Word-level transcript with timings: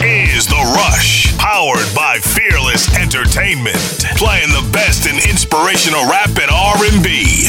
is 0.00 0.46
The 0.46 0.72
Rush, 0.76 1.36
powered 1.38 1.92
by 1.94 2.18
Fearless 2.18 2.94
Entertainment, 2.96 3.76
playing 4.16 4.50
the 4.50 4.68
best 4.72 5.06
in 5.06 5.16
inspirational 5.28 6.08
rap 6.08 6.28
and 6.28 6.50
R&B. 6.50 7.48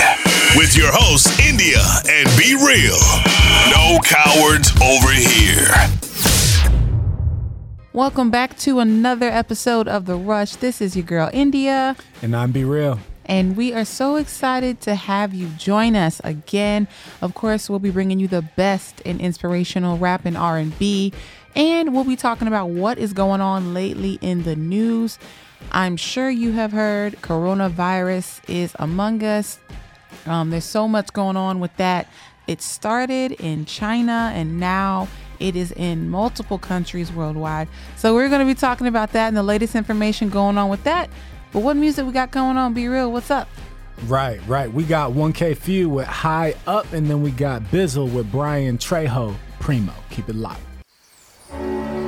With 0.56 0.76
your 0.76 0.92
hosts 0.92 1.40
India 1.40 1.80
and 2.10 2.28
Be 2.38 2.56
Real. 2.56 2.98
No 3.70 4.00
cowards 4.04 4.72
over 4.82 5.12
here. 5.12 5.70
Welcome 7.94 8.32
back 8.32 8.58
to 8.60 8.80
another 8.80 9.30
episode 9.30 9.88
of 9.88 10.06
The 10.06 10.16
Rush. 10.16 10.56
This 10.56 10.82
is 10.82 10.96
your 10.96 11.06
girl 11.06 11.30
India. 11.32 11.96
And 12.22 12.36
I'm 12.36 12.52
Be 12.52 12.64
Real 12.64 13.00
and 13.30 13.56
we 13.56 13.72
are 13.74 13.86
so 13.86 14.16
excited 14.16 14.82
to 14.82 14.96
have 14.96 15.36
you 15.36 15.48
join 15.50 15.96
us 15.96 16.20
again. 16.24 16.88
Of 17.22 17.36
course, 17.36 17.70
we'll 17.70 17.78
be 17.78 17.92
bringing 17.92 18.20
you 18.20 18.28
the 18.28 18.42
best 18.42 19.02
in 19.02 19.20
inspirational 19.20 20.00
rap 20.00 20.26
and 20.26 20.36
R&B, 20.36 21.14
and 21.56 21.94
we'll 21.94 22.04
be 22.04 22.16
talking 22.16 22.48
about 22.48 22.70
what 22.70 22.98
is 22.98 23.14
going 23.14 23.42
on 23.42 23.74
lately 23.74 24.20
in 24.22 24.44
the 24.44 24.56
news. 24.56 25.20
I'm 25.72 25.98
sure 25.98 26.30
you 26.30 26.52
have 26.54 26.72
heard 26.72 27.14
coronavirus 27.22 28.42
is 28.50 28.74
among 28.80 29.24
us. 29.24 29.60
Um, 30.26 30.50
there's 30.50 30.66
so 30.66 30.88
much 30.88 31.12
going 31.14 31.38
on 31.38 31.60
with 31.60 31.76
that. 31.78 32.08
It 32.48 32.62
started 32.62 33.34
in 33.34 33.66
China 33.66 34.32
and 34.34 34.60
now 34.60 35.08
it 35.40 35.56
is 35.56 35.72
in 35.74 36.10
multiple 36.10 36.58
countries 36.58 37.12
worldwide. 37.12 37.68
So 37.96 38.14
we're 38.14 38.30
going 38.30 38.46
to 38.46 38.52
be 38.52 38.60
talking 38.60 38.88
about 38.88 39.12
that 39.14 39.28
and 39.28 39.38
the 39.38 39.44
latest 39.44 39.76
information 39.76 40.30
going 40.30 40.58
on 40.58 40.70
with 40.70 40.84
that. 40.84 41.10
But 41.52 41.60
what 41.60 41.78
music 41.78 42.06
we 42.06 42.12
got 42.12 42.32
going 42.32 42.58
on? 42.58 42.74
B-Real. 42.74 43.12
What's 43.12 43.32
up? 43.32 43.48
Right, 44.06 44.40
right. 44.48 44.72
We 44.72 44.84
got 44.84 45.12
1K 45.12 45.58
Phew 45.58 45.90
with 45.90 46.08
High 46.08 46.56
Up, 46.66 46.92
and 46.94 47.08
then 47.08 47.22
we 47.22 47.32
got 47.32 47.64
Bizzle 47.64 48.12
with 48.14 48.32
Bryann 48.32 48.78
Trejo 48.78 49.36
Primo. 49.60 49.94
Keep 50.10 50.30
it 50.30 50.36
locked. 50.36 50.69
Yes. 51.52 51.99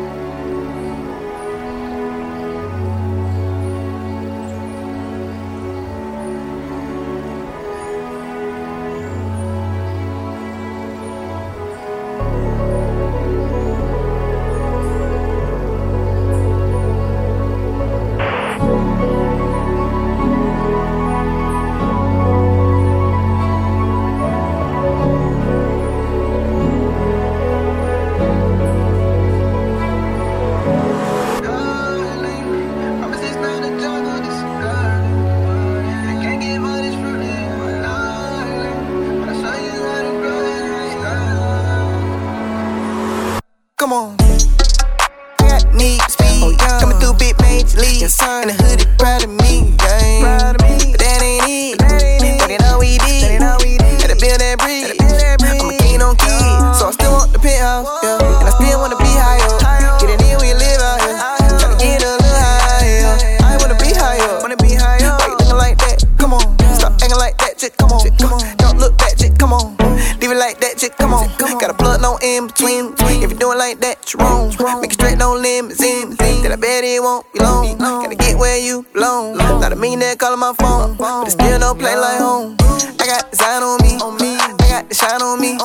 where 78.41 78.57
you 78.57 78.81
blown. 78.91 79.37
Not 79.37 79.71
a 79.71 79.75
millionaire 79.75 80.15
calling 80.15 80.39
my 80.39 80.53
phone, 80.57 80.97
but 80.97 81.29
it's 81.29 81.33
still 81.33 81.59
no 81.59 81.75
play 81.75 81.95
like 81.95 82.17
home. 82.17 82.57
I 82.97 83.05
got 83.05 83.29
design 83.29 83.61
on 83.61 83.77
me, 83.77 84.01
I 84.01 84.57
got 84.65 84.89
the 84.89 84.95
shine 84.95 85.21
on 85.21 85.37
me. 85.39 85.61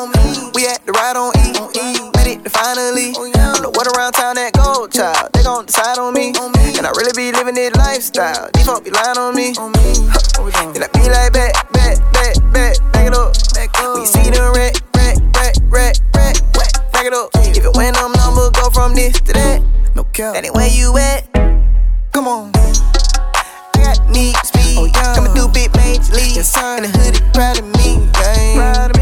We 0.52 0.68
at 0.68 0.84
the 0.84 0.92
ride 0.92 1.16
on 1.16 1.32
E, 1.40 1.56
made 2.20 2.44
it 2.44 2.52
finally. 2.52 3.16
I'm 3.16 3.96
around 3.96 4.12
town 4.12 4.36
that 4.36 4.52
gold 4.52 4.92
child, 4.92 5.32
they 5.32 5.42
gon' 5.42 5.64
decide 5.64 5.98
on 5.98 6.12
me. 6.12 6.36
And 6.76 6.86
I 6.86 6.92
really 7.00 7.16
be 7.16 7.32
living 7.32 7.54
this 7.54 7.74
lifestyle, 7.76 8.50
these 8.52 8.66
folks 8.66 8.84
be 8.84 8.90
lying 8.90 9.16
on 9.16 9.34
me. 9.34 9.56
And 9.56 10.84
I 10.84 10.88
be 10.92 11.08
like, 11.08 11.32
back, 11.32 11.72
back, 11.72 11.96
back, 12.12 12.36
back, 12.52 12.76
back 12.92 13.06
it 13.08 13.16
up. 13.16 13.32
We 13.96 14.04
see 14.04 14.28
the 14.28 14.52
red, 14.52 14.76
rack, 14.92 15.16
rack, 15.32 15.56
rack, 15.72 15.96
rack 16.12 16.36
back 16.92 17.06
it 17.06 17.14
up. 17.14 17.30
If 17.56 17.64
it 17.64 17.72
when 17.74 17.94
them 17.94 18.12
numbers 18.12 18.50
go 18.50 18.68
from 18.68 18.94
this 18.94 19.18
to 19.20 19.32
that, 19.32 19.64
no 19.94 20.04
cap. 20.04 20.34
That 20.34 20.52
where 20.52 20.68
you 20.68 20.92
at. 20.98 21.24
Come 22.16 22.28
on. 22.28 22.50
I 22.54 23.68
got 23.74 24.08
need 24.08 24.36
speed. 24.36 24.78
Oh, 24.78 24.86
yeah. 24.86 25.14
Coming 25.14 25.34
through 25.34 25.48
big 25.48 25.76
major 25.76 26.14
league. 26.14 26.36
Yes, 26.36 26.56
in 26.56 26.84
the 26.84 26.88
hoodie, 26.88 27.20
proud 27.34 27.58
of 27.58 27.66
me. 27.76 28.08
Yeah. 28.14 28.54
Proud 28.56 28.90
of 28.92 28.95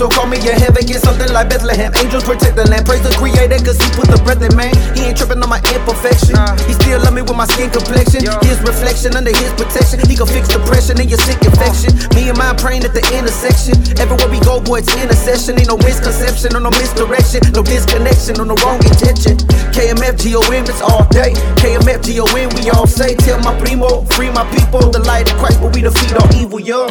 so 0.00 0.08
call 0.08 0.24
me 0.24 0.40
a 0.48 0.56
heaven. 0.56 0.80
Get 0.88 1.04
something 1.04 1.28
like 1.28 1.52
Bethlehem. 1.52 1.92
Angels 2.00 2.24
protect 2.24 2.56
the 2.56 2.64
land. 2.72 2.88
Praise 2.88 3.04
the 3.04 3.12
creator, 3.20 3.60
cause 3.60 3.76
he 3.76 3.84
put 3.92 4.08
the 4.08 4.16
breath 4.24 4.40
in 4.40 4.56
man. 4.56 4.72
He 4.96 5.12
ain't 5.12 5.16
tripping 5.20 5.44
on 5.44 5.52
my 5.52 5.60
imperfection. 5.76 6.40
He 6.64 6.72
still 6.80 7.04
love 7.04 7.12
me 7.12 7.20
with 7.20 7.36
my 7.36 7.44
skin 7.44 7.68
complexion. 7.68 8.24
His 8.48 8.56
reflection 8.64 9.12
under 9.12 9.28
his 9.36 9.52
protection. 9.60 10.00
He 10.08 10.16
can 10.16 10.24
fix 10.24 10.48
depression 10.48 10.96
and 10.96 11.04
your 11.04 11.20
sick 11.28 11.36
infection. 11.44 11.92
Me 12.16 12.32
and 12.32 12.38
mind 12.40 12.56
praying 12.56 12.88
at 12.88 12.96
the 12.96 13.04
intersection. 13.12 13.76
Everywhere 14.00 14.32
we 14.32 14.40
go, 14.40 14.56
boy, 14.56 14.80
it's 14.80 14.88
intercession. 14.96 15.60
Ain't 15.60 15.68
no 15.68 15.76
misconception 15.84 16.56
or 16.56 16.64
no 16.64 16.72
misdirection, 16.80 17.44
no 17.52 17.60
disconnection 17.60 18.40
or 18.40 18.48
no 18.48 18.56
wrong 18.64 18.80
intention. 18.80 19.36
KMF 19.76 20.16
GOM, 20.16 20.64
it's 20.64 20.80
all 20.80 21.04
day. 21.12 21.36
KMF 21.60 22.00
GOM, 22.08 22.48
we 22.56 22.72
all 22.72 22.88
say, 22.88 23.09
tell 23.16 23.40
my 23.40 23.58
primo, 23.58 24.04
free 24.16 24.30
my 24.30 24.44
people, 24.54 24.80
the 24.90 25.00
light 25.00 25.30
of 25.30 25.38
Christ, 25.38 25.60
but 25.60 25.74
we 25.74 25.82
defeat 25.82 26.14
all 26.14 26.34
evil, 26.36 26.60
young. 26.60 26.90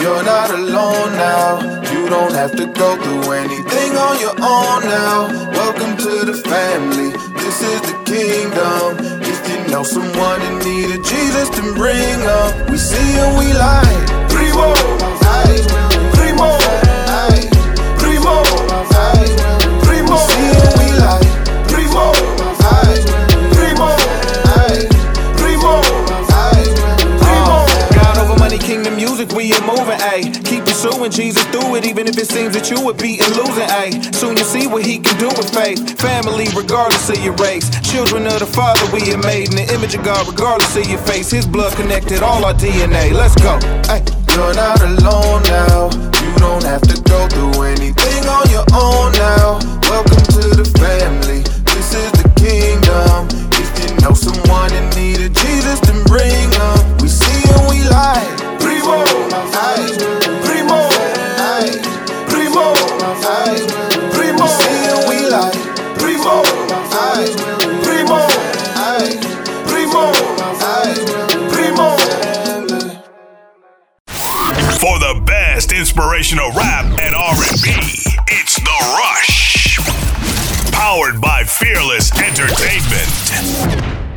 You're 0.00 0.22
not 0.22 0.50
alone 0.50 1.12
now. 1.16 1.82
You 1.92 2.08
don't 2.08 2.32
have 2.32 2.52
to 2.56 2.66
go 2.66 2.96
through 3.02 3.32
anything 3.32 3.96
on 3.96 4.20
your 4.20 4.36
own 4.40 4.80
now. 4.86 5.28
Welcome 5.52 5.96
to 5.98 6.24
the 6.24 6.34
family. 6.34 7.10
This 7.42 7.62
is 7.62 7.80
the 7.82 7.96
kingdom. 8.06 9.20
If 9.22 9.38
you 9.50 9.72
know 9.72 9.82
someone 9.82 10.40
in 10.42 10.58
need 10.60 10.96
of 10.96 11.04
Jesus, 11.04 11.48
then 11.50 11.74
bring 11.74 12.22
up. 12.22 12.70
We 12.70 12.78
see 12.78 13.18
and 13.18 13.36
we 13.38 13.52
lie. 13.52 13.98
Primo, 14.30 14.72
aye. 15.26 15.66
Primo, 15.66 15.87
we 29.52 29.60
moving, 29.64 29.98
ayy. 30.12 30.28
Keep 30.44 30.64
pursuing 30.64 31.10
Jesus 31.10 31.44
through 31.48 31.76
it, 31.76 31.86
even 31.86 32.06
if 32.06 32.18
it 32.18 32.28
seems 32.28 32.52
that 32.52 32.68
you 32.70 32.80
would 32.84 32.98
be 32.98 33.16
in 33.16 33.30
losing, 33.32 33.68
ayy. 33.80 33.96
Soon 34.14 34.36
you 34.36 34.44
see 34.44 34.66
what 34.66 34.84
he 34.84 34.98
can 34.98 35.16
do 35.18 35.28
with 35.28 35.48
faith. 35.48 35.80
Family, 36.00 36.46
regardless 36.54 37.08
of 37.08 37.16
your 37.24 37.34
race. 37.40 37.68
Children 37.80 38.26
of 38.26 38.40
the 38.40 38.46
Father, 38.46 38.84
we 38.92 39.00
are 39.12 39.22
made 39.24 39.48
in 39.48 39.56
the 39.56 39.66
image 39.72 39.94
of 39.94 40.04
God, 40.04 40.26
regardless 40.28 40.76
of 40.76 40.84
your 40.88 41.00
face. 41.08 41.30
His 41.30 41.46
blood 41.46 41.72
connected 41.76 42.22
all 42.22 42.44
our 42.44 42.52
DNA. 42.54 43.12
Let's 43.12 43.34
go. 43.40 43.56
Ay, 43.88 44.04
You're 44.36 44.54
not 44.54 44.80
alone 44.84 45.42
now. 45.48 45.88
You 46.20 46.30
don't 46.36 46.64
have 46.64 46.82
to 46.84 46.96
go 47.08 47.28
through 47.32 47.62
anything 47.72 48.22
on 48.28 48.44
your 48.52 48.66
own 48.76 49.12
now. 49.16 49.56
Welcome 49.88 50.24
to 50.36 50.44
the 50.60 50.68
family. 50.76 51.40
This 51.72 51.94
is 51.96 52.12
the 52.20 52.28
kingdom. 52.36 53.32
If 53.56 53.68
you 53.80 53.88
know 54.04 54.12
someone 54.12 54.72
in 54.76 54.84
need 54.92 55.24
of 55.24 55.32
Jesus, 55.32 55.80
then 55.80 56.04
bring 56.04 56.50
them. 56.52 56.76
We 57.00 57.08
see 57.08 57.40
and 57.48 57.64
we 57.72 57.80
lie. 57.88 58.47
Primo, 58.58 59.04
aye. 59.54 59.88
Primo, 60.44 60.80
aye. 61.38 61.72
Primo, 62.28 62.66
aye. 63.24 63.62
Primo, 64.12 64.46
see 64.46 64.80
we 65.08 65.18
lie. 65.28 65.52
Primo, 65.98 66.42
aye. 66.92 67.30
Primo, 67.82 68.20
aye. 68.76 69.14
Primo, 69.68 70.04
aye. 70.62 70.96
Primo. 71.52 71.88
For 74.78 74.98
the 74.98 75.20
best 75.26 75.72
inspirational 75.72 76.50
rap 76.52 76.84
and 77.00 77.14
R&B, 77.14 77.66
it's 78.28 78.54
The 78.56 78.78
Rush. 78.98 79.78
Powered 80.72 81.20
by 81.20 81.44
Fearless 81.44 82.12
Entertainment. 82.16 84.07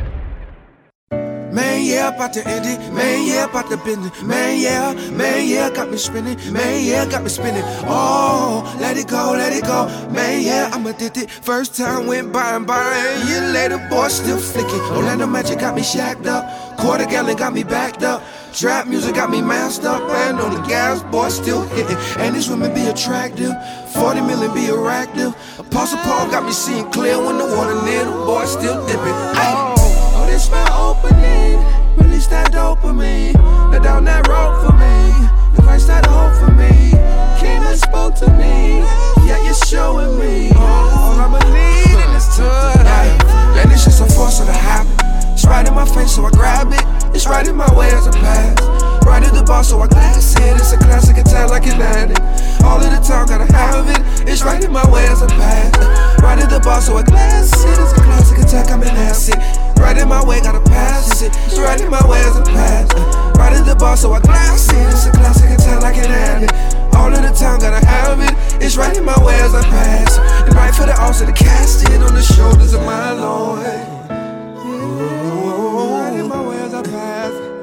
Man, 1.52 1.84
yeah, 1.84 2.08
about 2.08 2.32
to 2.32 2.48
end 2.48 2.64
it. 2.64 2.92
Man, 2.94 3.26
yeah, 3.26 3.44
about 3.44 3.68
to 3.68 3.76
bend 3.76 4.06
it. 4.06 4.22
Man, 4.22 4.58
yeah, 4.58 4.94
man, 5.10 5.46
yeah, 5.46 5.68
got 5.68 5.90
me 5.90 5.98
spinning. 5.98 6.38
Man, 6.50 6.82
yeah, 6.82 7.04
got 7.04 7.22
me 7.22 7.28
spinning. 7.28 7.62
Oh, 7.84 8.74
let 8.80 8.96
it 8.96 9.06
go, 9.06 9.32
let 9.32 9.52
it 9.52 9.64
go. 9.64 9.86
Man, 10.10 10.42
yeah, 10.42 10.70
I'm 10.72 10.86
addicted. 10.86 11.30
First 11.30 11.76
time 11.76 12.06
went 12.06 12.32
by 12.32 12.56
and 12.56 12.66
by, 12.66 12.80
and 12.80 13.28
year 13.28 13.52
later, 13.52 13.76
boy, 13.90 14.08
still 14.08 14.38
flicking. 14.38 14.80
Orlando 14.96 15.26
Magic 15.26 15.58
got 15.58 15.74
me 15.74 15.82
shacked 15.82 16.26
up. 16.26 16.42
Quarter 16.78 17.04
gallon 17.04 17.36
got 17.36 17.52
me 17.52 17.64
backed 17.64 18.02
up. 18.02 18.22
Trap 18.54 18.86
music 18.86 19.14
got 19.14 19.28
me 19.28 19.42
masked 19.42 19.84
up. 19.84 20.00
And 20.10 20.40
on 20.40 20.54
the 20.54 20.60
gas, 20.66 21.02
boy, 21.02 21.28
still 21.28 21.62
hitting. 21.68 21.98
And 22.16 22.34
these 22.34 22.48
women 22.48 22.72
be 22.72 22.86
attractive. 22.86 23.52
40 23.92 24.22
million 24.22 24.54
be 24.54 24.66
attractive. 24.66 25.36
Apostle 25.58 25.98
Paul 25.98 26.30
got 26.30 26.46
me 26.46 26.52
seeing 26.52 26.90
clear 26.92 27.22
when 27.22 27.36
the 27.36 27.44
water 27.44 27.74
near 27.84 28.06
the 28.06 28.12
boy, 28.24 28.46
still 28.46 28.86
dipping. 28.86 29.18
Oh. 29.36 29.74
Oh, 30.14 30.26
this 30.26 30.50
my 30.50 30.71
Release 31.96 32.26
that 32.28 32.52
dopamine. 32.52 33.34
Down 33.82 34.04
that 34.04 34.28
rope 34.28 34.62
for 34.64 34.72
me. 34.78 35.10
The 35.56 35.62
Christ 35.62 35.88
that 35.88 36.06
hope 36.06 36.32
for 36.38 36.52
me. 36.54 36.94
Came 37.40 37.62
and 37.62 37.76
spoke 37.76 38.14
to 38.22 38.30
me. 38.38 38.78
Yeah, 39.26 39.42
you're 39.42 39.54
showing 39.54 40.20
me. 40.20 40.52
All 40.54 41.18
I'ma 41.18 41.40
need 41.50 41.98
in 41.98 42.12
this 42.14 42.36
time. 42.36 43.18
And 43.58 43.72
it's 43.72 43.84
just 43.84 44.00
a 44.00 44.06
force 44.14 44.38
of 44.38 44.46
the 44.46 44.52
habit. 44.52 44.94
It's 45.32 45.44
right 45.44 45.66
in 45.66 45.74
my 45.74 45.84
face, 45.84 46.14
so 46.14 46.24
I 46.24 46.30
grab 46.30 46.72
it. 46.72 46.91
It's 47.14 47.26
right 47.26 47.46
in 47.46 47.56
my 47.56 47.68
way 47.74 47.88
as 47.90 48.06
a 48.06 48.12
pass. 48.12 48.56
Right 49.04 49.22
at 49.22 49.34
the 49.34 49.44
bar, 49.44 49.62
so 49.62 49.80
I 49.80 49.86
glass 49.86 50.34
it. 50.36 50.56
It's 50.56 50.72
a 50.72 50.78
classic 50.78 51.18
attack 51.18 51.50
like 51.50 51.66
an 51.66 51.80
addict. 51.80 52.20
All 52.64 52.80
of 52.80 52.88
the 52.88 53.00
time, 53.04 53.26
gotta 53.26 53.50
have 53.52 53.84
it. 53.88 54.28
It's 54.28 54.42
right 54.42 54.62
in 54.62 54.72
my 54.72 54.84
way 54.90 55.06
as 55.06 55.20
a 55.20 55.28
pass. 55.28 55.76
Right 56.22 56.38
at 56.38 56.48
the 56.48 56.60
bar, 56.60 56.80
so 56.80 56.96
I 56.96 57.02
glass 57.02 57.52
it. 57.52 57.78
It's 57.78 57.92
a 57.92 58.02
classic 58.02 58.38
attack, 58.38 58.70
I'm 58.70 58.82
an 58.82 58.88
acid. 58.88 59.36
Right 59.78 59.98
in 59.98 60.08
my 60.08 60.24
way, 60.24 60.40
gotta 60.40 60.64
pass 60.70 61.20
it. 61.20 61.32
It's 61.46 61.58
right 61.58 61.80
in 61.80 61.90
my 61.90 62.00
way 62.08 62.20
as 62.20 62.36
a 62.38 62.42
pass. 62.42 62.88
Right 63.36 63.52
at 63.52 63.66
the 63.66 63.76
bar, 63.76 63.96
so 63.96 64.12
I 64.12 64.20
glass 64.20 64.72
it. 64.72 64.86
It's 64.88 65.06
a 65.06 65.12
classic 65.12 65.50
attack 65.50 65.82
like 65.82 65.96
an 65.98 66.10
addict. 66.10 66.54
All 66.96 67.12
of 67.12 67.20
the 67.20 67.32
time, 67.36 67.60
gotta 67.60 67.84
have 67.84 68.20
it. 68.20 68.32
It's 68.62 68.76
right 68.76 68.96
in 68.96 69.04
my 69.04 69.18
way 69.24 69.34
as 69.40 69.54
I 69.54 69.62
pass. 69.62 70.16
And 70.46 70.54
right 70.54 70.74
for 70.74 70.86
the 70.86 70.96
altar 70.98 71.26
to 71.26 71.32
cast 71.32 71.82
it 71.90 72.00
on 72.00 72.14
the 72.14 72.22
shoulders 72.22 72.72
of 72.72 72.80
my 72.86 73.12
Lord. 73.12 73.91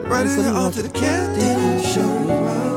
Right 0.10 0.26
in 0.26 0.42
the 0.42 0.52
altar 0.52 0.82
to 0.82 0.90
cast 0.90 1.40
it 1.40 1.56
on 2.00 2.26
the 2.26 2.34
my. 2.34 2.70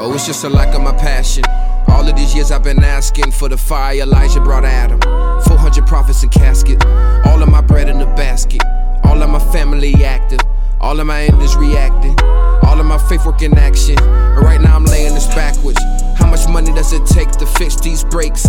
Oh, 0.00 0.14
it's 0.14 0.26
just 0.26 0.44
a 0.44 0.48
lack 0.48 0.76
of 0.76 0.82
my 0.82 0.92
passion. 0.92 1.42
All 1.88 2.08
of 2.08 2.14
these 2.14 2.36
years 2.36 2.52
I've 2.52 2.62
been 2.62 2.84
asking 2.84 3.32
for 3.32 3.48
the 3.48 3.58
fire 3.58 3.96
Elijah 4.00 4.40
brought 4.40 4.64
Adam. 4.64 5.00
400 5.42 5.84
prophets 5.88 6.22
in 6.22 6.28
casket. 6.28 6.86
All 7.26 7.42
of 7.42 7.48
my 7.48 7.62
bread 7.62 7.88
in 7.88 7.98
the 7.98 8.06
basket. 8.06 8.62
All 9.02 9.20
of 9.20 9.28
my 9.28 9.40
family 9.52 9.94
active. 10.04 10.38
All 10.80 11.00
of 11.00 11.06
my 11.08 11.24
enemies 11.24 11.56
reacting. 11.56 12.16
All 12.62 12.78
of 12.78 12.86
my 12.86 12.98
faith 13.08 13.26
work 13.26 13.42
in 13.42 13.58
action. 13.58 13.98
And 13.98 14.38
right 14.38 14.60
now 14.60 14.76
I'm 14.76 14.84
laying 14.84 15.14
this 15.14 15.26
backwards. 15.34 15.80
How 16.18 16.26
much 16.26 16.48
money 16.48 16.72
does 16.72 16.92
it 16.92 17.06
take 17.06 17.30
to 17.32 17.46
fix 17.46 17.76
these 17.76 18.04
breaks? 18.04 18.42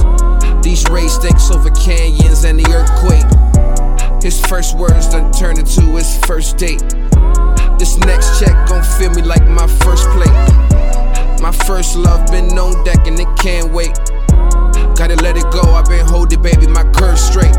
These 0.62 0.84
rays 0.90 1.14
stinks 1.14 1.52
over 1.52 1.70
canyons 1.70 2.44
and 2.44 2.60
the 2.60 2.68
earthquake. 2.74 4.24
His 4.24 4.42
first 4.48 4.78
words 4.78 5.08
done 5.08 5.32
turned 5.32 5.60
into 5.60 5.82
his 5.96 6.18
first 6.26 6.58
date. 6.58 6.84
This 7.80 7.98
next 8.00 8.40
check 8.40 8.68
gon' 8.68 8.84
feel 8.84 9.12
me 9.12 9.22
like 9.22 9.48
my 9.48 9.68
first 9.86 10.10
plate. 10.10 10.34
My 11.42 11.52
first 11.66 11.96
love 11.96 12.30
been 12.32 12.58
on 12.58 12.84
deck 12.84 13.08
and 13.08 13.18
it 13.20 13.30
can't 13.38 13.72
wait. 13.72 13.96
Gotta 14.98 15.16
let 15.24 15.38
it 15.38 15.50
go, 15.52 15.62
I've 15.62 15.86
been 15.86 16.06
holding, 16.06 16.42
baby, 16.42 16.68
my 16.68 16.84
curve 16.92 17.18
straight. 17.18 17.56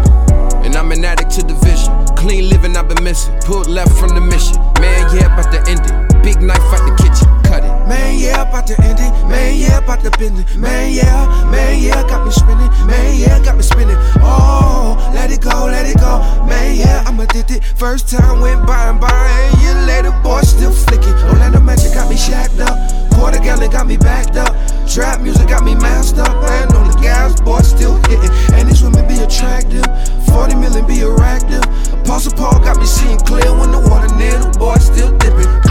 And 0.60 0.76
I'm 0.76 0.92
an 0.92 1.04
addict 1.04 1.30
to 1.32 1.42
the 1.42 1.54
vision. 1.54 1.88
Clean 2.16 2.50
living, 2.50 2.76
I've 2.76 2.88
been 2.88 3.02
missing. 3.02 3.32
Pulled 3.40 3.66
left 3.66 3.96
from 3.98 4.10
the 4.10 4.20
mission. 4.20 4.56
Man, 4.78 5.08
yeah, 5.16 5.32
about 5.32 5.50
to 5.52 5.60
end 5.70 5.80
it. 5.80 6.22
Big 6.22 6.42
knife 6.42 6.60
out 6.60 6.84
the 6.84 6.92
kitchen, 7.00 7.32
cut 7.50 7.64
it. 7.66 7.74
Man, 7.90 8.18
yeah, 8.18 8.46
about 8.46 8.66
to 8.68 8.80
end 8.80 9.00
it. 9.02 9.12
Man, 9.26 9.58
yeah, 9.58 9.82
about 9.82 10.00
to 10.04 10.10
bend 10.12 10.38
it. 10.38 10.46
Man, 10.56 10.92
yeah, 10.94 11.50
man, 11.50 11.82
yeah, 11.82 12.06
got 12.06 12.24
me 12.24 12.30
spinning. 12.30 12.70
Man, 12.86 13.18
yeah, 13.18 13.42
got 13.42 13.56
me 13.56 13.62
spinning. 13.62 13.98
Oh, 14.22 14.94
let 15.12 15.30
it 15.32 15.42
go, 15.42 15.66
let 15.66 15.84
it 15.84 15.98
go. 15.98 16.22
Man, 16.46 16.78
yeah, 16.78 17.02
I'm 17.06 17.18
addicted. 17.18 17.64
First 17.76 18.08
time 18.08 18.40
went 18.40 18.64
by 18.66 18.88
and 18.88 19.00
by, 19.00 19.10
and 19.10 19.62
year 19.62 19.74
later, 19.82 20.14
boy, 20.22 20.42
still 20.42 20.70
flicking. 20.70 21.14
Orlando 21.26 21.60
Magic 21.60 21.92
got 21.92 22.08
me 22.08 22.16
shacked 22.16 22.60
up. 22.60 22.78
Quarter 23.14 23.40
gallon 23.40 23.70
got 23.70 23.86
me 23.86 23.96
backed 23.96 24.36
up. 24.36 24.54
Trap 24.86 25.20
music 25.20 25.48
got 25.48 25.64
me 25.64 25.74
masked 25.74 26.18
up. 26.18 26.30
And 26.30 26.72
on 26.72 26.86
the 26.88 26.96
gas, 27.02 27.40
boy, 27.40 27.60
still 27.60 27.96
hitting. 28.06 28.30
And 28.54 28.68
these 28.68 28.82
women 28.82 29.06
be 29.08 29.18
attractive. 29.18 29.84
40 30.30 30.54
million 30.54 30.86
be 30.86 31.02
attractive. 31.02 31.66
Apostle 32.06 32.32
Paul 32.32 32.58
got 32.60 32.78
me 32.78 32.86
seeing 32.86 33.18
clear 33.18 33.50
when 33.58 33.72
the 33.72 33.80
water 33.90 34.14
near 34.14 34.38
the 34.38 34.50
boy, 34.58 34.76
still 34.76 35.10
dipping. 35.18 35.69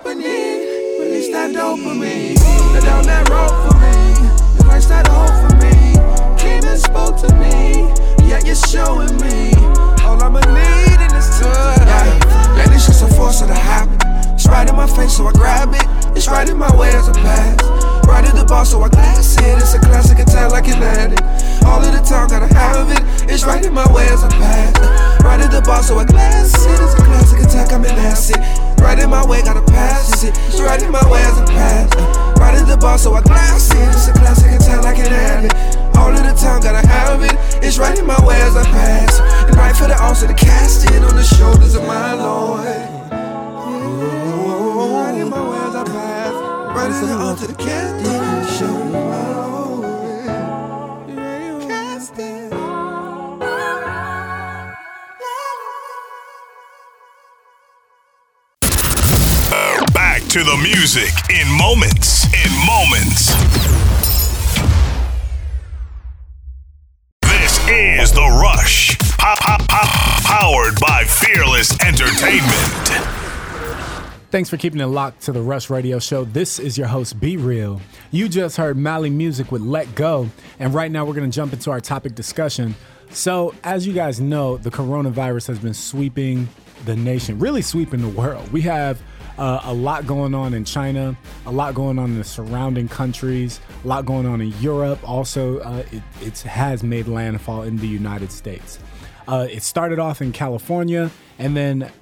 Opening. 0.00 0.20
Release 1.00 1.32
that 1.32 1.50
dopamine. 1.50 2.37
Thanks 74.48 74.62
for 74.62 74.62
keeping 74.62 74.80
it 74.80 74.86
locked 74.86 75.20
to 75.24 75.32
the 75.32 75.42
Rush 75.42 75.68
Radio 75.68 75.98
Show. 75.98 76.24
This 76.24 76.58
is 76.58 76.78
your 76.78 76.86
host, 76.86 77.20
Be 77.20 77.36
Real. 77.36 77.82
You 78.12 78.30
just 78.30 78.56
heard 78.56 78.78
Mali 78.78 79.10
Music 79.10 79.52
with 79.52 79.60
Let 79.60 79.94
Go, 79.94 80.30
and 80.58 80.72
right 80.72 80.90
now 80.90 81.04
we're 81.04 81.12
going 81.12 81.30
to 81.30 81.34
jump 81.34 81.52
into 81.52 81.70
our 81.70 81.82
topic 81.82 82.14
discussion. 82.14 82.74
So, 83.10 83.54
as 83.62 83.86
you 83.86 83.92
guys 83.92 84.22
know, 84.22 84.56
the 84.56 84.70
coronavirus 84.70 85.48
has 85.48 85.58
been 85.58 85.74
sweeping 85.74 86.48
the 86.86 86.96
nation, 86.96 87.38
really 87.38 87.60
sweeping 87.60 88.00
the 88.00 88.08
world. 88.08 88.50
We 88.50 88.62
have 88.62 89.02
uh, 89.36 89.60
a 89.64 89.74
lot 89.74 90.06
going 90.06 90.34
on 90.34 90.54
in 90.54 90.64
China, 90.64 91.14
a 91.44 91.52
lot 91.52 91.74
going 91.74 91.98
on 91.98 92.12
in 92.12 92.16
the 92.16 92.24
surrounding 92.24 92.88
countries, 92.88 93.60
a 93.84 93.86
lot 93.86 94.06
going 94.06 94.24
on 94.24 94.40
in 94.40 94.54
Europe. 94.62 95.06
Also, 95.06 95.58
uh, 95.58 95.84
it, 96.22 96.38
has 96.40 96.82
made 96.82 97.06
landfall 97.06 97.64
in 97.64 97.76
the 97.76 97.86
United 97.86 98.32
States. 98.32 98.78
Uh, 99.28 99.46
it 99.50 99.62
started 99.62 99.98
off 99.98 100.22
in 100.22 100.32
California, 100.32 101.10
and 101.38 101.54
then 101.54 101.92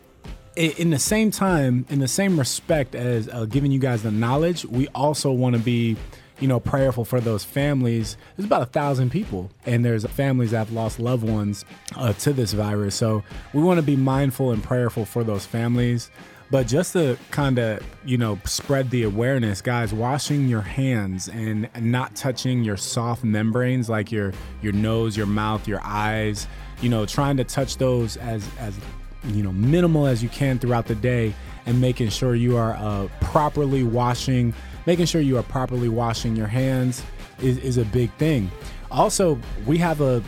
in 0.56 0.90
the 0.90 0.98
same 0.98 1.30
time, 1.30 1.84
in 1.88 1.98
the 1.98 2.08
same 2.08 2.38
respect 2.38 2.94
as 2.94 3.28
uh, 3.28 3.44
giving 3.44 3.70
you 3.70 3.78
guys 3.78 4.02
the 4.02 4.10
knowledge, 4.10 4.64
we 4.64 4.88
also 4.88 5.30
want 5.30 5.54
to 5.54 5.60
be, 5.60 5.96
you 6.40 6.48
know, 6.48 6.58
prayerful 6.58 7.04
for 7.04 7.20
those 7.20 7.44
families. 7.44 8.16
There's 8.36 8.46
about 8.46 8.62
a 8.62 8.66
thousand 8.66 9.10
people, 9.10 9.50
and 9.66 9.84
there's 9.84 10.04
families 10.06 10.52
that 10.52 10.58
have 10.58 10.72
lost 10.72 10.98
loved 10.98 11.24
ones 11.24 11.64
uh, 11.94 12.14
to 12.14 12.32
this 12.32 12.52
virus. 12.52 12.94
So 12.94 13.22
we 13.52 13.62
want 13.62 13.78
to 13.78 13.82
be 13.82 13.96
mindful 13.96 14.52
and 14.52 14.62
prayerful 14.62 15.04
for 15.04 15.22
those 15.22 15.44
families. 15.44 16.10
But 16.50 16.68
just 16.68 16.92
to 16.92 17.18
kind 17.32 17.58
of, 17.58 17.84
you 18.04 18.16
know, 18.16 18.38
spread 18.44 18.90
the 18.90 19.02
awareness, 19.02 19.60
guys, 19.60 19.92
washing 19.92 20.48
your 20.48 20.60
hands 20.60 21.28
and 21.28 21.68
not 21.80 22.14
touching 22.14 22.62
your 22.62 22.76
soft 22.76 23.24
membranes 23.24 23.88
like 23.88 24.12
your 24.12 24.32
your 24.62 24.72
nose, 24.72 25.16
your 25.16 25.26
mouth, 25.26 25.66
your 25.66 25.80
eyes, 25.82 26.46
you 26.80 26.88
know, 26.88 27.04
trying 27.04 27.36
to 27.38 27.44
touch 27.44 27.78
those 27.78 28.16
as 28.18 28.48
as 28.60 28.78
you 29.28 29.42
know 29.42 29.52
minimal 29.52 30.06
as 30.06 30.22
you 30.22 30.28
can 30.28 30.58
throughout 30.58 30.86
the 30.86 30.94
day 30.94 31.34
and 31.66 31.80
making 31.80 32.08
sure 32.08 32.34
you 32.34 32.56
are 32.56 32.74
uh, 32.74 33.08
properly 33.20 33.82
washing 33.82 34.54
making 34.86 35.04
sure 35.06 35.20
you 35.20 35.36
are 35.36 35.42
properly 35.42 35.88
washing 35.88 36.36
your 36.36 36.46
hands 36.46 37.02
is, 37.40 37.58
is 37.58 37.76
a 37.76 37.84
big 37.86 38.10
thing. 38.14 38.50
Also 38.90 39.38
we 39.66 39.76
have 39.78 40.00
a 40.00 40.22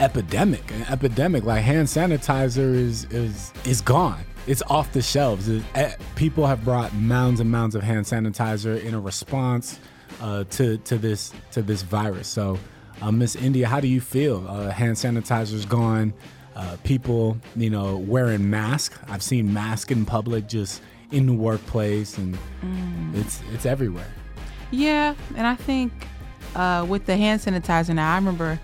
epidemic 0.00 0.70
an 0.72 0.82
epidemic 0.84 1.44
like 1.44 1.62
hand 1.62 1.86
sanitizer 1.88 2.74
is 2.74 3.04
is 3.06 3.52
is 3.64 3.80
gone. 3.80 4.24
It's 4.46 4.62
off 4.62 4.92
the 4.92 5.02
shelves. 5.02 5.48
It- 5.48 5.62
eh, 5.74 5.94
people 6.16 6.46
have 6.46 6.64
brought 6.64 6.94
mounds 6.94 7.40
and 7.40 7.50
mounds 7.50 7.74
of 7.74 7.82
hand 7.82 8.06
sanitizer 8.06 8.82
in 8.82 8.94
a 8.94 9.00
response 9.00 9.78
uh, 10.20 10.44
to 10.50 10.78
to 10.78 10.98
this 10.98 11.32
to 11.52 11.62
this 11.62 11.82
virus. 11.82 12.28
So 12.28 12.58
uh, 13.02 13.12
miss 13.12 13.36
india 13.36 13.68
how 13.68 13.80
do 13.80 13.88
you 13.88 14.00
feel? 14.00 14.46
Uh, 14.48 14.70
hand 14.70 14.96
sanitizer's 14.96 15.66
gone 15.66 16.12
uh, 16.58 16.76
people, 16.82 17.38
you 17.56 17.70
know, 17.70 17.96
wearing 17.96 18.50
masks. 18.50 18.98
I've 19.08 19.22
seen 19.22 19.54
masks 19.54 19.92
in 19.92 20.04
public, 20.04 20.48
just 20.48 20.82
in 21.12 21.26
the 21.26 21.32
workplace, 21.32 22.18
and 22.18 22.36
it's 23.14 23.40
it's 23.52 23.64
everywhere. 23.64 24.12
Yeah, 24.70 25.14
and 25.36 25.46
I 25.46 25.54
think 25.54 25.92
uh, 26.54 26.84
with 26.88 27.06
the 27.06 27.16
hand 27.16 27.40
sanitizer 27.40 27.94
now, 27.94 28.12
I 28.12 28.16
remember. 28.16 28.60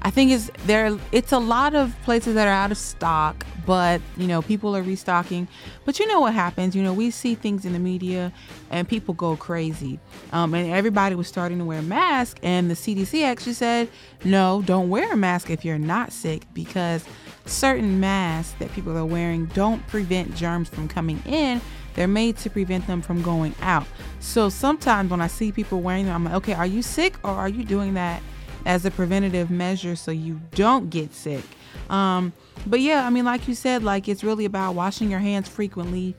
I 0.00 0.10
think 0.10 0.30
it's 0.30 0.48
there. 0.66 0.96
It's 1.10 1.32
a 1.32 1.40
lot 1.40 1.74
of 1.74 1.96
places 2.04 2.34
that 2.34 2.46
are 2.46 2.54
out 2.54 2.70
of 2.70 2.78
stock, 2.78 3.44
but 3.66 4.00
you 4.16 4.28
know 4.28 4.42
people 4.42 4.76
are 4.76 4.82
restocking. 4.82 5.48
But 5.84 5.98
you 5.98 6.06
know 6.06 6.20
what 6.20 6.34
happens? 6.34 6.76
You 6.76 6.84
know 6.84 6.92
we 6.92 7.10
see 7.10 7.34
things 7.34 7.64
in 7.64 7.72
the 7.72 7.80
media, 7.80 8.32
and 8.70 8.88
people 8.88 9.14
go 9.14 9.36
crazy. 9.36 9.98
Um, 10.32 10.54
and 10.54 10.70
everybody 10.70 11.16
was 11.16 11.26
starting 11.26 11.58
to 11.58 11.64
wear 11.64 11.82
masks, 11.82 12.38
and 12.44 12.70
the 12.70 12.74
CDC 12.74 13.24
actually 13.24 13.54
said, 13.54 13.88
no, 14.22 14.62
don't 14.64 14.88
wear 14.88 15.12
a 15.12 15.16
mask 15.16 15.50
if 15.50 15.64
you're 15.64 15.78
not 15.78 16.12
sick 16.12 16.42
because 16.54 17.04
certain 17.48 18.00
masks 18.00 18.54
that 18.58 18.72
people 18.72 18.96
are 18.96 19.04
wearing 19.04 19.46
don't 19.46 19.86
prevent 19.86 20.34
germs 20.34 20.68
from 20.68 20.88
coming 20.88 21.22
in. 21.26 21.60
They're 21.94 22.06
made 22.06 22.36
to 22.38 22.50
prevent 22.50 22.86
them 22.86 23.02
from 23.02 23.22
going 23.22 23.54
out. 23.60 23.86
So 24.20 24.48
sometimes 24.48 25.10
when 25.10 25.20
I 25.20 25.26
see 25.26 25.50
people 25.50 25.80
wearing 25.80 26.06
them, 26.06 26.14
I'm 26.14 26.24
like, 26.24 26.34
okay, 26.34 26.52
are 26.54 26.66
you 26.66 26.82
sick 26.82 27.16
or 27.24 27.30
are 27.30 27.48
you 27.48 27.64
doing 27.64 27.94
that 27.94 28.22
as 28.66 28.84
a 28.84 28.90
preventative 28.90 29.50
measure 29.50 29.96
so 29.96 30.10
you 30.10 30.40
don't 30.52 30.90
get 30.90 31.12
sick? 31.12 31.42
Um, 31.90 32.32
but 32.66 32.80
yeah, 32.80 33.06
I 33.06 33.10
mean, 33.10 33.24
like 33.24 33.48
you 33.48 33.54
said, 33.54 33.82
like 33.82 34.08
it's 34.08 34.22
really 34.22 34.44
about 34.44 34.74
washing 34.74 35.10
your 35.10 35.20
hands 35.20 35.48
frequently, 35.48 36.14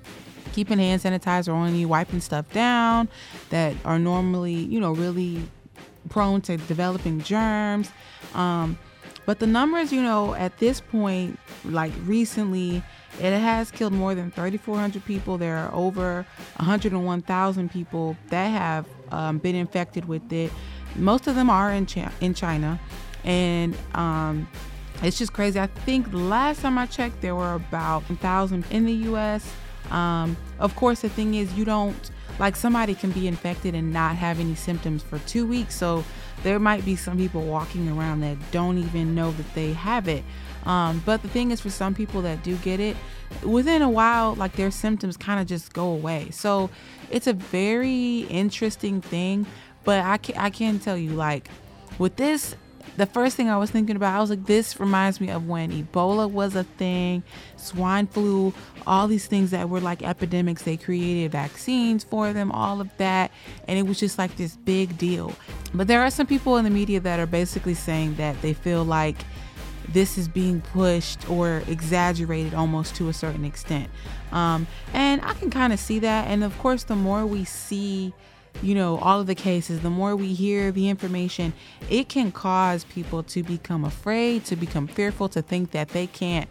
keeping 0.51 0.79
hand 0.79 1.01
sanitizer 1.01 1.53
on 1.53 1.75
you, 1.75 1.88
wiping 1.88 2.21
stuff 2.21 2.51
down 2.51 3.07
that 3.50 3.75
are 3.86 4.00
normally, 4.00 4.53
you 4.53 4.79
know, 4.79 4.91
really 4.91 5.48
prone 6.09 6.41
to 6.41 6.57
developing 6.57 7.21
germs. 7.21 7.91
Um, 8.33 8.77
but 9.29 9.38
the 9.38 9.45
numbers, 9.45 9.93
you 9.93 10.01
know, 10.01 10.33
at 10.33 10.57
this 10.57 10.81
point, 10.81 11.38
like 11.63 11.93
recently, 12.05 12.77
it 13.19 13.39
has 13.39 13.69
killed 13.69 13.93
more 13.93 14.15
than 14.15 14.31
3,400 14.31 15.05
people. 15.05 15.38
There 15.38 15.55
are 15.55 15.71
over 15.71 16.25
101,000 16.55 17.69
people 17.69 18.17
that 18.29 18.48
have 18.48 18.88
um, 19.12 19.38
been 19.38 19.53
infected 19.53 20.05
with 20.05 20.33
it. 20.33 20.51
Most 20.95 21.27
of 21.27 21.36
them 21.36 21.48
are 21.48 21.71
in 21.71 21.86
in 22.21 22.33
China, 22.33 22.79
and 23.24 23.77
um, 23.93 24.50
it's 25.03 25.19
just 25.19 25.31
crazy. 25.31 25.59
I 25.59 25.67
think 25.67 26.07
last 26.12 26.63
time 26.63 26.79
I 26.79 26.88
checked, 26.88 27.21
there 27.21 27.36
were 27.36 27.53
about 27.53 28.09
1,000 28.09 28.65
in 28.71 28.88
the 28.88 28.93
U.S. 28.93 29.48
Um, 29.91 30.38
of 30.57 30.75
course, 30.75 31.01
the 31.01 31.09
thing 31.09 31.36
is, 31.36 31.53
you 31.53 31.65
don't 31.65 32.09
like 32.39 32.55
somebody 32.55 32.95
can 32.95 33.12
be 33.12 33.27
infected 33.27 33.75
and 33.75 33.93
not 33.93 34.15
have 34.15 34.39
any 34.39 34.55
symptoms 34.55 35.03
for 35.03 35.19
two 35.19 35.45
weeks. 35.45 35.75
So 35.75 36.03
there 36.43 36.60
might 36.60 36.86
be 36.86 36.96
some 36.96 37.17
people 37.17 37.43
walking 37.43 37.89
around 37.89 38.22
that 38.22 38.38
don't 38.51 38.77
even 38.77 39.15
know 39.15 39.31
that 39.31 39.53
they 39.53 39.74
have 39.74 40.08
it. 40.08 40.24
Um, 40.65 41.01
but 41.05 41.22
the 41.22 41.29
thing 41.29 41.51
is, 41.51 41.62
for 41.62 41.69
some 41.69 41.96
people 41.96 42.22
that 42.24 42.43
do 42.43 42.55
get 42.58 42.79
it, 42.79 42.98
within 43.43 43.81
a 43.81 43.89
while, 43.89 44.36
like 44.36 44.53
their 44.53 44.72
symptoms 44.72 45.17
kind 45.17 45.39
of 45.39 45.48
just 45.48 45.74
go 45.74 45.88
away. 45.88 46.29
So 46.31 46.69
it's 47.10 47.27
a 47.27 47.34
very 47.34 48.19
interesting 48.29 49.01
thing. 49.01 49.46
But 49.86 50.03
I 50.03 50.17
can, 50.17 50.38
I 50.38 50.50
can 50.50 50.77
tell 50.79 50.98
you, 50.98 51.12
like, 51.12 51.50
with 51.98 52.17
this, 52.17 52.55
the 52.98 53.05
first 53.05 53.36
thing 53.36 53.50
I 53.50 53.57
was 53.57 53.71
thinking 53.71 53.95
about, 53.95 54.15
I 54.15 54.19
was 54.19 54.29
like, 54.29 54.45
this 54.45 54.79
reminds 54.79 55.21
me 55.21 55.29
of 55.29 55.48
when 55.48 55.71
Ebola 55.71 56.29
was 56.29 56.55
a 56.55 56.63
thing, 56.63 57.24
swine 57.55 58.07
flu, 58.07 58.53
all 58.86 59.07
these 59.07 59.27
things 59.27 59.51
that 59.51 59.69
were 59.69 59.79
like 59.79 60.03
epidemics. 60.03 60.63
They 60.63 60.77
created 60.77 61.31
vaccines 61.31 62.03
for 62.03 62.33
them, 62.33 62.51
all 62.51 62.81
of 62.81 62.89
that. 62.98 63.31
And 63.67 63.79
it 63.79 63.83
was 63.83 64.00
just 64.00 64.17
like 64.17 64.36
this 64.36 64.55
big 64.57 64.98
deal. 64.98 65.33
But 65.74 65.88
there 65.88 66.01
are 66.01 66.09
some 66.09 66.27
people 66.27 66.57
in 66.57 66.65
the 66.65 66.71
media 66.71 67.00
that 67.00 67.19
are 67.19 67.25
basically 67.25 67.74
saying 67.74 68.15
that 68.15 68.41
they 68.41 68.53
feel 68.53 68.83
like 68.83 69.17
this 69.93 70.17
is 70.17 70.27
being 70.27 70.62
pushed 70.62 71.29
or 71.29 71.63
exaggerated 71.67 72.53
almost 72.53 72.95
to 72.95 73.09
a 73.09 73.13
certain 73.13 73.45
extent. 73.45 73.89
Um, 74.31 74.67
and 74.93 75.21
I 75.24 75.33
can 75.33 75.50
kind 75.50 75.74
of 75.74 75.79
see 75.79 76.00
that. 76.00 76.27
And 76.27 76.43
of 76.43 76.57
course, 76.59 76.83
the 76.83 76.95
more 76.95 77.25
we 77.25 77.43
see, 77.43 78.13
you 78.62 78.75
know, 78.75 78.98
all 79.00 79.20
of 79.20 79.27
the 79.27 79.36
cases, 79.36 79.82
the 79.82 79.89
more 79.89 80.15
we 80.15 80.34
hear 80.34 80.72
the 80.72 80.89
information, 80.89 81.53
it 81.89 82.10
can 82.10 82.32
cause 82.32 82.84
people 82.86 83.24
to 83.24 83.44
become 83.44 83.86
afraid, 83.86 84.46
to 84.46 84.56
become 84.56 84.88
fearful, 84.88 85.29
to 85.29 85.41
think 85.41 85.72
that 85.72 85.89
they 85.89 86.08
can't 86.08 86.50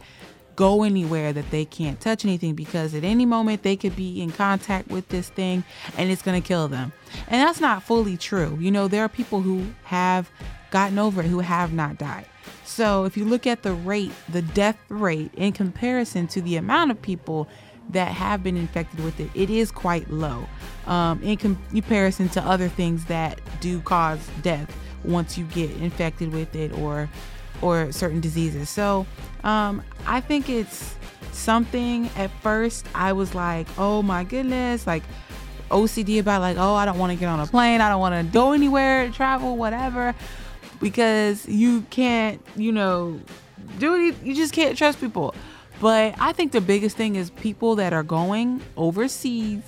go 0.57 0.83
anywhere, 0.83 1.33
that 1.33 1.50
they 1.52 1.64
can't 1.64 2.00
touch 2.00 2.25
anything 2.25 2.55
because 2.55 2.93
at 2.93 3.05
any 3.05 3.25
moment 3.25 3.62
they 3.62 3.76
could 3.76 3.95
be 3.95 4.21
in 4.21 4.33
contact 4.33 4.88
with 4.88 5.09
this 5.09 5.28
thing 5.28 5.62
and 5.97 6.11
it's 6.11 6.23
going 6.23 6.40
to 6.40 6.47
kill 6.47 6.67
them. 6.67 6.93
And 7.28 7.40
that's 7.40 7.61
not 7.61 7.85
fully 7.85 8.17
true. 8.17 8.59
You 8.61 8.73
know, 8.73 8.88
there 8.88 9.05
are 9.05 9.09
people 9.09 9.40
who 9.40 9.67
have 9.85 10.31
gotten 10.73 10.99
over 10.99 11.21
it 11.21 11.26
who 11.26 11.38
have 11.38 11.73
not 11.73 11.97
died. 11.97 12.26
So 12.64 13.05
if 13.05 13.17
you 13.17 13.25
look 13.25 13.47
at 13.47 13.62
the 13.62 13.73
rate, 13.73 14.12
the 14.28 14.43
death 14.43 14.78
rate 14.88 15.31
in 15.35 15.52
comparison 15.52 16.26
to 16.28 16.43
the 16.43 16.57
amount 16.57 16.90
of 16.90 17.00
people 17.00 17.49
that 17.90 18.09
have 18.09 18.42
been 18.42 18.57
infected 18.57 19.02
with 19.02 19.18
it, 19.21 19.30
it 19.35 19.50
is 19.50 19.71
quite 19.71 20.11
low 20.11 20.47
um, 20.87 21.23
in 21.23 21.37
com- 21.37 21.59
comparison 21.71 22.28
to 22.30 22.42
other 22.42 22.68
things 22.68 23.04
that 23.07 23.40
do 23.61 23.80
cause 23.80 24.18
death 24.42 24.75
once 25.04 25.38
you 25.38 25.45
get 25.47 25.71
infected 25.78 26.33
with 26.33 26.54
it 26.54 26.73
or 26.78 27.09
or 27.61 27.90
certain 27.90 28.21
diseases. 28.21 28.68
So 28.68 29.04
um, 29.42 29.83
I 30.07 30.21
think 30.21 30.49
it's 30.49 30.95
something. 31.33 32.09
At 32.16 32.30
first, 32.42 32.87
I 32.95 33.12
was 33.12 33.35
like, 33.35 33.66
oh 33.78 34.02
my 34.02 34.25
goodness, 34.25 34.87
like 34.87 35.02
OCD 35.71 36.21
about 36.21 36.40
like, 36.40 36.57
oh, 36.57 36.75
I 36.75 36.85
don't 36.85 36.99
want 36.99 37.12
to 37.12 37.18
get 37.18 37.26
on 37.26 37.40
a 37.40 37.47
plane, 37.47 37.80
I 37.80 37.88
don't 37.88 38.00
want 38.00 38.14
to 38.26 38.33
go 38.33 38.52
anywhere, 38.52 39.11
travel, 39.11 39.57
whatever, 39.57 40.14
because 40.80 41.47
you 41.47 41.83
can't, 41.90 42.45
you 42.57 42.73
know, 42.73 43.21
dude, 43.78 44.16
you 44.23 44.35
just 44.35 44.52
can't 44.52 44.76
trust 44.76 45.00
people. 45.00 45.35
But 45.80 46.14
I 46.18 46.32
think 46.32 46.52
the 46.52 46.61
biggest 46.61 46.97
thing 46.97 47.16
is 47.16 47.30
people 47.30 47.76
that 47.76 47.92
are 47.92 48.02
going 48.02 48.61
overseas 48.76 49.62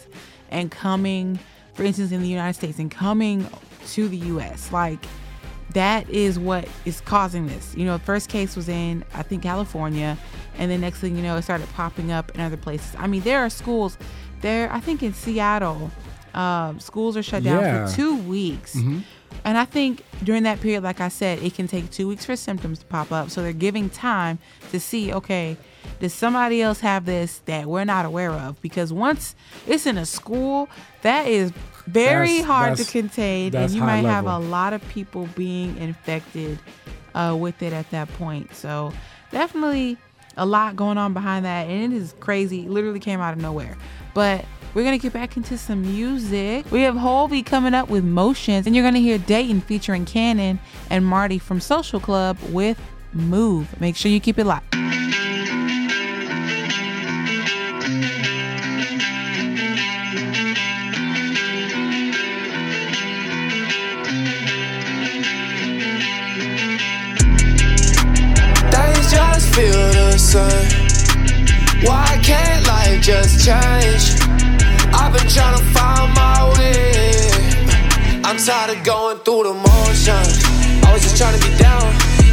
and 0.50 0.70
coming, 0.70 1.38
for 1.74 1.84
instance, 1.84 2.10
in 2.12 2.20
the 2.22 2.28
United 2.28 2.54
States 2.58 2.78
and 2.78 2.90
coming 2.90 3.48
to 3.88 4.08
the 4.08 4.16
US. 4.16 4.72
Like, 4.72 5.04
that 5.74 6.08
is 6.10 6.36
what 6.38 6.68
is 6.84 7.00
causing 7.00 7.46
this. 7.46 7.74
You 7.76 7.84
know, 7.84 7.96
the 7.96 8.02
first 8.04 8.28
case 8.28 8.56
was 8.56 8.68
in, 8.68 9.04
I 9.14 9.22
think, 9.22 9.44
California. 9.44 10.18
And 10.58 10.68
then 10.70 10.80
next 10.80 10.98
thing 10.98 11.14
you 11.16 11.22
know, 11.22 11.36
it 11.36 11.42
started 11.42 11.68
popping 11.74 12.10
up 12.10 12.34
in 12.34 12.40
other 12.40 12.56
places. 12.56 12.94
I 12.98 13.06
mean, 13.06 13.22
there 13.22 13.38
are 13.38 13.50
schools 13.50 13.96
there, 14.40 14.72
I 14.72 14.80
think 14.80 15.02
in 15.02 15.12
Seattle, 15.14 15.90
um, 16.34 16.80
schools 16.80 17.16
are 17.16 17.22
shut 17.22 17.44
down 17.44 17.62
Yeah. 17.62 17.86
for 17.86 17.94
two 17.94 18.16
weeks. 18.22 18.74
Mm-hmm. 18.74 19.00
And 19.44 19.56
I 19.56 19.64
think 19.64 20.02
during 20.24 20.42
that 20.42 20.60
period, 20.60 20.82
like 20.82 21.00
I 21.00 21.08
said, 21.08 21.42
it 21.42 21.54
can 21.54 21.68
take 21.68 21.90
two 21.90 22.08
weeks 22.08 22.24
for 22.24 22.34
symptoms 22.36 22.80
to 22.80 22.86
pop 22.86 23.12
up. 23.12 23.30
So 23.30 23.42
they're 23.42 23.52
giving 23.52 23.88
time 23.90 24.38
to 24.72 24.80
see, 24.80 25.12
okay, 25.12 25.56
does 26.00 26.12
somebody 26.14 26.62
else 26.62 26.80
have 26.80 27.04
this 27.04 27.38
that 27.46 27.66
we're 27.66 27.84
not 27.84 28.04
aware 28.04 28.32
of? 28.32 28.60
Because 28.62 28.92
once 28.92 29.34
it's 29.66 29.86
in 29.86 29.98
a 29.98 30.06
school, 30.06 30.68
that 31.02 31.26
is 31.26 31.52
very 31.86 32.38
That's- 32.38 32.44
hard 32.44 32.76
to 32.78 32.84
contain, 32.84 33.54
and 33.54 33.70
you 33.72 33.82
might 33.82 34.04
have 34.04 34.26
a 34.26 34.38
lot 34.38 34.72
of 34.72 34.86
people 34.88 35.28
being 35.36 35.76
infected 35.78 36.58
uh, 37.14 37.36
with 37.38 37.62
it 37.62 37.72
at 37.72 37.90
that 37.90 38.08
point. 38.14 38.54
So 38.54 38.92
definitely 39.32 39.96
a 40.36 40.46
lot 40.46 40.76
going 40.76 40.96
on 40.98 41.12
behind 41.12 41.44
that, 41.44 41.66
and 41.68 41.92
it 41.92 41.96
is 41.96 42.14
crazy. 42.20 42.60
It 42.66 42.70
literally 42.70 43.00
came 43.00 43.20
out 43.20 43.32
of 43.34 43.40
nowhere. 43.40 43.76
But 44.14 44.44
we're 44.72 44.84
gonna 44.84 44.98
get 44.98 45.12
back 45.12 45.36
into 45.36 45.58
some 45.58 45.82
music. 45.82 46.70
We 46.70 46.82
have 46.82 46.94
Hulvey 46.94 47.44
coming 47.44 47.74
up 47.74 47.88
with 47.88 48.04
Motions, 48.04 48.66
and 48.66 48.76
you're 48.76 48.84
gonna 48.84 49.00
hear 49.00 49.18
Datin 49.18 49.60
featuring 49.62 50.04
Canon 50.04 50.60
and 50.90 51.04
Marty 51.04 51.38
from 51.38 51.60
Social 51.60 51.98
Club 51.98 52.38
with 52.50 52.80
Move. 53.12 53.80
Make 53.80 53.96
sure 53.96 54.10
you 54.12 54.20
keep 54.20 54.38
it 54.38 54.44
locked. 54.44 54.76
Life 73.30 73.38
just 73.38 73.46
change? 73.46 74.20
I've 74.92 75.12
been 75.12 75.28
trying 75.28 75.56
to 75.56 75.64
find 75.74 76.14
my 76.14 76.52
way. 76.58 78.22
I'm 78.24 78.36
tired 78.36 78.76
of 78.76 78.84
going 78.84 79.18
through 79.18 79.44
the 79.44 79.54
motions. 79.54 80.44
I 80.84 80.92
was 80.92 81.02
just 81.02 81.16
trying 81.16 81.38
to 81.38 81.42
be 81.46 81.56
down. 81.58 81.82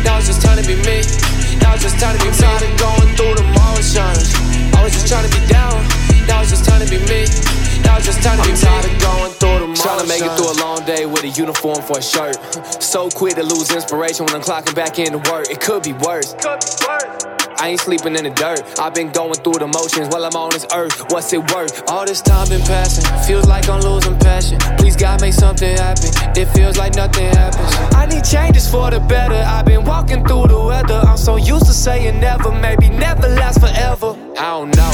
Now 0.03 0.17
it's 0.17 0.27
just 0.27 0.41
time 0.41 0.57
to 0.57 0.67
be 0.67 0.75
me. 0.75 1.01
Now 1.59 1.73
it's 1.73 1.83
just 1.83 1.99
time 1.99 2.17
to 2.17 2.23
be 2.23 2.31
me. 2.31 2.37
Tired 2.37 2.63
of 2.63 2.79
going 2.79 3.09
through 3.15 3.35
the 3.35 3.45
motions. 3.53 4.33
I 4.73 4.83
was 4.83 4.93
just 4.93 5.07
trying 5.07 5.27
to 5.27 5.33
be 5.33 5.45
down. 5.47 5.83
Now 6.27 6.41
it's 6.41 6.51
just 6.51 6.65
time 6.65 6.81
to 6.85 6.89
be 6.89 6.99
me. 7.09 7.25
Now 7.83 7.97
it's 7.97 8.05
just 8.05 8.21
time 8.23 8.37
to 8.37 8.43
be 8.43 8.53
I'm 8.53 8.57
me. 8.57 8.61
tired 8.61 8.85
of 8.85 8.95
going 9.01 9.31
through 9.37 9.59
the 9.59 9.67
motions. 9.67 9.81
Trying 9.81 10.01
to 10.01 10.07
make 10.07 10.21
it 10.21 10.33
through 10.37 10.51
a 10.53 10.59
long 10.61 10.85
day 10.85 11.05
with 11.05 11.23
a 11.23 11.29
uniform 11.29 11.81
for 11.81 11.99
a 11.99 12.03
shirt. 12.03 12.37
So 12.81 13.09
quick 13.09 13.35
to 13.35 13.43
lose 13.43 13.71
inspiration 13.71 14.25
when 14.25 14.35
I'm 14.35 14.41
clocking 14.41 14.75
back 14.75 14.99
into 14.99 15.19
work. 15.29 15.49
It 15.49 15.61
could 15.61 15.83
be 15.83 15.93
worse. 15.93 16.35
I 17.59 17.69
ain't 17.69 17.79
sleeping 17.79 18.15
in 18.15 18.23
the 18.23 18.29
dirt. 18.29 18.61
I've 18.79 18.93
been 18.93 19.11
going 19.11 19.33
through 19.33 19.59
the 19.59 19.67
motions 19.67 20.09
while 20.09 20.23
I'm 20.23 20.35
on 20.35 20.51
this 20.51 20.65
earth. 20.73 21.09
What's 21.09 21.33
it 21.33 21.41
worth? 21.51 21.89
All 21.89 22.05
this 22.05 22.21
time 22.21 22.47
been 22.49 22.61
passing. 22.61 23.03
Feels 23.25 23.47
like 23.47 23.67
I'm 23.67 23.81
losing 23.81 24.17
passion. 24.19 24.59
Please 24.77 24.95
God 24.95 25.21
make 25.21 25.33
something 25.33 25.75
happen. 25.75 26.09
It 26.37 26.45
feels 26.53 26.77
like 26.77 26.93
nothing 26.95 27.25
happens. 27.25 27.73
I 27.95 28.05
need 28.05 28.23
changes 28.23 28.69
for 28.69 28.91
the 28.91 28.99
better. 28.99 29.35
I've 29.35 29.65
been 29.65 29.83
walking 29.85 30.23
through 30.25 30.47
the 30.47 30.59
weather. 30.59 31.01
I'm 31.07 31.17
so 31.17 31.37
used 31.37 31.65
to 31.65 31.73
saying 31.73 32.19
never, 32.19 32.51
maybe 32.51 32.89
never 32.89 33.27
last 33.27 33.59
forever. 33.59 34.15
I 34.37 34.53
don't 34.53 34.75
know. 34.75 34.91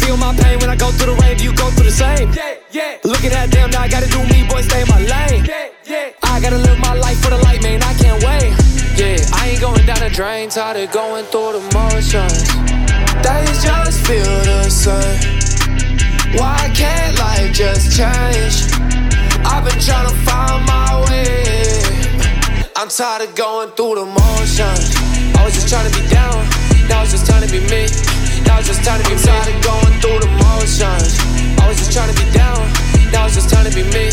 Feel 0.00 0.16
my 0.16 0.34
pain 0.34 0.58
when 0.60 0.70
I 0.70 0.76
go 0.76 0.90
through 0.92 1.14
the 1.14 1.20
rain. 1.20 1.36
Do 1.36 1.44
you 1.44 1.54
go 1.54 1.68
through 1.70 1.84
the 1.84 1.92
same? 1.92 2.32
Yeah, 2.32 2.56
yeah. 2.70 2.96
Looking 3.04 3.32
at 3.32 3.50
them 3.50 3.70
now, 3.70 3.82
I 3.82 3.88
gotta 3.88 4.08
do 4.08 4.24
me, 4.32 4.48
boy, 4.48 4.62
stay 4.62 4.80
in 4.80 4.88
my 4.88 5.00
lane. 5.00 5.44
Yeah, 5.44 5.68
yeah. 5.84 6.10
I 6.22 6.40
gotta 6.40 6.58
live 6.58 6.78
my 6.78 6.94
life 6.94 7.20
for 7.22 7.30
the 7.30 7.38
light, 7.38 7.62
man. 7.62 7.82
I 7.82 7.92
can't 7.94 8.22
wait. 8.24 8.67
Yeah, 8.98 9.14
I 9.30 9.54
ain't 9.54 9.60
going 9.60 9.86
down 9.86 10.02
the 10.02 10.10
drain, 10.10 10.50
tired 10.50 10.74
of 10.82 10.90
going 10.90 11.24
through 11.30 11.54
the 11.54 11.62
motions. 11.70 12.50
Days 13.22 13.62
just 13.62 14.02
feel 14.02 14.26
the 14.42 14.66
same. 14.66 16.34
Why 16.34 16.58
can't 16.74 17.14
life 17.14 17.54
just 17.54 17.94
change? 17.94 18.66
I've 19.46 19.62
been 19.62 19.78
trying 19.78 20.10
to 20.10 20.16
find 20.26 20.66
my 20.66 21.06
way. 21.06 21.46
I'm 22.74 22.90
tired 22.90 23.22
of 23.22 23.36
going 23.38 23.70
through 23.78 24.02
the 24.02 24.06
motions. 24.10 24.90
I 25.38 25.46
was 25.46 25.54
just 25.54 25.70
trying 25.70 25.86
to 25.86 25.94
be 25.94 26.02
down, 26.10 26.34
now 26.90 27.06
it's 27.06 27.14
just 27.14 27.30
time 27.30 27.46
to 27.46 27.50
be 27.54 27.62
me. 27.70 27.86
Now 28.50 28.58
it's 28.58 28.66
just 28.66 28.82
time 28.82 28.98
to 28.98 29.06
be. 29.06 29.14
Tired 29.14 29.46
of 29.46 29.62
going 29.62 29.94
through 30.02 30.26
the 30.26 30.32
motions. 30.42 31.14
I 31.54 31.70
was 31.70 31.78
just 31.78 31.94
trying 31.94 32.10
to 32.10 32.18
be 32.18 32.26
down, 32.34 32.66
now 33.14 33.30
it's 33.30 33.38
just 33.38 33.46
time 33.46 33.62
to 33.62 33.70
be 33.70 33.86
me. 33.94 34.10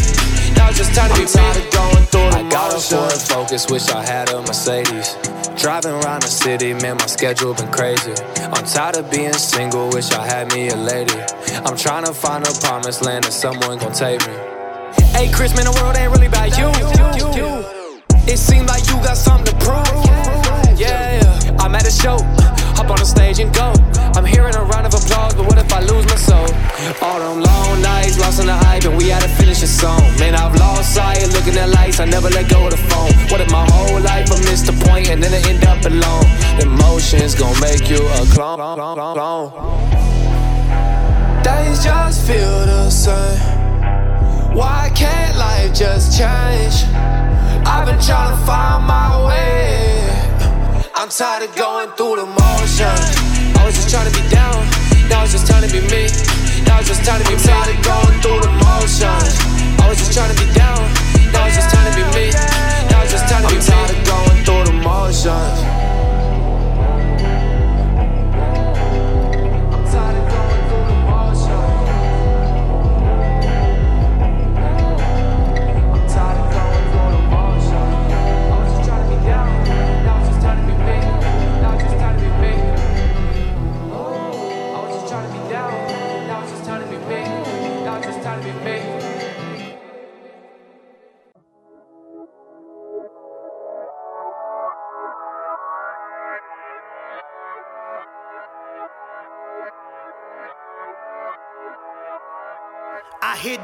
Now 0.55 0.69
it's 0.69 0.77
just 0.77 0.93
time 0.95 1.09
to 1.11 1.19
be. 1.19 1.25
Tired 1.25 1.57
of 1.57 1.71
going 1.71 2.05
through 2.05 2.29
the 2.31 2.37
I 2.37 2.49
got 2.49 2.73
a 2.73 2.79
Ford 2.79 3.11
Focus, 3.13 3.69
wish 3.69 3.89
I 3.89 4.03
had 4.05 4.29
a 4.29 4.41
Mercedes. 4.41 5.17
Driving 5.57 5.93
around 6.03 6.21
the 6.21 6.27
city, 6.27 6.73
man, 6.73 6.97
my 6.97 7.05
schedule 7.07 7.53
been 7.53 7.71
crazy. 7.71 8.13
I'm 8.53 8.65
tired 8.65 8.97
of 8.97 9.09
being 9.09 9.33
single, 9.33 9.89
wish 9.89 10.11
I 10.11 10.25
had 10.25 10.53
me 10.53 10.69
a 10.69 10.75
lady. 10.75 11.15
I'm 11.65 11.77
trying 11.77 12.05
to 12.05 12.13
find 12.13 12.45
a 12.45 12.51
promised 12.61 13.03
land 13.03 13.23
that 13.23 13.33
someone 13.33 13.77
gon' 13.79 13.93
take 13.93 14.19
me. 14.27 14.33
Hey, 15.15 15.31
Chris, 15.31 15.55
man, 15.55 15.65
the 15.65 15.71
world 15.81 15.95
ain't 15.95 16.11
really 16.11 16.27
about 16.27 16.57
you. 16.57 16.67
It 18.27 18.37
seems 18.37 18.67
like 18.67 18.85
you 18.87 18.95
got 19.01 19.17
something 19.17 19.53
to 19.53 19.65
prove. 19.65 20.05
Yeah, 20.77 21.55
I'm 21.59 21.73
at 21.73 21.87
a 21.87 21.91
show, 21.91 22.17
hop 22.75 22.91
on 22.91 22.97
the 22.97 23.05
stage 23.05 23.39
and 23.39 23.53
go. 23.55 23.71
I'm 24.15 24.25
hearing 24.25 24.55
a 24.55 24.63
round 24.63 24.85
of 24.85 24.93
applause, 24.93 25.33
but 25.33 25.47
what 25.47 25.57
if 25.57 25.71
I 25.71 25.79
lose 25.79 26.05
my 26.05 26.19
soul? 26.19 26.47
All 27.01 27.19
them 27.19 27.41
long 27.41 27.81
nights, 27.81 28.19
lost 28.19 28.39
in 28.39 28.47
the 28.47 28.57
hype, 28.67 28.83
and 28.83 28.97
we 28.97 29.09
had 29.09 29.23
to 29.23 29.29
finish 29.29 29.63
a 29.63 29.67
song. 29.67 30.01
Man, 30.19 30.35
I've 30.35 30.55
lost 30.55 30.93
sight, 30.93 31.23
looking 31.33 31.55
at 31.57 31.69
lights, 31.69 31.99
I 31.99 32.05
never 32.05 32.29
let 32.29 32.49
go 32.49 32.65
of 32.65 32.71
the 32.71 32.81
phone. 32.91 33.11
What 33.31 33.41
if 33.41 33.49
my 33.51 33.65
whole 33.71 33.99
life 34.01 34.31
I 34.31 34.37
missed 34.49 34.67
the 34.67 34.75
point 34.87 35.09
and 35.09 35.23
then 35.23 35.33
I 35.33 35.41
end 35.49 35.63
up 35.65 35.83
alone? 35.85 36.27
Emotions 36.59 37.35
gon' 37.35 37.57
make 37.59 37.89
you 37.89 38.01
a 38.19 38.25
clone. 38.35 38.57
clone, 38.59 38.77
clone, 38.77 39.15
clone. 39.15 39.51
Days 41.43 41.83
just 41.83 42.27
feel 42.27 42.65
the 42.65 42.89
same. 42.89 43.39
Why 44.55 44.91
can't 44.95 45.37
life 45.37 45.73
just 45.73 46.17
change? 46.17 46.75
I've 47.67 47.85
been 47.85 47.99
trying 47.99 48.31
to 48.31 48.45
find 48.45 48.85
my 48.85 49.25
way. 49.27 49.84
I'm 51.05 51.11
tired 51.11 51.47
of 51.47 51.55
going 51.55 51.91
through 51.93 52.17
the 52.17 52.25
motions. 52.25 53.05
I 53.53 53.61
was 53.61 53.77
just 53.77 53.93
trying 53.93 54.09
to 54.09 54.15
be 54.17 54.25
down, 54.33 54.57
now 55.05 55.21
it's 55.21 55.37
just 55.37 55.45
time 55.45 55.61
to 55.61 55.69
be 55.69 55.85
me. 55.93 56.09
Now 56.65 56.81
it's 56.81 56.89
just 56.89 57.05
time 57.05 57.21
to 57.21 57.27
be 57.29 57.37
me. 57.37 57.45
Tired 57.45 57.77
of 57.77 57.79
going 57.85 58.17
through 58.25 58.41
the 58.41 58.49
motions. 58.57 59.37
I 59.77 59.85
was 59.85 60.01
just 60.01 60.17
trying 60.17 60.33
to 60.33 60.37
be 60.41 60.49
down, 60.57 60.81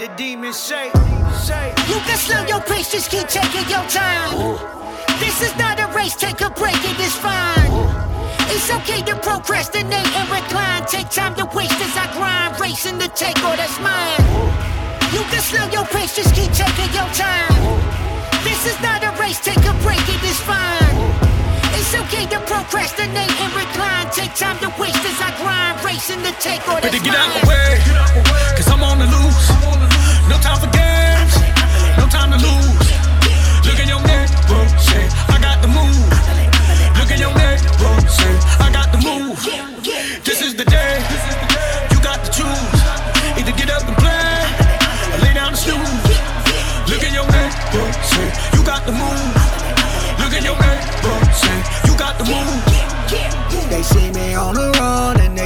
the 0.02 0.08
demons 0.18 0.58
say, 0.58 0.90
say. 1.46 1.70
You 1.86 2.02
can 2.10 2.18
slow 2.18 2.42
your 2.50 2.62
pace, 2.62 2.92
just 2.92 3.12
keep 3.12 3.28
taking 3.28 3.70
your 3.70 3.86
time. 3.86 4.34
Oh. 4.34 4.58
This 5.22 5.46
is 5.46 5.54
not 5.62 5.78
a 5.78 5.86
race, 5.94 6.16
take 6.16 6.42
a 6.42 6.50
break, 6.50 6.74
it 6.82 6.98
is 6.98 7.14
fine. 7.14 7.70
Oh. 7.70 7.86
It's 8.50 8.74
okay 8.82 9.06
to 9.06 9.16
procrastinate 9.22 10.10
and 10.18 10.28
recline. 10.34 10.86
Take 10.88 11.10
time 11.12 11.36
to 11.36 11.46
waste 11.54 11.78
as 11.86 11.94
I 11.94 12.10
grind, 12.18 12.60
racing 12.60 12.98
to 12.98 13.10
take 13.14 13.38
all 13.46 13.56
that's 13.56 13.78
mine. 13.78 14.18
Oh. 14.42 14.50
You 15.14 15.22
can 15.30 15.42
slow 15.46 15.70
your 15.70 15.86
pace, 15.94 16.16
just 16.16 16.34
keep 16.34 16.50
taking 16.50 16.90
your 16.98 17.10
time. 17.14 17.54
This 18.42 18.66
is 18.66 18.82
not 18.82 19.06
a 19.06 19.14
race, 19.22 19.38
take 19.40 19.62
a 19.70 19.76
break, 19.86 20.02
it 20.02 20.24
is 20.26 20.40
fine. 20.42 20.98
It's 21.78 21.94
okay 21.94 22.26
to 22.34 22.40
procrastinate 22.50 23.38
and 23.38 23.54
recline. 23.54 24.10
Take 24.10 24.34
time 24.34 24.58
to 24.66 24.70
waste 24.82 25.06
as 25.06 25.22
I 25.22 25.30
grind, 25.38 25.78
racing 25.86 26.26
to 26.26 26.34
take 26.42 26.66
all 26.68 26.82
that's 26.82 26.90
Better 26.90 27.06
get 27.06 27.14
out 27.14 27.30
the 27.38 27.48
way, 27.48 28.31
no 30.32 30.38
time 30.38 30.60
for 30.64 30.72
games, 30.72 31.36
no 31.98 32.08
time 32.08 32.32
to 32.32 32.38
lose. 32.38 32.88
Look 33.68 33.80
at 33.84 33.88
your 33.88 34.02
neck, 34.08 34.30
I 35.28 35.38
got 35.42 35.62
the 35.62 35.68
move. 35.68 36.08
Look 36.98 37.12
your 37.20 37.36
I 38.64 38.72
got 38.72 38.94
the. 38.94 39.00
This 40.24 40.42
is 40.42 40.56
the 40.56 40.64
day, 40.64 41.04
you 41.92 42.00
got 42.02 42.24
to 42.24 42.32
choose. 42.32 42.80
Either 43.40 43.52
get 43.60 43.70
up 43.72 43.84
and 43.84 43.98
play, 43.98 44.32
or 45.14 45.20
lay 45.20 45.34
down 45.34 45.50
and 45.50 45.58
snooze. 45.58 46.08
Look 46.88 47.04
your 47.14 47.28
you 48.56 48.64
got 48.64 48.86
the. 48.86 49.41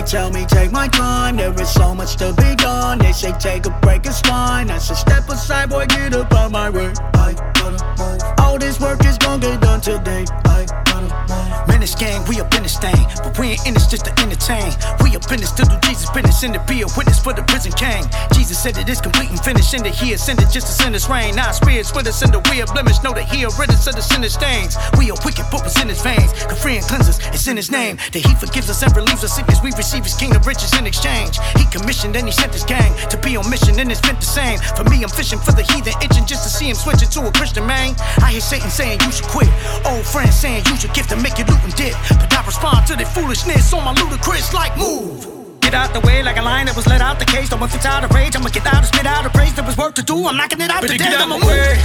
Tell 0.05 0.31
me 0.31 0.45
take 0.45 0.71
my 0.71 0.87
time. 0.87 1.35
There 1.37 1.53
is 1.59 1.69
so 1.69 1.93
much 1.95 2.15
to 2.17 2.33
be 2.33 2.55
done. 2.55 2.99
They 2.99 3.11
say 3.11 3.33
take 3.39 3.65
a 3.65 3.71
break, 3.81 4.05
it's 4.05 4.21
fine. 4.21 4.69
I 4.69 4.77
said 4.77 4.97
step 4.97 5.27
aside, 5.29 5.69
boy, 5.69 5.85
get 5.87 6.13
up 6.13 6.33
on 6.33 6.51
my 6.51 6.69
way. 6.69 6.93
I 7.13 7.33
gotta 7.53 7.71
move. 7.97 8.21
All 8.39 8.57
this 8.57 8.79
work 8.79 9.03
is 9.05 9.17
gonna 9.17 9.41
get 9.41 9.61
done 9.61 9.81
today. 9.81 10.25
I 10.45 10.65
gotta 10.85 11.01
move. 11.01 11.44
Menace 11.85 12.01
gang, 12.01 12.25
we 12.25 12.41
up 12.41 12.49
in 12.57 12.63
this 12.63 12.79
thing, 12.81 12.97
but 13.21 13.37
we 13.37 13.53
ain't 13.53 13.67
in 13.67 13.75
this 13.75 13.85
just 13.85 14.05
to 14.05 14.11
entertain. 14.17 14.73
We 15.05 15.13
up 15.13 15.29
in 15.29 15.37
this 15.37 15.51
to 15.53 15.69
do 15.69 15.77
Jesus 15.85 16.09
business 16.09 16.41
and 16.41 16.51
to 16.57 16.61
be 16.65 16.81
a 16.81 16.89
witness 16.97 17.21
for 17.21 17.29
the 17.31 17.43
prison 17.45 17.71
king. 17.77 18.01
Jesus 18.33 18.57
said 18.57 18.73
it 18.81 18.89
is 18.89 18.99
complete 18.99 19.29
and 19.29 19.37
finished, 19.37 19.69
and 19.75 19.85
that 19.85 19.93
He 19.93 20.13
ascended 20.13 20.49
just 20.49 20.65
to 20.65 20.73
send 20.73 20.95
us 20.95 21.05
rain. 21.07 21.35
Now 21.35 21.51
spirits 21.51 21.93
with 21.93 22.07
us 22.07 22.25
in 22.25 22.31
the 22.31 22.41
we 22.49 22.57
are 22.57 22.65
blemish, 22.73 23.03
know 23.05 23.13
that 23.13 23.29
He 23.29 23.45
a 23.45 23.53
rid 23.61 23.69
us 23.69 23.85
of 23.85 23.93
the 23.93 24.01
sinner 24.01 24.33
stains. 24.33 24.81
We 24.97 25.13
are 25.13 25.19
wicked, 25.21 25.45
but 25.53 25.61
what's 25.61 25.77
in 25.77 25.89
His 25.89 26.01
veins? 26.01 26.33
Can 26.49 26.57
free 26.57 26.77
and 26.81 26.85
cleanse 26.89 27.05
us, 27.05 27.21
it's 27.29 27.45
in 27.45 27.55
His 27.55 27.69
name. 27.69 28.01
That 28.17 28.25
He 28.25 28.33
forgives 28.33 28.65
us 28.65 28.81
and 28.81 28.89
relieves 28.97 29.21
us 29.21 29.37
sickness. 29.37 29.61
We 29.61 29.69
receive 29.77 30.09
His 30.09 30.17
kingdom 30.17 30.41
riches 30.41 30.73
in 30.73 30.89
exchange. 30.89 31.37
He 31.53 31.69
commissioned 31.69 32.17
and 32.17 32.25
He 32.25 32.33
sent 32.33 32.49
His 32.49 32.65
gang 32.65 32.97
to 33.13 33.17
be 33.21 33.37
on 33.37 33.45
mission, 33.45 33.77
and 33.77 33.93
it's 33.93 34.01
meant 34.01 34.17
the 34.17 34.25
same. 34.25 34.57
For 34.73 34.89
me, 34.89 35.05
I'm 35.05 35.13
fishing 35.13 35.37
for 35.37 35.53
the 35.53 35.61
heathen, 35.69 35.93
itching 36.01 36.25
just 36.25 36.41
to 36.41 36.49
see 36.49 36.65
him 36.65 36.77
switch 36.81 37.05
it 37.05 37.13
to 37.13 37.29
a 37.29 37.31
Christian 37.37 37.69
man. 37.69 37.93
I 38.25 38.33
hear 38.33 38.41
Satan 38.41 38.73
saying 38.73 39.05
you 39.05 39.11
should 39.13 39.29
quit. 39.29 39.53
Old 39.85 40.01
friends 40.01 40.33
saying 40.33 40.65
use 40.65 40.81
your 40.81 40.93
gift 40.97 41.13
to 41.13 41.17
make 41.21 41.37
you 41.37 41.45
loot 41.45 41.61
and 41.61 41.74
dip. 41.75 41.93
But 42.09 42.33
I 42.33 42.45
respond 42.45 42.87
to 42.87 42.95
their 42.95 43.05
foolishness 43.05 43.73
on 43.73 43.83
my 43.83 43.93
ludicrous 43.93 44.53
like 44.53 44.75
move. 44.77 45.27
Get 45.61 45.73
out 45.73 45.93
the 45.93 46.01
way 46.01 46.23
like 46.23 46.37
a 46.37 46.41
lion 46.41 46.67
that 46.67 46.75
was 46.75 46.87
let 46.87 47.01
out 47.01 47.19
the 47.19 47.25
cage. 47.25 47.49
Don't 47.49 47.61
if 47.61 47.75
it's 47.75 47.85
out 47.85 48.03
of 48.03 48.11
rage, 48.11 48.35
I'ma 48.35 48.49
get 48.49 48.65
out 48.65 48.85
and 48.85 48.85
spit 48.85 49.05
out 49.05 49.25
a 49.25 49.29
praise. 49.29 49.53
There 49.55 49.65
was 49.65 49.77
work 49.77 49.95
to 49.95 50.03
do, 50.03 50.25
I'm 50.25 50.37
knocking 50.37 50.61
it 50.61 50.69
out 50.69 50.81
Better 50.81 50.93
today. 50.93 51.09
get 51.09 51.21
out 51.21 51.27
I'ma 51.27 51.37
my 51.37 51.47
way, 51.47 51.75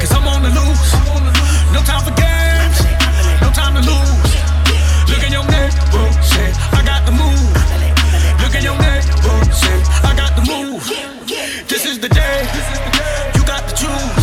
cause 0.00 0.12
I'm 0.12 0.26
on 0.26 0.42
the 0.42 0.50
loose. 0.50 0.86
No 1.74 1.80
time 1.82 2.02
for 2.06 2.14
games, 2.14 2.78
no 3.42 3.50
time 3.50 3.74
to 3.76 3.82
lose. 3.82 4.30
Look 5.10 5.22
in 5.26 5.32
your 5.32 5.46
neck, 5.50 5.72
shit, 6.22 6.54
I 6.70 6.82
got 6.86 7.04
the 7.04 7.12
move. 7.12 7.50
Look 8.42 8.54
in 8.54 8.64
your 8.64 8.78
neck, 8.78 9.04
shit, 9.58 9.82
I 10.06 10.14
got 10.16 10.32
the 10.38 10.44
move. 10.46 10.82
This 11.68 11.84
is 11.86 11.98
the 11.98 12.08
day, 12.08 12.46
you 13.34 13.42
got 13.44 13.68
to 13.68 13.74
choose. 13.74 14.19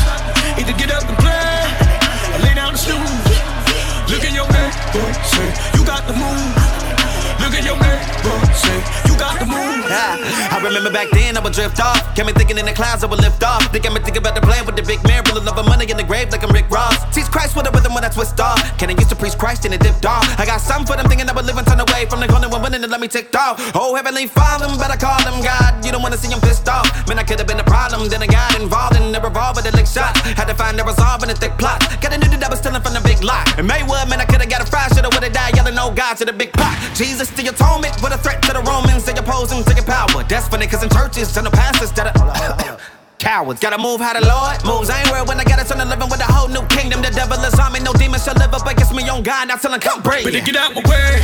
Move. 9.97 10.56
I 10.67 10.69
remember 10.69 10.91
back 10.91 11.08
then 11.15 11.38
I 11.38 11.39
would 11.39 11.56
drift 11.56 11.80
off. 11.80 12.03
Got 12.12 12.27
me 12.27 12.34
thinking 12.36 12.60
in 12.60 12.67
the 12.67 12.75
clouds 12.75 12.99
I 12.99 13.08
would 13.08 13.23
lift 13.23 13.39
off. 13.39 13.71
Got 13.71 13.88
me 13.88 14.03
thinking 14.03 14.19
about 14.19 14.36
the 14.36 14.43
plan 14.43 14.67
with 14.67 14.75
the 14.75 14.84
big 14.84 14.99
man. 15.08 15.23
Love 15.32 15.56
of 15.56 15.63
money 15.63 15.88
in 15.88 15.95
the 15.95 16.03
grave 16.03 16.27
like 16.27 16.43
I'm 16.43 16.51
Rick 16.51 16.67
Ross. 16.67 16.99
Teach 17.15 17.32
Christ 17.32 17.56
with 17.56 17.63
a 17.63 17.71
rhythm 17.71 17.95
when 17.95 18.03
I 18.03 18.12
twist 18.12 18.36
off. 18.41 18.60
Can 18.75 18.91
I 18.91 18.99
used 18.99 19.08
to 19.08 19.15
preach 19.15 19.39
Christ 19.39 19.63
and 19.63 19.71
it 19.71 19.80
dipped 19.80 20.03
off? 20.03 20.27
I 20.36 20.43
got 20.43 20.60
some 20.60 20.84
for 20.84 20.99
them 20.99 21.08
thinking 21.08 21.23
I 21.23 21.32
would 21.32 21.45
live 21.47 21.56
and 21.56 21.63
turn 21.63 21.80
away 21.80 22.03
from 22.12 22.19
the 22.19 22.27
corner 22.27 22.51
when 22.51 22.60
winning 22.60 22.84
and 22.84 22.91
let 22.91 22.99
me 22.99 23.08
tick 23.08 23.32
off. 23.32 23.63
Oh, 23.80 23.95
Heavenly 23.95 24.27
Father, 24.27 24.67
better 24.75 24.99
call 24.99 25.23
him 25.23 25.39
God. 25.39 25.86
You 25.88 25.95
don't 25.95 26.03
wanna 26.03 26.19
see 26.19 26.27
him 26.27 26.43
pissed 26.43 26.67
off. 26.67 26.84
Man, 27.08 27.15
I 27.15 27.23
could 27.23 27.39
have 27.39 27.47
been 27.47 27.63
a 27.63 27.63
problem. 27.63 28.03
Then 28.12 28.19
I 28.19 28.27
got 28.27 28.60
involved 28.60 28.99
in 28.99 29.13
the 29.15 29.21
revolver 29.23 29.63
that 29.63 29.71
lick 29.71 29.88
shot. 29.88 30.19
Had 30.36 30.51
to 30.51 30.56
find 30.60 30.75
the 30.75 30.84
resolve 30.84 31.23
in 31.23 31.30
the 31.32 31.38
thick 31.39 31.56
plot. 31.56 31.80
Got 32.03 32.12
a 32.12 32.17
new 32.19 32.27
that 32.27 32.43
I 32.43 32.49
was 32.51 32.60
stealing 32.60 32.84
from 32.84 32.91
the 32.91 33.03
big 33.08 33.23
lot. 33.23 33.47
And 33.56 33.63
Maywood, 33.63 34.12
man, 34.12 34.19
I 34.19 34.25
could 34.25 34.43
have 34.43 34.51
got 34.51 34.60
a 34.60 34.67
fry. 34.67 34.91
Shoulda 34.91 35.15
would've 35.15 35.32
died 35.32 35.56
yelling, 35.56 35.80
oh 35.80 35.95
God, 35.95 36.19
to 36.19 36.25
the 36.25 36.34
big 36.34 36.51
pot. 36.51 36.75
Jesus, 36.91 37.32
the 37.32 37.47
atonement. 37.47 37.95
What 38.03 38.12
a 38.12 38.19
threat 38.19 38.43
to 38.43 38.51
the 38.51 38.63
Romans. 38.67 39.06
They 39.06 39.13
to 39.15 39.73
your 39.75 39.86
power. 39.86 40.23
That's 40.27 40.49
funny, 40.57 40.69
cause 40.69 40.83
in 40.83 40.89
churches, 40.89 41.37
and 41.37 41.45
the 41.45 41.51
pastors 41.51 41.91
that 41.93 42.17
are. 42.17 42.79
Cowards 43.17 43.59
gotta 43.59 43.81
move 43.81 43.99
how 43.99 44.13
the 44.13 44.21
Lord 44.21 44.57
moves. 44.61 44.89
I 44.89 45.01
ain't 45.01 45.09
worried 45.09 45.27
when 45.27 45.39
I 45.39 45.43
got 45.43 45.57
a 45.57 45.65
son 45.65 45.81
of 45.81 45.89
living 45.89 46.09
with 46.09 46.21
a 46.21 46.29
whole 46.29 46.49
new 46.49 46.61
kingdom. 46.69 47.01
The 47.01 47.09
devil 47.09 47.37
is 47.45 47.57
on 47.57 47.73
me, 47.73 47.79
no 47.81 47.93
demon 47.93 48.19
shall 48.21 48.37
live 48.37 48.53
up 48.53 48.65
against 48.65 48.93
me 48.93 49.09
on 49.09 49.21
God. 49.21 49.49
Now 49.49 49.57
tell 49.57 49.73
him 49.73 49.81
come 49.81 50.01
break. 50.01 50.25
Better 50.25 50.41
get 50.41 50.55
out 50.55 50.73
my 50.73 50.81
way, 50.85 51.17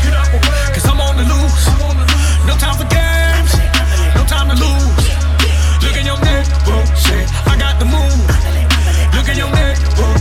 cause 0.74 0.86
I'm 0.90 1.02
on 1.02 1.18
the 1.18 1.26
loose. 1.26 1.66
No 2.50 2.58
time 2.58 2.78
for 2.78 2.90
games, 2.90 3.54
no 4.18 4.26
time 4.26 4.50
to 4.50 4.58
lose. 4.58 5.06
Look 5.86 5.98
in 5.98 6.06
your 6.06 6.18
neck, 6.22 6.46
shit, 6.98 7.26
I 7.46 7.58
got 7.58 7.78
the 7.78 7.86
move. 7.86 8.26
Look 9.14 9.30
in 9.30 9.38
your 9.38 9.54
neck, 9.54 9.78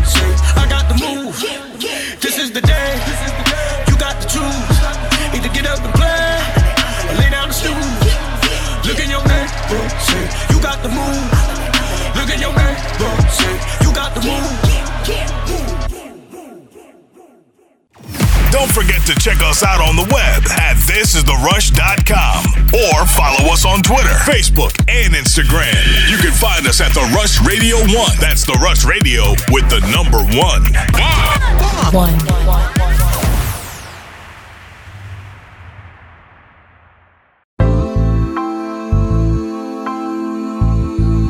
shit, 0.09 0.37
I 0.57 0.65
got 0.69 0.89
the 0.93 0.97
move. 1.01 1.37
This 2.21 2.37
is 2.37 2.53
the 2.53 2.61
day, 2.61 3.32
Don't 18.53 18.71
forget 18.71 19.01
to 19.07 19.15
check 19.17 19.41
us 19.43 19.63
out 19.65 19.81
on 19.81 19.97
the 19.97 20.05
web 20.13 20.45
at 20.61 20.77
thisistherush.com 20.77 22.69
or 22.77 23.07
follow 23.09 23.51
us 23.51 23.65
on 23.65 23.81
Twitter, 23.83 24.15
Facebook, 24.29 24.77
and 24.89 25.15
Instagram. 25.15 25.75
You 26.11 26.19
can 26.19 26.33
find 26.33 26.67
us 26.67 26.81
at 26.81 26.93
The 26.93 27.01
Rush 27.17 27.41
Radio 27.49 27.79
1. 27.79 27.89
That's 28.21 28.45
The 28.45 28.53
Rush 28.63 28.85
Radio 28.85 29.31
with 29.51 29.69
the 29.71 29.81
number 29.91 30.21
one. 30.37 30.63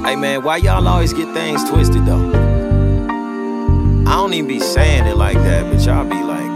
Hey 0.04 0.16
man, 0.16 0.42
why 0.42 0.56
y'all 0.56 0.86
always 0.86 1.12
get 1.12 1.32
things 1.32 1.62
twisted 1.70 2.04
though? 2.04 2.30
I 4.06 4.16
don't 4.16 4.34
even 4.34 4.48
be 4.48 4.60
saying 4.60 5.06
it 5.06 5.16
like 5.16 5.38
that, 5.38 5.72
but 5.72 5.80
y'all 5.86 6.04
be 6.04 6.22
like, 6.22 6.51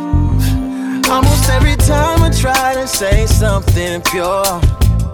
Almost 1.08 1.48
every 1.50 1.76
time 1.76 2.22
I 2.22 2.30
try 2.30 2.74
to 2.74 2.86
say 2.86 3.26
something 3.26 4.02
pure, 4.02 4.44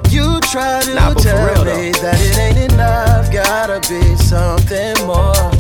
you 0.08 0.40
try 0.50 0.80
to 0.82 0.94
Nah, 0.94 1.12
tell 1.14 1.46
real, 1.46 1.64
me 1.64 1.92
that 2.00 2.18
it 2.18 2.38
ain't 2.38 2.72
enough. 2.72 3.30
Gotta 3.30 3.80
be 3.88 4.16
something 4.16 4.94
more. 5.06 5.52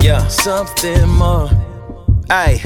Yeah. 0.00 0.26
Something 0.28 1.06
more. 1.08 1.48
Hey, 2.28 2.60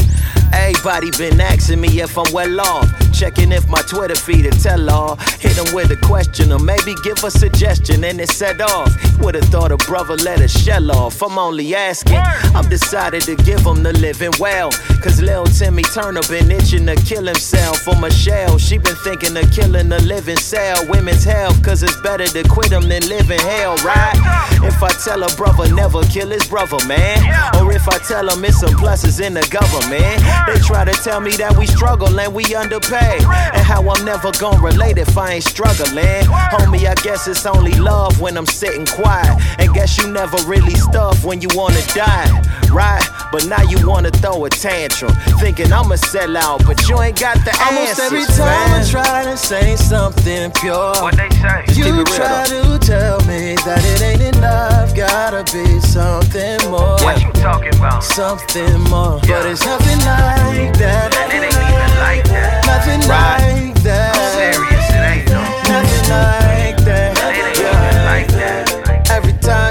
everybody 0.53 1.11
been 1.19 1.41
asking 1.41 1.81
me 1.81 2.01
if 2.01 2.17
I'm 2.17 2.33
well 2.33 2.61
off. 2.61 2.89
Checking 3.19 3.51
if 3.51 3.69
my 3.69 3.83
Twitter 3.83 4.15
feed 4.15 4.47
a 4.47 4.51
tell 4.51 4.89
all. 4.89 5.17
Hit 5.41 5.57
them 5.57 5.75
with 5.75 5.91
a 5.91 5.97
question 6.07 6.53
or 6.53 6.61
maybe 6.61 6.95
give 7.03 7.25
a 7.25 7.31
suggestion 7.33 8.05
and 8.05 8.21
it 8.21 8.29
set 8.29 8.61
off. 8.61 8.95
Would've 9.19 9.43
thought 9.47 9.73
a 9.73 9.77
brother 9.77 10.15
let 10.15 10.41
a 10.41 10.47
shell 10.47 10.93
off. 10.93 11.21
I'm 11.21 11.37
only 11.37 11.75
asking. 11.75 12.15
I've 12.55 12.71
decided 12.71 13.23
to 13.23 13.35
give 13.35 13.67
him 13.67 13.83
the 13.83 13.93
living 13.95 14.31
well. 14.39 14.71
Cause 15.03 15.21
Lil 15.21 15.47
Timmy 15.47 15.83
Turner 15.83 16.21
been 16.29 16.49
itching 16.53 16.87
to 16.87 16.95
kill 16.95 17.27
himself. 17.27 17.79
For 17.79 17.97
Michelle, 17.97 18.57
she 18.57 18.79
been 18.79 18.95
thinking 19.03 19.37
of 19.37 19.51
killing 19.51 19.89
the 19.89 20.01
living 20.03 20.37
cell. 20.37 20.87
Women's 20.89 21.25
health, 21.25 21.61
cause 21.65 21.83
it's 21.83 22.01
better 22.03 22.27
to 22.27 22.45
quit 22.49 22.71
them 22.71 22.89
than 22.89 23.03
live 23.09 23.33
in 23.33 23.41
hell, 23.41 23.75
right? 23.79 24.15
If 24.63 24.81
I 24.81 24.91
tell 25.05 25.25
a 25.25 25.29
brother 25.35 25.75
never 25.75 26.05
kill 26.05 26.29
his 26.29 26.47
brother, 26.47 26.79
man. 26.87 27.19
Or 27.57 27.73
if 27.73 27.89
I 27.89 27.99
tell 27.99 28.29
him 28.31 28.45
it's 28.45 28.61
some 28.61 28.75
pluses 28.75 29.21
in 29.21 29.35
the 29.35 29.47
government. 29.51 30.23
They 30.47 30.61
try 30.65 30.85
to 30.85 30.93
tell 31.03 31.21
me 31.21 31.33
that 31.33 31.57
we 31.59 31.67
struggle 31.67 32.21
and 32.21 32.33
we 32.33 32.55
underpaid. 32.55 33.08
And 33.09 33.63
how 33.65 33.89
I'm 33.89 34.05
never 34.05 34.31
gonna 34.33 34.63
relate 34.63 34.99
if 34.99 35.17
I 35.17 35.35
ain't 35.35 35.45
struggling. 35.45 36.25
Homie, 36.53 36.87
I 36.87 36.95
guess 37.03 37.27
it's 37.27 37.47
only 37.47 37.73
love 37.73 38.21
when 38.21 38.37
I'm 38.37 38.47
sitting 38.47 38.87
quiet. 38.87 39.43
And 39.59 39.73
guess 39.75 39.99
you 39.99 40.11
never 40.11 40.37
really 40.47 40.75
stuff 40.75 41.25
when 41.25 41.41
you 41.41 41.49
wanna 41.55 41.83
die, 41.95 42.31
right? 42.71 43.05
But 43.31 43.47
now 43.47 43.63
you 43.63 43.77
wanna 43.87 44.11
throw 44.11 44.45
a 44.47 44.51
tantrum. 44.51 45.15
Thinking 45.39 45.73
I'ma 45.73 45.97
sell 45.97 46.37
out, 46.37 46.65
but 46.67 46.89
you 46.89 46.99
ain't 47.01 47.19
got 47.21 47.37
the 47.45 47.53
Almost 47.67 48.01
answers. 48.01 48.07
every 48.07 48.25
time 48.25 48.71
man. 48.71 48.81
I 48.83 48.91
try 48.91 49.25
to 49.25 49.37
say 49.37 49.77
something 49.77 50.51
pure, 50.53 50.95
What 51.03 51.17
they 51.17 51.29
say? 51.37 51.65
You 51.75 52.05
try 52.05 52.45
to 52.47 52.79
tell 52.81 53.19
me 53.27 53.55
that 53.67 53.83
it 53.85 54.03
ain't 54.03 54.37
enough. 54.37 54.95
Gotta 54.95 55.45
be 55.53 55.79
something 55.81 56.71
more. 56.71 56.97
What 57.05 57.21
you 57.23 57.31
talking 57.33 57.75
about? 57.77 58.03
Something 58.03 58.81
more, 58.89 59.21
but 59.29 59.45
it's 59.47 59.65
nothing 59.65 59.99
like 59.99 60.73
that. 60.79 61.13
it 61.15 61.35
ain't 61.35 61.45
even 61.53 61.91
like 62.01 62.25
that. 62.29 62.67
Nothing 62.67 63.01
Right. 63.09 63.65
like 63.73 63.83
that. 63.83 64.15
Serious, 64.33 64.91
it 64.91 65.05
ain't 65.13 65.27
though. 65.29 65.73
Nothing 65.73 66.11
like 66.11 66.68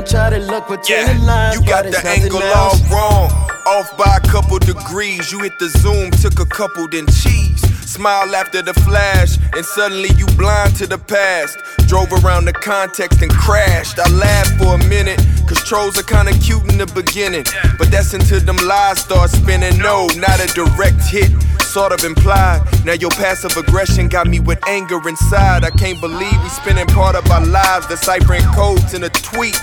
try 0.10 0.30
to 0.30 0.40
look 0.40 0.68
between 0.68 1.06
the 1.08 1.24
lines, 1.26 1.56
You 1.60 1.66
got 1.68 1.86
the 1.86 2.02
angle 2.08 2.42
else. 2.42 2.82
all 2.92 2.98
wrong. 2.98 3.32
Off 3.68 3.98
by 3.98 4.18
a 4.18 4.28
couple 4.28 4.58
degrees. 4.60 5.32
You 5.32 5.40
hit 5.40 5.60
the 5.60 5.68
zoom, 5.70 6.12
took 6.12 6.40
a 6.40 6.46
couple, 6.46 6.88
then 6.88 7.06
cheese. 7.08 7.62
Smile 7.86 8.34
after 8.36 8.62
the 8.62 8.74
flash, 8.74 9.38
and 9.56 9.66
suddenly 9.66 10.10
you 10.18 10.26
blind 10.38 10.76
to 10.78 10.88
the 10.88 10.98
past. 10.98 11.58
Drove 11.88 12.12
around 12.24 12.46
the 12.46 12.54
context 12.54 13.22
and 13.22 13.32
crashed. 13.32 14.00
I 14.00 14.10
laughed 14.10 14.58
for 14.60 14.76
a 14.76 14.78
minute, 14.88 15.20
cause 15.48 15.62
trolls 15.64 15.98
are 15.98 16.04
kinda 16.04 16.32
cute 16.40 16.64
in 16.72 16.78
the 16.78 16.86
beginning. 16.86 17.46
But 17.78 17.92
that's 17.92 18.14
until 18.14 18.40
them 18.42 18.58
lies 18.58 19.00
start 19.00 19.30
spinning. 19.32 19.78
No, 19.80 20.08
not 20.16 20.40
a 20.40 20.48
direct 20.54 21.02
hit, 21.10 21.32
sort 21.62 21.92
of 21.92 22.04
implied. 22.04 22.62
Now 22.86 22.94
your 22.94 23.12
passive 23.12 23.56
aggression 23.58 24.08
got 24.10 24.28
me 24.28 24.40
with 24.40 24.60
anger 24.68 25.00
inside. 25.08 25.64
I 25.66 25.72
can't 25.72 26.00
believe 26.00 26.38
we 26.44 26.50
spending 26.50 26.88
part 26.88 27.16
of 27.16 27.30
our 27.32 27.46
lives 27.46 27.88
deciphering 27.88 28.44
codes 28.54 28.94
in 28.94 29.04
a 29.04 29.10
tweet. 29.10 29.60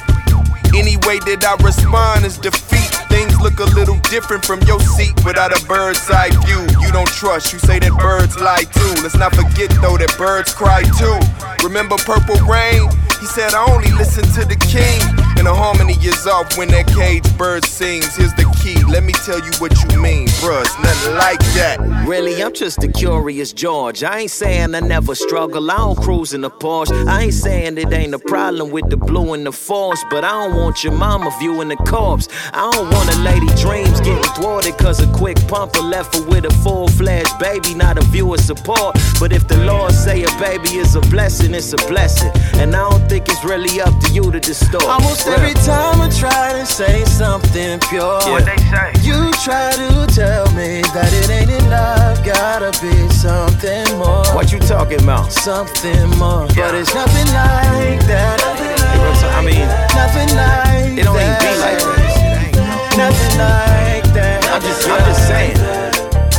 Any 0.74 0.96
way 1.06 1.18
that 1.30 1.44
I 1.46 1.54
respond 1.62 2.24
is 2.24 2.36
defeat. 2.36 2.90
Things 3.08 3.38
look 3.40 3.60
a 3.60 3.70
little 3.78 3.98
different 4.10 4.44
from 4.44 4.60
your 4.62 4.80
seat 4.80 5.14
without 5.24 5.54
a 5.54 5.64
bird's 5.66 6.10
eye 6.10 6.30
view. 6.44 6.66
You 6.82 6.90
don't 6.92 7.08
trust, 7.08 7.52
you 7.52 7.60
say 7.60 7.78
that 7.78 7.94
birds 7.98 8.36
lie 8.40 8.64
too. 8.64 9.02
Let's 9.02 9.14
not 9.16 9.34
forget 9.34 9.70
though 9.80 9.96
that 9.96 10.14
birds 10.18 10.52
cry 10.52 10.82
too. 10.82 11.18
Remember 11.64 11.96
Purple 11.96 12.36
Rain? 12.46 12.90
He 13.24 13.28
said, 13.28 13.54
I 13.54 13.64
only 13.72 13.90
listen 13.92 14.22
to 14.34 14.44
the 14.44 14.54
king. 14.54 15.00
And 15.38 15.46
the 15.46 15.54
harmony 15.54 15.94
is 15.94 16.26
off 16.26 16.58
when 16.58 16.68
that 16.68 16.86
cage 16.88 17.24
bird 17.38 17.64
sings. 17.64 18.14
Here's 18.16 18.34
the 18.34 18.44
key, 18.62 18.84
let 18.84 19.02
me 19.02 19.14
tell 19.24 19.40
you 19.40 19.50
what 19.60 19.72
you 19.82 19.98
mean, 19.98 20.28
bruh. 20.44 20.60
It's 20.60 20.78
nothing 20.78 21.14
like 21.14 21.40
that. 21.56 21.80
Really, 22.06 22.42
I'm 22.42 22.52
just 22.52 22.84
a 22.84 22.88
curious 22.88 23.54
George. 23.54 24.04
I 24.04 24.20
ain't 24.20 24.30
saying 24.30 24.74
I 24.74 24.80
never 24.80 25.14
struggle. 25.14 25.70
I 25.70 25.76
don't 25.78 25.96
cruise 25.96 26.34
in 26.34 26.42
the 26.42 26.50
Porsche. 26.50 26.92
I 27.08 27.22
ain't 27.22 27.34
saying 27.34 27.78
it 27.78 27.92
ain't 27.94 28.12
a 28.12 28.18
problem 28.18 28.70
with 28.70 28.90
the 28.90 28.98
blue 28.98 29.32
and 29.32 29.46
the 29.46 29.52
force. 29.52 30.04
But 30.10 30.22
I 30.24 30.30
don't 30.30 30.56
want 30.56 30.84
your 30.84 30.92
mama 30.92 31.34
viewing 31.40 31.68
the 31.68 31.76
corpse. 31.76 32.28
I 32.52 32.70
don't 32.72 32.90
want 32.90 33.14
a 33.14 33.18
lady 33.20 33.48
dreams 33.56 34.00
getting 34.02 34.22
thwarted 34.34 34.76
cause 34.76 35.00
a 35.00 35.10
quick 35.14 35.38
pumper 35.48 35.80
left 35.80 36.14
her 36.14 36.22
with 36.26 36.44
a 36.44 36.54
full 36.62 36.88
fledged 36.88 37.38
baby, 37.38 37.74
not 37.74 37.96
a 37.96 38.02
viewer 38.02 38.38
support. 38.38 38.98
But 39.18 39.32
if 39.32 39.48
the 39.48 39.64
Lord 39.64 39.92
say 39.92 40.24
a 40.24 40.30
baby 40.38 40.76
is 40.76 40.94
a 40.94 41.00
blessing, 41.00 41.54
it's 41.54 41.72
a 41.72 41.78
blessing. 41.88 42.30
And 42.60 42.76
I 42.76 42.88
don't 42.90 43.08
think 43.14 43.28
it's 43.28 43.44
really 43.44 43.80
up 43.80 43.94
to 44.00 44.10
you 44.12 44.28
to 44.32 44.40
distort. 44.40 44.82
Almost 44.82 45.26
Real. 45.26 45.36
every 45.36 45.54
time 45.62 46.00
I 46.00 46.10
try 46.10 46.52
to 46.58 46.66
say 46.66 47.04
something 47.04 47.78
pure, 47.86 48.18
yeah. 48.26 48.32
What 48.32 48.44
they 48.44 48.58
say? 48.58 48.90
you 49.06 49.30
try 49.38 49.70
to 49.70 50.06
tell 50.10 50.50
me 50.58 50.82
that 50.90 51.10
it 51.14 51.30
ain't 51.30 51.54
enough. 51.62 52.24
Gotta 52.26 52.74
be 52.82 52.90
something 53.14 53.86
more. 54.02 54.26
What 54.34 54.50
you 54.50 54.58
talking 54.58 55.00
about? 55.00 55.30
Something 55.30 56.10
more. 56.18 56.48
But 56.58 56.74
it's 56.74 56.92
nothing 56.92 57.30
like 57.30 58.02
that. 58.10 58.42
I 58.42 59.46
mean, 59.46 59.62
nothing 59.94 60.30
like 60.34 60.98
that. 60.98 60.98
it 60.98 61.04
don't 61.06 61.14
even 61.14 61.38
be 61.38 61.54
like 61.62 61.78
that. 61.86 62.98
Nothing 62.98 63.34
like 63.38 64.06
that. 64.10 64.42
I'm 64.50 64.60
just, 64.60 64.88
I'm 64.90 65.04
just 65.06 65.22
saying. 65.30 65.56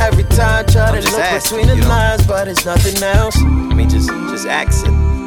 Every 0.04 0.24
time 0.36 0.66
try 0.66 0.90
I'm 0.90 1.00
to 1.00 1.10
look 1.10 1.20
asking, 1.20 1.56
between 1.56 1.68
the 1.68 1.76
you 1.76 1.88
know? 1.88 1.88
lines, 1.88 2.26
but 2.26 2.48
it's 2.48 2.66
nothing 2.66 3.02
else. 3.02 3.36
I 3.40 3.72
mean, 3.72 3.88
just, 3.88 4.10
just 4.28 4.46
accent. 4.46 5.25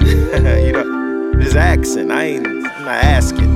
you 0.64 0.72
know, 0.72 1.32
just 1.40 1.56
accent. 1.56 2.10
I 2.10 2.24
ain't, 2.24 2.46
I'm 2.46 2.62
not 2.62 3.04
asking. 3.04 3.50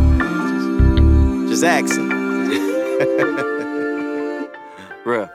Just, 1.48 1.62
just 1.62 1.64
accent. 1.64 2.12
Real. 5.04 5.30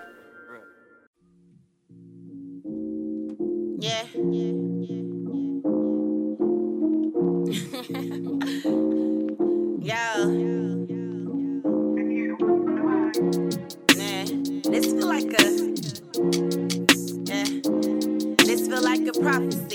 Yeah. 3.80 4.04
Yeah, 4.04 4.04
yeah, 4.14 4.54
yeah. 4.90 5.10
Yo. 9.82 10.04
Nah, 13.98 14.26
this 14.72 14.86
feel 14.88 15.08
like 15.08 15.34
a. 15.34 15.44
Yeah. 17.26 17.46
This 18.46 18.68
feel 18.68 18.82
like 18.84 19.08
a 19.08 19.14
prophecy. 19.20 19.69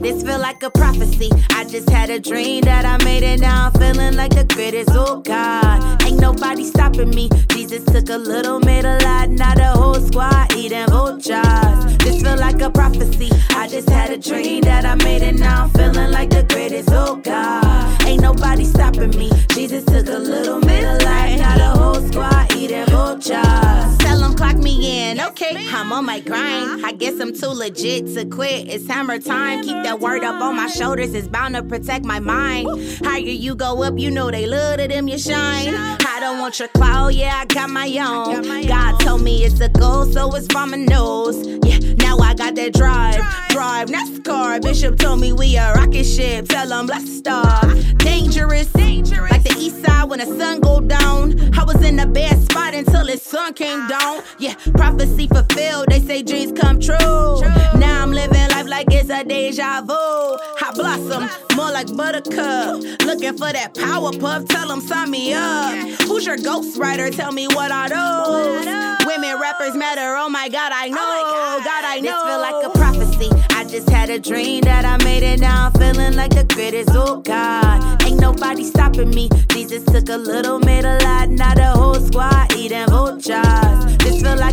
This 0.00 0.22
feel 0.22 0.38
like 0.38 0.62
a 0.62 0.70
prophecy. 0.70 1.30
I 1.50 1.64
just 1.64 1.90
had 1.90 2.08
a 2.10 2.18
dream 2.18 2.62
that 2.62 2.84
I 2.84 3.02
made 3.04 3.22
oh 3.22 3.32
it. 3.32 3.40
Now 3.40 3.66
I'm 3.66 3.72
feeling 3.72 4.16
like 4.16 4.34
the 4.34 4.44
greatest. 4.44 4.90
Oh 4.92 5.20
God, 5.20 6.02
ain't 6.02 6.18
nobody 6.18 6.64
stopping 6.64 7.10
me. 7.10 7.28
Jesus 7.48 7.84
took 7.84 8.08
a 8.08 8.16
little, 8.16 8.60
made 8.60 8.84
a 8.84 8.98
lot. 9.04 9.28
Now 9.28 9.54
the 9.54 9.66
whole 9.66 10.00
squad 10.00 10.54
eating 10.56 10.86
vultures. 10.88 11.98
This 11.98 12.22
feel 12.22 12.38
like 12.38 12.60
a 12.62 12.70
prophecy. 12.70 13.30
I 13.50 13.68
just 13.68 13.90
had 13.90 14.10
a 14.10 14.18
dream 14.18 14.62
that 14.62 14.86
I 14.86 14.94
made 14.96 15.22
it. 15.22 15.38
Now 15.38 15.64
I'm 15.64 15.70
feeling 15.70 16.10
like 16.10 16.30
the 16.30 16.44
greatest. 16.44 16.88
Oh 16.90 17.16
God, 17.16 18.02
ain't 18.04 18.22
nobody 18.22 18.64
stopping 18.64 19.10
me. 19.10 19.30
Jesus 19.50 19.84
took 19.84 20.08
a 20.08 20.18
little, 20.18 20.60
made 20.60 20.84
a 20.84 20.94
lot. 21.04 21.38
Now 21.38 21.56
the 21.58 21.78
whole 21.78 22.08
squad 22.08 22.54
eating 22.56 22.86
vultures. 22.86 23.99
Clock 24.40 24.56
me 24.56 25.10
in. 25.10 25.20
Okay, 25.20 25.66
I'm 25.68 25.92
on 25.92 26.06
my 26.06 26.18
grind. 26.20 26.86
I 26.86 26.92
guess 26.92 27.20
I'm 27.20 27.34
too 27.34 27.48
legit 27.48 28.06
to 28.14 28.24
quit. 28.24 28.68
It's 28.68 28.86
hammer 28.86 29.18
time. 29.18 29.62
Keep 29.62 29.82
that 29.82 30.00
word 30.00 30.24
up 30.24 30.40
on 30.40 30.56
my 30.56 30.66
shoulders. 30.66 31.12
It's 31.12 31.28
bound 31.28 31.56
to 31.56 31.62
protect 31.62 32.06
my 32.06 32.20
mind. 32.20 32.66
Higher 33.04 33.20
you 33.20 33.54
go 33.54 33.82
up, 33.82 33.98
you 33.98 34.10
know 34.10 34.30
they 34.30 34.46
love 34.46 34.78
to 34.78 34.88
them 34.88 35.08
you 35.08 35.18
shine. 35.18 35.74
I 35.74 36.20
don't 36.20 36.38
want 36.38 36.58
your 36.58 36.68
cloud, 36.68 37.08
yeah, 37.12 37.36
I 37.36 37.44
got 37.44 37.68
my 37.68 37.86
own. 37.98 38.66
God 38.66 38.98
told 39.00 39.20
me 39.20 39.44
it's 39.44 39.60
a 39.60 39.68
goal, 39.68 40.06
so 40.06 40.34
it's 40.34 40.46
from 40.50 40.70
my 40.70 40.78
nose. 40.78 41.46
Yeah, 41.46 41.78
now 41.96 42.16
I 42.16 42.32
got 42.32 42.54
that 42.54 42.72
drive. 42.72 43.16
Drive, 43.50 43.88
NASCAR. 43.88 44.62
Bishop 44.62 44.98
told 44.98 45.20
me 45.20 45.34
we 45.34 45.58
a 45.58 45.74
rocket 45.74 46.04
ship. 46.04 46.48
Tell 46.48 46.66
them 46.66 46.86
let's 46.86 47.14
start. 47.14 47.76
Dangerous, 47.98 48.72
dangerous. 48.72 49.30
Like 49.30 49.42
the 49.42 49.54
east 49.58 49.84
side 49.84 50.08
when 50.08 50.20
the 50.20 50.26
sun 50.38 50.60
go 50.60 50.80
down. 50.80 51.38
I 51.58 51.64
was 51.64 51.82
in 51.84 51.98
a 52.00 52.06
bad 52.06 52.40
spot 52.42 52.74
until 52.74 53.04
the 53.04 53.18
sun 53.18 53.52
came 53.52 53.86
down. 53.86 54.22
Yeah, 54.38 54.54
prophecy 54.74 55.26
fulfilled. 55.28 55.86
They 55.90 56.00
say 56.00 56.22
dreams 56.22 56.58
come 56.58 56.80
true. 56.80 57.40
Now 57.78 58.02
I'm 58.02 58.12
living 58.12 58.48
life 58.50 58.66
like 58.66 58.86
it's 58.90 59.10
a 59.10 59.24
deja 59.24 59.82
vu. 59.82 59.94
I 59.94 60.72
blossom 60.74 61.28
more 61.56 61.70
like 61.70 61.94
buttercup. 61.96 62.80
Looking 63.04 63.36
for 63.36 63.52
that 63.52 63.74
power 63.74 64.12
puff. 64.12 64.46
Tell 64.46 64.68
them 64.68 64.80
sign 64.80 65.10
me 65.10 65.34
up. 65.34 65.74
Who's 66.02 66.26
your 66.26 66.36
ghostwriter? 66.36 67.14
Tell 67.14 67.32
me 67.32 67.48
what 67.48 67.70
are 67.70 67.88
those? 67.88 68.66
Women 69.06 69.38
rappers 69.40 69.74
matter. 69.76 70.16
Oh 70.16 70.28
my 70.28 70.48
God, 70.48 70.72
I 70.74 70.88
know. 70.88 71.60
God, 71.64 71.84
I 71.84 72.00
know. 72.00 72.10
This 72.10 72.22
feel 72.22 72.40
like 72.40 72.64
a 72.64 72.70
prophecy. 72.78 73.30
I 73.50 73.64
just 73.64 73.88
had 73.90 74.10
a 74.10 74.18
dream 74.18 74.62
that 74.62 74.84
I 74.84 75.02
made 75.04 75.22
it. 75.22 75.40
Now 75.40 75.66
I'm 75.66 75.72
feeling 75.72 76.14
like 76.14 76.34
the 76.34 76.44
greatest. 76.44 76.90
Oh 76.92 77.20
God, 77.20 78.02
ain't 78.04 78.20
nobody 78.20 78.64
stopping 78.64 79.10
me. 79.10 79.28
Jesus 79.48 79.84
took 79.84 80.08
a 80.08 80.16
little, 80.16 80.58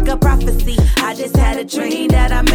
like 0.08 0.16
a 0.16 0.20
prophecy. 0.20 0.78
I 0.98 1.14
just 1.14 1.36
had 1.36 1.58
a 1.58 1.66
dream 1.66 2.10
that 2.10 2.32
I 2.32 2.47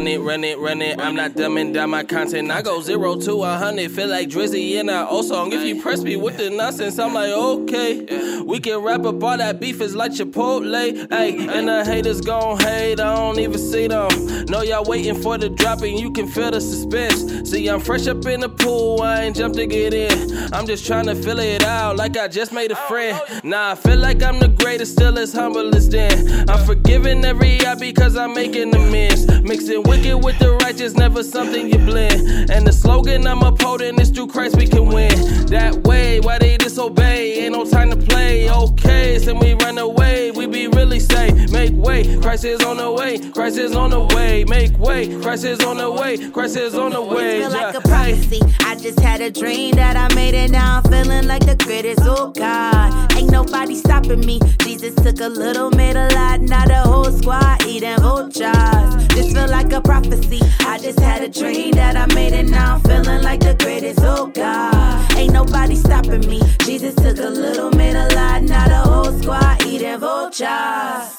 run 0.00 0.06
it, 0.06 0.20
run 0.20 0.44
it, 0.44 0.58
run 0.58 0.80
it. 0.80 0.98
I'm 0.98 1.14
not 1.14 1.32
dumbing 1.32 1.74
down 1.74 1.90
my 1.90 2.02
content. 2.02 2.50
I 2.50 2.62
go 2.62 2.80
zero 2.80 3.16
to 3.16 3.44
a 3.44 3.58
hundred, 3.58 3.90
feel 3.90 4.08
like 4.08 4.30
Drizzy 4.30 4.80
in 4.80 4.88
our 4.88 5.06
old 5.06 5.26
song. 5.26 5.52
If 5.52 5.62
you 5.62 5.82
press 5.82 6.00
me 6.00 6.16
with 6.16 6.38
the 6.38 6.48
nonsense, 6.48 6.98
I'm 6.98 7.12
like 7.12 7.30
okay. 7.32 8.40
We 8.40 8.60
can 8.60 8.78
rap 8.78 9.04
up 9.04 9.22
all 9.22 9.36
that 9.36 9.60
beef 9.60 9.82
is 9.82 9.94
like 9.94 10.12
Chipotle. 10.12 11.06
Hey, 11.12 11.46
and 11.46 11.68
the 11.68 11.84
haters 11.84 12.22
gon' 12.22 12.58
hate. 12.60 12.98
I 12.98 13.14
don't 13.14 13.38
even 13.38 13.58
see 13.58 13.88
them. 13.88 14.08
Know 14.46 14.62
y'all 14.62 14.84
waiting 14.84 15.20
for 15.20 15.36
the 15.36 15.50
drop 15.50 15.82
and 15.82 16.00
you 16.00 16.10
can 16.12 16.26
feel 16.26 16.50
the 16.50 16.62
suspense. 16.62 17.50
See, 17.50 17.68
I'm 17.68 17.80
fresh 17.80 18.06
up 18.06 18.24
in 18.24 18.40
the 18.40 18.48
pool. 18.48 19.02
I 19.02 19.24
ain't 19.24 19.36
jumped 19.36 19.58
to 19.58 19.66
get 19.66 19.92
in. 19.92 20.52
I'm 20.54 20.66
just 20.66 20.86
trying 20.86 21.06
to 21.06 21.14
fill 21.14 21.40
it 21.40 21.62
out 21.62 21.96
like 21.96 22.16
I 22.16 22.26
just 22.26 22.52
made 22.52 22.72
a 22.72 22.76
friend. 22.88 23.20
Nah, 23.44 23.72
I 23.72 23.74
feel 23.74 23.98
like 23.98 24.22
I'm 24.22 24.38
the 24.38 24.48
greatest, 24.48 24.92
still 24.92 25.18
as 25.18 25.34
humble 25.34 25.74
as 25.74 25.90
then. 25.90 26.48
I'm 26.48 26.64
forgiving 26.64 27.22
every 27.22 27.60
eye 27.66 27.74
because 27.74 28.16
I'm 28.16 28.32
making 28.32 28.74
amends. 28.74 29.28
Mixing 29.42 29.82
wicked 29.90 30.22
with 30.22 30.38
the 30.38 30.52
righteous, 30.62 30.94
never 30.94 31.22
something 31.24 31.68
you 31.68 31.78
blend. 31.78 32.50
And 32.50 32.64
the 32.66 32.72
slogan 32.72 33.26
I'm 33.26 33.42
upholding 33.42 34.00
is 34.00 34.10
through 34.10 34.28
Christ 34.28 34.56
we 34.56 34.66
can 34.66 34.86
win. 34.86 35.10
That 35.46 35.74
way, 35.78 36.20
why 36.20 36.38
they 36.38 36.56
disobey? 36.56 37.40
Ain't 37.40 37.52
no 37.52 37.64
time 37.64 37.90
to 37.90 37.96
play. 37.96 38.48
Okay, 38.48 39.18
so 39.18 39.34
we 39.34 39.54
run 39.54 39.78
away. 39.78 40.30
We 40.30 40.46
be 40.46 40.68
really 40.68 41.00
safe. 41.00 41.50
Make 41.50 41.72
way, 41.74 42.16
Christ 42.20 42.44
is 42.44 42.62
on 42.62 42.76
the 42.76 42.90
way. 42.92 43.18
Christ 43.30 43.58
is 43.58 43.74
on 43.74 43.90
the 43.90 44.04
way. 44.14 44.44
Make 44.44 44.78
way, 44.78 45.20
Christ 45.20 45.44
is 45.44 45.60
on 45.60 45.76
the 45.78 45.90
way. 45.90 46.30
Christ 46.30 46.56
is 46.56 46.74
on 46.76 46.92
the 46.92 47.02
way. 47.02 47.40
Feel 47.40 47.50
like 47.50 47.74
a 47.74 47.80
prophecy. 47.80 48.40
I 48.60 48.76
just 48.76 49.00
had 49.00 49.20
a 49.20 49.30
dream 49.30 49.74
that 49.74 49.96
I 49.96 50.14
made 50.14 50.34
it. 50.34 50.52
Now 50.52 50.76
I'm 50.78 50.84
feeling 50.84 51.26
like 51.26 51.44
the 51.44 51.56
greatest. 51.56 52.02
Oh 52.04 52.30
God, 52.30 53.12
ain't 53.14 53.30
nobody 53.30 53.74
stopping 53.74 54.24
me. 54.24 54.38
Jesus 54.60 54.94
took 54.94 55.20
a 55.20 55.28
little, 55.28 55.70
made 55.70 55.96
a 55.96 56.08
lot. 56.14 56.40
Now 56.40 56.64
the 56.66 56.80
whole 56.88 57.10
squad 57.10 57.66
eating 57.66 57.98
vultures. 57.98 59.08
This 59.08 59.32
feel 59.32 59.48
like 59.48 59.72
a 59.72 59.79
prophecy. 59.80 60.40
I 60.60 60.78
just 60.78 61.00
had 61.00 61.22
a 61.22 61.28
dream 61.28 61.72
that 61.72 61.96
I 61.96 62.12
made 62.14 62.32
it. 62.32 62.48
Now 62.48 62.74
I'm 62.74 62.80
feeling 62.80 63.22
like 63.22 63.40
the 63.40 63.54
greatest. 63.54 64.00
Oh 64.02 64.26
God, 64.26 65.16
ain't 65.16 65.32
nobody 65.32 65.76
stopping 65.76 66.26
me. 66.28 66.40
Jesus 66.60 66.94
took 66.94 67.18
a 67.18 67.30
little, 67.30 67.70
made 67.70 67.96
a 67.96 68.14
lot. 68.14 68.42
Now 68.42 68.68
the 68.68 68.90
whole 68.90 69.12
squad 69.20 69.64
eating 69.66 69.98
vultures. 69.98 71.16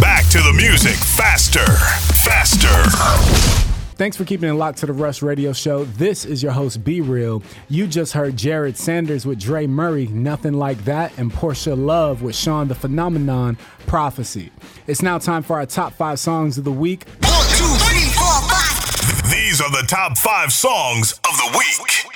Back 0.00 0.24
to 0.30 0.38
the 0.38 0.52
music 0.54 0.96
faster, 0.96 1.66
faster. 2.14 3.65
Thanks 3.96 4.14
for 4.14 4.26
keeping 4.26 4.50
it 4.50 4.52
locked 4.52 4.78
to 4.78 4.86
the 4.86 4.92
Rush 4.92 5.22
Radio 5.22 5.54
Show. 5.54 5.84
This 5.84 6.26
is 6.26 6.42
your 6.42 6.52
host, 6.52 6.84
Be 6.84 7.00
Real. 7.00 7.42
You 7.70 7.86
just 7.86 8.12
heard 8.12 8.36
Jered 8.36 8.76
Sanders 8.76 9.24
with 9.24 9.40
Dre 9.40 9.66
Murray, 9.66 10.06
Nothing 10.08 10.52
Like 10.52 10.84
That, 10.84 11.16
and 11.16 11.32
Porsha 11.32 11.74
Love 11.74 12.20
with 12.20 12.36
Shon 12.36 12.68
the 12.68 12.74
Phenomenon, 12.74 13.56
Prophecy. 13.86 14.52
It's 14.86 15.00
now 15.00 15.16
time 15.16 15.42
for 15.42 15.56
our 15.56 15.64
top 15.64 15.94
five 15.94 16.18
songs 16.18 16.58
of 16.58 16.64
the 16.64 16.72
week. 16.72 17.06
One, 17.22 17.46
two, 17.48 17.64
three, 17.86 18.10
four, 18.10 18.42
five. 18.50 19.30
These 19.30 19.62
are 19.62 19.70
the 19.70 19.86
top 19.88 20.18
five 20.18 20.52
songs 20.52 21.12
of 21.12 21.36
the 21.38 21.56
week. 21.58 22.06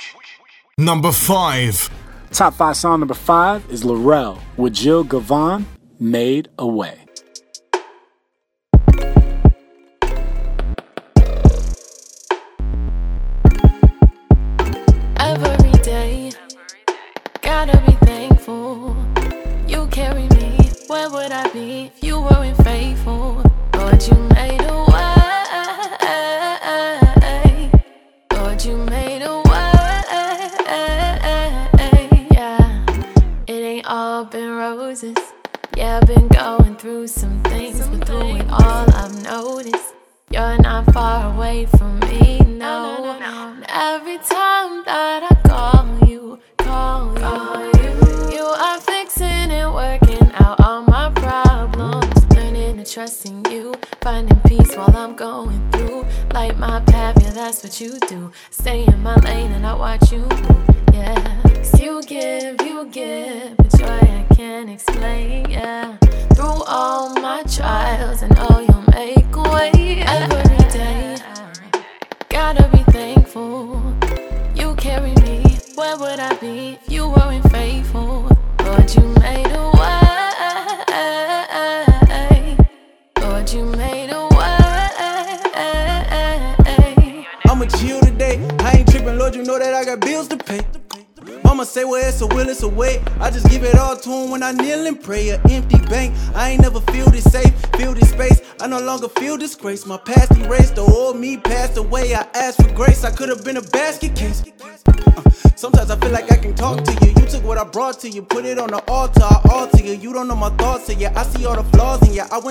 Number 0.77 1.11
five. 1.11 1.89
Top 2.29 2.53
five 2.53 2.77
song 2.77 2.99
number 2.99 3.15
five 3.15 3.67
is 3.71 3.83
Larell 3.83 4.39
with 4.55 4.73
Jill 4.73 5.03
Govan, 5.03 5.65
Made 5.99 6.47
a 6.59 6.67
Way. 6.67 7.00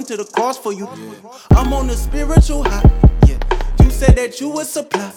went 0.00 0.08
to 0.08 0.16
the 0.16 0.24
cross 0.24 0.56
for 0.56 0.72
you. 0.72 0.88
Yeah. 0.96 1.30
I'm 1.50 1.74
on 1.74 1.90
a 1.90 1.94
spiritual 1.94 2.64
high. 2.64 2.90
Yeah. 3.26 3.38
You 3.82 3.90
said 3.90 4.16
that 4.16 4.40
you 4.40 4.48
would 4.48 4.66
supply. 4.66 5.09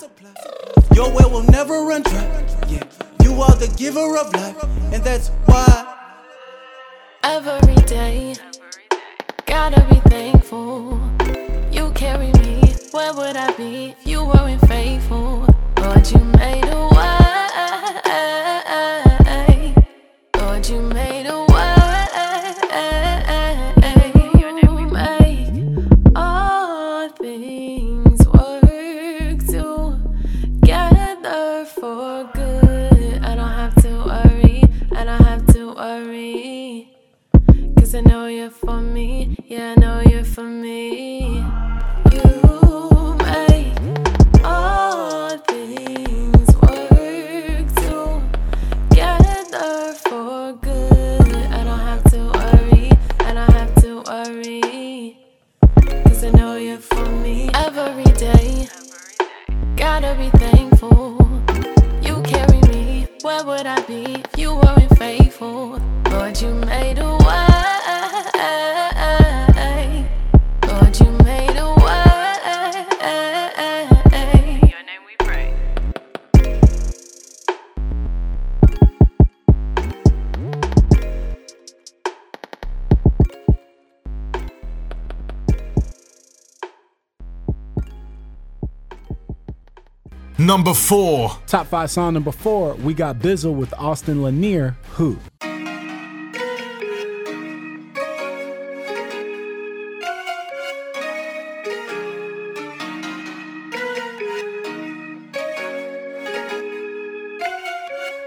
number 90.54 90.76
four. 90.76 91.32
Top 91.48 91.66
five 91.66 91.90
song 91.90 92.14
number 92.14 92.32
four, 92.32 92.76
we 92.76 92.94
got 92.94 93.18
Bizzle 93.18 93.56
with 93.56 93.74
Austin 93.74 94.22
Lanier, 94.22 94.78
Who. 94.92 95.18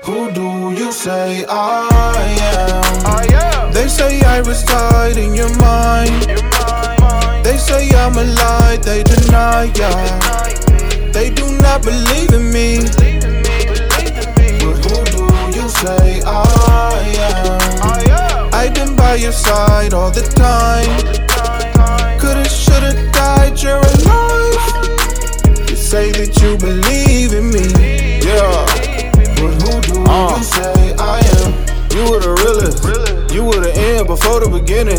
Who 0.02 0.32
do 0.32 0.72
you 0.72 0.90
say 0.90 1.44
I 1.48 2.26
am? 2.56 3.06
I 3.06 3.26
am. 3.52 3.72
They 3.72 3.86
say 3.86 4.20
I 4.22 4.38
reside 4.38 5.16
in 5.16 5.32
your 5.32 5.56
mind. 5.58 6.26
Mind. 6.98 7.46
They 7.46 7.56
say 7.56 7.88
I'm 7.90 8.16
a 8.18 8.24
lie, 8.24 8.78
they 8.82 9.04
deny, 9.04 9.70
ya. 9.76 10.55
They 11.16 11.30
do 11.30 11.50
not 11.56 11.82
believe 11.82 12.30
in 12.34 12.52
me. 12.52 12.76
But 14.60 14.76
who 14.84 14.96
do 15.16 15.24
you 15.58 15.66
say 15.70 16.20
I 16.26 17.00
am? 17.32 18.50
I've 18.52 18.74
been 18.74 18.94
by 18.94 19.14
your 19.14 19.32
side 19.32 19.94
all 19.94 20.10
the 20.10 20.20
time. 20.20 20.92
Coulda, 22.20 22.46
shoulda 22.46 22.92
died, 23.12 23.62
you're 23.62 23.78
alive. 23.78 24.60
You 25.70 25.76
say 25.76 26.12
that 26.12 26.38
you 26.42 26.58
believe 26.58 27.32
in 27.32 27.50
me. 27.50 27.64
Yeah. 28.20 28.66
But 29.40 29.54
who 29.62 29.80
do 29.80 30.04
uh. 30.04 30.36
you 30.36 30.44
say 30.44 30.94
I 30.98 31.20
am? 31.40 31.52
You 31.96 32.10
were 32.10 32.20
the 32.20 32.34
realest. 32.44 33.05
You 33.36 33.44
were 33.44 33.60
the 33.60 33.76
end 33.76 34.06
before 34.06 34.40
the 34.40 34.48
beginning. 34.48 34.96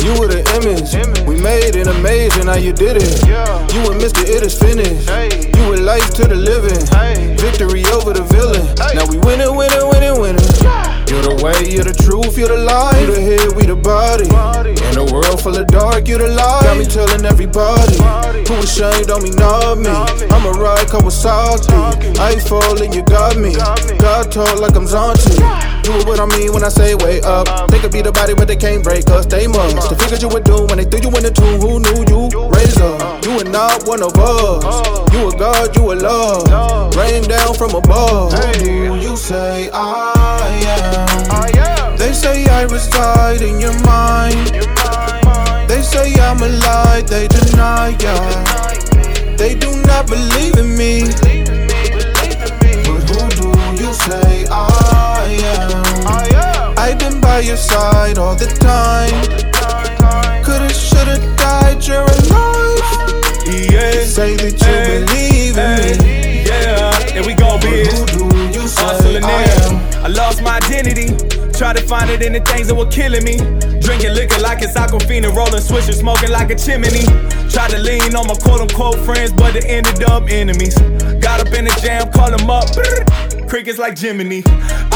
You 0.00 0.16
were 0.16 0.32
the 0.32 0.40
image. 0.56 0.96
We 1.28 1.36
made 1.36 1.76
it 1.76 1.86
amazing 1.86 2.46
how 2.46 2.56
you 2.56 2.72
did 2.72 2.96
it. 2.96 3.20
You 3.28 3.84
were 3.84 3.92
Mr. 3.92 4.24
It 4.24 4.40
is 4.40 4.56
finished. 4.56 5.04
You 5.52 5.68
were 5.68 5.76
life 5.76 6.08
to 6.14 6.24
the 6.24 6.36
living. 6.40 6.80
Victory 7.36 7.84
over 7.92 8.16
the 8.16 8.24
villain. 8.32 8.64
Now 8.96 9.04
we 9.12 9.20
winning, 9.20 9.52
winning, 9.52 9.84
winning, 9.92 10.16
winning. 10.16 10.45
You're 11.08 11.22
the 11.22 11.38
way, 11.42 11.70
you're 11.70 11.84
the 11.84 11.94
truth, 11.94 12.36
you're 12.36 12.48
the 12.48 12.58
light. 12.58 12.98
You 13.00 13.14
the 13.14 13.20
head, 13.20 13.52
we 13.56 13.64
the 13.66 13.76
body. 13.76 14.26
In 14.26 14.98
a 14.98 15.06
world 15.12 15.40
full 15.40 15.56
of 15.56 15.66
dark, 15.68 16.08
you 16.08 16.18
the 16.18 16.28
light. 16.28 16.64
Got 16.64 16.78
me 16.78 16.84
telling 16.84 17.24
everybody 17.24 17.96
who 18.46 18.54
ashamed 18.58 19.06
don't 19.06 19.22
mean 19.22 19.36
not 19.36 19.78
me. 19.78 19.90
I'm 20.34 20.44
a 20.46 20.52
ride 20.58 20.86
Kawasaki. 20.88 22.18
I 22.18 22.38
fall 22.40 22.82
and 22.82 22.94
you 22.94 23.02
got 23.02 23.36
me. 23.36 23.54
God 23.98 24.32
talk 24.32 24.58
like 24.58 24.74
I'm 24.74 24.86
Zanti. 24.86 25.38
Do 25.82 25.92
what 26.10 26.18
I 26.18 26.26
mean 26.26 26.52
when 26.52 26.64
I 26.64 26.68
say 26.68 26.94
way 26.96 27.20
up. 27.22 27.46
They 27.70 27.78
could 27.78 27.92
be 27.92 28.02
the 28.02 28.10
body, 28.10 28.34
but 28.34 28.48
they 28.48 28.56
can't 28.56 28.82
break 28.82 29.08
us. 29.10 29.26
They 29.26 29.46
must. 29.46 29.88
The 29.88 29.96
figures 29.96 30.22
you 30.22 30.28
would 30.28 30.44
do 30.44 30.66
when 30.66 30.78
they 30.78 30.84
threw 30.84 31.00
you 31.06 31.10
in 31.16 31.22
the 31.22 31.30
tomb. 31.30 31.60
Who 31.62 31.78
knew 31.78 32.02
you? 32.10 32.26
Raise 32.50 32.76
up. 32.78 33.24
You 33.24 33.36
were 33.38 33.50
not 33.50 33.86
one 33.86 34.02
of 34.02 34.10
us. 34.18 34.64
Oh. 34.66 35.06
You 35.12 35.28
a 35.28 35.38
God, 35.38 35.76
you 35.76 35.92
a 35.92 35.94
love. 35.94 36.96
Rain 36.96 37.22
down 37.22 37.54
from 37.54 37.74
above. 37.74 38.32
Who 38.32 38.64
do 38.64 38.96
you 38.96 39.16
say 39.16 39.70
I 39.72 40.12
am? 40.66 41.05
They 41.98 42.12
say 42.12 42.46
I 42.46 42.62
reside 42.64 43.42
in 43.42 43.60
your 43.60 43.74
mind. 43.84 44.50
They 45.68 45.82
say 45.82 46.14
I'm 46.20 46.40
a 46.42 46.48
lie, 46.48 47.02
they 47.06 47.26
deny 47.28 47.96
ya. 48.00 48.14
They 49.36 49.54
do 49.54 49.70
not 49.82 50.06
believe 50.06 50.56
in 50.56 50.76
me. 50.76 51.04
But 52.84 53.02
who 53.08 53.20
do 53.38 53.82
you 53.82 53.92
say 53.92 54.46
I 54.50 55.38
am? 55.56 56.78
I've 56.78 56.98
been 56.98 57.20
by 57.20 57.40
your 57.40 57.56
side 57.56 58.18
all 58.18 58.36
the 58.36 58.46
time. 58.46 59.12
Coulda, 60.44 60.72
shoulda 60.72 61.18
died, 61.36 61.84
you're 61.86 62.02
alive. 62.02 62.80
Yeah. 63.46 64.04
Say 64.04 64.36
that 64.36 64.54
you 64.60 64.66
Hey, 64.66 65.04
believe 65.04 65.56
in 65.58 65.78
hey, 65.82 65.98
me. 66.02 66.44
Yeah, 66.46 66.90
there 67.12 67.24
we 67.24 67.34
go, 67.34 67.58
biz. 67.58 68.15
Lost 70.16 70.42
my 70.42 70.56
identity. 70.56 71.14
Tried 71.52 71.76
to 71.76 71.82
find 71.86 72.10
it 72.10 72.22
in 72.22 72.32
the 72.32 72.40
things 72.40 72.68
that 72.68 72.74
were 72.74 72.90
killing 72.90 73.24
me. 73.24 73.36
Drinking 73.80 74.14
liquor 74.14 74.40
like 74.40 74.62
it's 74.62 74.74
Aquafina, 74.74 75.32
rolling 75.34 75.62
swisher, 75.62 75.94
smoking 75.94 76.30
like 76.30 76.50
a 76.50 76.56
chimney. 76.56 77.04
Tried 77.50 77.70
to 77.70 77.78
lean 77.78 78.14
on 78.16 78.26
my 78.26 78.34
quote 78.34 78.60
unquote 78.60 78.98
friends, 79.04 79.32
but 79.32 79.54
they 79.54 79.64
ended 79.68 80.02
up 80.04 80.28
enemies. 80.28 80.76
Got 81.20 81.40
up 81.40 81.52
in 81.54 81.64
the 81.64 81.78
jam, 81.80 82.10
call 82.12 82.30
them 82.30 82.50
up. 82.50 82.68
Crickets 83.48 83.78
like 83.78 83.96
Jiminy. 83.96 84.42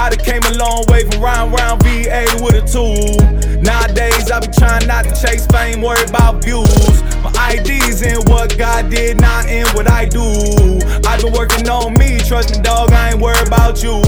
I 0.00 0.08
done 0.08 0.24
came 0.24 0.42
a 0.44 0.56
long 0.56 0.84
way 0.88 1.04
from 1.04 1.20
round 1.20 1.52
round 1.52 1.82
VA 1.82 2.24
with 2.40 2.56
a 2.56 2.64
tool. 2.64 3.20
Nowadays, 3.60 4.30
I 4.30 4.40
be 4.40 4.48
trying 4.48 4.86
not 4.88 5.04
to 5.04 5.12
chase 5.12 5.46
fame, 5.48 5.82
worry 5.82 6.02
about 6.08 6.42
views. 6.42 7.02
My 7.20 7.30
ID's 7.52 8.00
in 8.00 8.16
what 8.24 8.56
God 8.56 8.88
did, 8.88 9.20
not 9.20 9.46
in 9.50 9.66
what 9.76 9.90
I 9.90 10.06
do. 10.06 10.80
I've 11.04 11.20
been 11.20 11.34
working 11.34 11.68
on 11.68 11.92
me, 12.00 12.18
trust 12.18 12.56
me, 12.56 12.62
dog, 12.62 12.92
I 12.92 13.10
ain't 13.10 13.20
worried 13.20 13.46
about 13.46 13.82
you. 13.82 14.00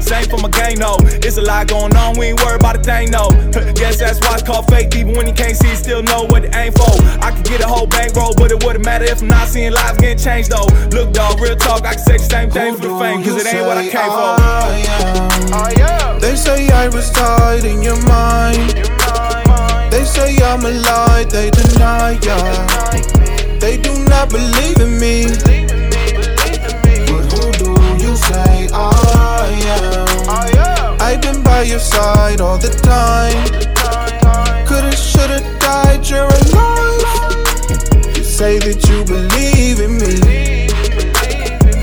Same 0.00 0.22
for 0.30 0.38
my 0.38 0.50
gang, 0.50 0.78
though. 0.78 0.98
It's 1.26 1.36
a 1.36 1.42
lot 1.42 1.66
going 1.66 1.96
on, 1.96 2.16
we 2.16 2.26
ain't 2.26 2.40
worried 2.40 2.60
about 2.60 2.76
a 2.76 2.82
thing, 2.82 3.10
though. 3.10 3.30
Guess 3.74 3.98
that's 3.98 4.20
why 4.20 4.34
it's 4.34 4.44
called 4.44 4.68
fake, 4.70 4.94
even 4.94 5.16
when 5.16 5.26
you 5.26 5.34
can't 5.34 5.56
see, 5.56 5.74
still 5.74 6.04
know 6.04 6.26
what 6.30 6.44
it 6.44 6.54
ain't 6.54 6.78
for. 6.78 6.94
I 7.18 7.32
could 7.34 7.44
get 7.44 7.60
a 7.60 7.66
whole 7.66 7.88
bankroll, 7.88 8.34
but 8.36 8.52
it 8.52 8.62
wouldn't 8.62 8.84
matter 8.84 9.06
if 9.06 9.20
I'm 9.20 9.26
not 9.26 9.48
seeing 9.48 9.72
lives 9.72 9.98
getting 9.98 10.18
changed, 10.18 10.52
though. 10.52 10.70
Look, 10.94 11.12
dog, 11.12 11.40
real 11.40 11.56
talk, 11.56 11.84
I 11.84 11.94
can 11.94 12.04
say 12.04 12.18
the 12.18 12.24
same 12.24 12.50
thing 12.50 12.76
for 12.76 12.82
the 12.82 12.98
fame, 13.00 13.24
cause 13.24 13.44
it 13.44 13.52
ain't 13.52 13.66
what 13.66 13.78
I 13.78 13.88
came 13.90 15.18
for. 15.18 15.23
They 16.20 16.36
say 16.36 16.68
I 16.68 16.86
reside 16.86 17.64
in 17.64 17.82
your 17.82 18.00
mind. 18.06 18.74
They 19.92 20.04
say 20.04 20.36
I'm 20.42 20.64
a 20.64 20.70
lie, 20.70 21.24
they 21.24 21.50
deny 21.50 22.18
ya. 22.22 22.36
They 23.60 23.76
do 23.78 23.92
not 24.04 24.30
believe 24.30 24.78
in 24.80 24.98
me. 24.98 25.26
But 27.08 27.24
who 27.32 27.52
do 27.62 27.70
you 28.04 28.16
say 28.16 28.68
I 28.72 29.48
am? 29.78 31.00
I've 31.00 31.20
been 31.20 31.42
by 31.42 31.62
your 31.62 31.78
side 31.78 32.40
all 32.40 32.58
the 32.58 32.70
time. 32.82 33.44
Coulda, 34.66 34.96
shoulda 34.96 35.40
died, 35.60 36.08
you're 36.08 36.24
alive. 36.24 38.16
You 38.16 38.24
say 38.24 38.58
that 38.58 38.80
you 38.88 39.04
believe 39.04 39.80
in 39.80 39.98
me. 39.98 40.68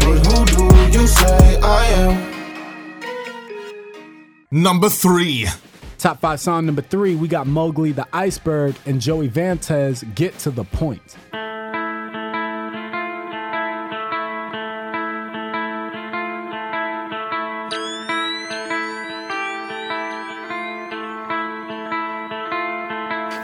But 0.03 0.17
who 0.25 0.45
do 0.45 0.97
you 0.99 1.07
say 1.07 1.59
I 1.61 1.85
am? 2.03 2.30
Number 4.53 4.89
three. 4.89 5.47
Top 5.97 6.19
five 6.19 6.41
song 6.41 6.65
number 6.65 6.81
three, 6.81 7.15
we 7.15 7.29
got 7.29 7.47
Mogli 7.47 7.95
the 7.95 8.05
Iceburg 8.11 8.75
and 8.85 8.99
Joey 8.99 9.29
Vantes 9.29 10.03
Get 10.13 10.37
to 10.39 10.51
the 10.51 10.65
Point. 10.65 11.15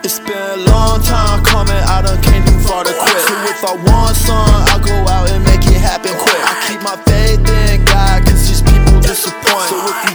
It's 0.03 0.19
been 0.19 0.35
a 0.35 0.57
long 0.67 1.01
time 1.03 1.41
coming, 1.45 1.71
I 1.71 2.01
done 2.03 2.21
came 2.21 2.43
too 2.43 2.59
far 2.67 2.83
to 2.83 2.91
quit. 2.91 3.21
So 3.23 3.33
if 3.47 3.63
I 3.63 3.75
want 3.87 4.17
some, 4.17 4.35
I 4.35 4.81
go 4.83 4.91
out 5.09 5.29
and 5.29 5.41
make 5.45 5.65
it 5.67 5.79
happen 5.79 6.11
quick. 6.11 6.35
I 6.35 6.67
keep 6.67 6.81
my 6.81 6.97
faith 7.07 7.39
in 7.39 7.85
God, 7.85 8.25
cause 8.27 8.45
these 8.49 8.61
people 8.61 8.99
disappoint. 8.99 9.69
So 9.69 10.06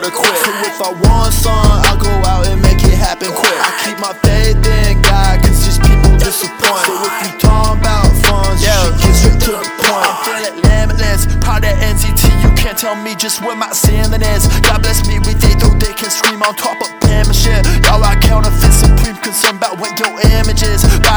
too 0.00 0.10
to 0.10 0.16
quit. 0.16 0.36
So 0.42 0.50
if 0.66 0.80
I 0.80 0.90
want 1.06 1.32
some, 1.32 1.54
I 1.54 1.94
go 2.00 2.10
out 2.26 2.46
and 2.46 2.60
make 2.62 2.82
it 2.82 2.98
happen 2.98 3.30
quick. 3.30 3.54
I 3.54 3.70
keep 3.84 3.98
my 4.02 4.14
faith 4.26 4.58
in 4.58 5.02
God, 5.02 5.42
cause 5.44 5.62
these 5.62 5.78
people 5.78 6.10
disappoint. 6.18 6.82
So 6.86 6.94
if 7.04 7.14
you 7.22 7.30
talking 7.38 7.78
about 7.78 8.10
funds, 8.26 8.62
you 8.62 8.70
should 8.74 8.96
get 8.98 9.14
straight 9.14 9.40
to 9.46 9.52
the 9.54 9.70
point. 9.86 10.02
I'm 10.02 10.16
feeling 10.26 10.56
limitless, 10.66 11.26
part 11.44 11.62
of 11.62 11.74
NCT, 11.78 12.26
you 12.42 12.50
can't 12.56 12.78
tell 12.78 12.96
me 12.96 13.14
just 13.14 13.42
where 13.42 13.56
my 13.56 13.70
ceiling 13.72 14.22
is. 14.22 14.48
God 14.66 14.82
bless 14.82 15.06
me 15.06 15.18
with 15.22 15.38
it, 15.44 15.60
though 15.60 15.74
they 15.78 15.92
can 15.94 16.10
scream 16.10 16.42
on 16.42 16.54
top 16.56 16.80
of 16.80 16.90
penmanship. 17.00 17.62
Y'all 17.84 18.02
are 18.02 18.18
counterfeit 18.18 18.72
supreme, 18.72 19.16
concerned 19.22 19.60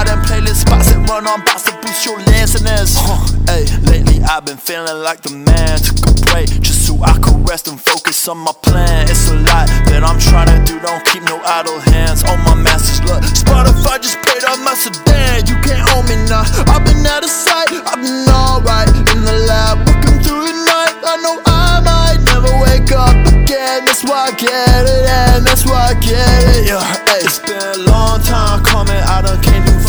them 0.08 0.24
playlist 0.24 0.64
spots 0.64 0.88
that 0.88 1.04
run 1.12 1.28
on 1.28 1.44
bots 1.44 1.64
to 1.68 1.74
boost 1.84 2.06
your 2.08 2.18
listeners. 2.32 2.96
Huh, 2.96 3.20
Hey, 3.52 3.68
lately 3.84 4.24
I've 4.24 4.46
been 4.46 4.58
feeling 4.58 5.04
like 5.04 5.22
the 5.22 5.32
man 5.36 5.76
took 5.84 6.00
a 6.08 6.14
break 6.32 6.48
just 6.64 6.88
so 6.88 6.96
I 7.04 7.14
could 7.20 7.44
rest 7.48 7.68
and 7.68 7.80
focus 7.80 8.28
on 8.28 8.40
my 8.40 8.52
plan. 8.64 9.08
It's 9.12 9.28
a 9.30 9.36
lot 9.36 9.68
that 9.92 10.04
I'm 10.08 10.20
trying 10.20 10.48
to 10.48 10.60
do, 10.64 10.80
don't 10.80 11.04
keep 11.12 11.24
no 11.24 11.40
idle 11.44 11.80
hands 11.92 12.24
on 12.24 12.40
my 12.48 12.56
masters. 12.56 13.04
Look, 13.04 13.24
Spotify 13.36 14.00
just 14.00 14.20
paid 14.24 14.44
off 14.48 14.60
my 14.64 14.76
sedan. 14.76 15.44
You 15.48 15.60
can't 15.64 15.84
own 15.96 16.08
me 16.08 16.16
now. 16.32 16.44
I've 16.72 16.84
been 16.88 17.04
out 17.08 17.24
of 17.24 17.32
sight, 17.32 17.72
I've 17.72 18.00
been 18.00 18.28
alright 18.32 18.88
in 19.12 19.20
the 19.28 19.36
lab, 19.48 19.84
working 19.88 20.20
through 20.24 20.44
the 20.48 20.56
night. 20.56 20.96
I 21.04 21.16
know 21.20 21.36
I 21.48 21.84
might 21.84 22.20
never 22.32 22.52
wake 22.64 22.92
up 22.96 23.16
again. 23.28 23.84
That's 23.88 24.04
why 24.04 24.32
I 24.32 24.34
get 24.36 24.84
it, 24.88 25.04
and 25.36 25.44
that's 25.48 25.64
why 25.68 25.92
I 25.92 25.94
get 26.00 26.24
it. 26.56 26.68
Yeah, 26.68 26.84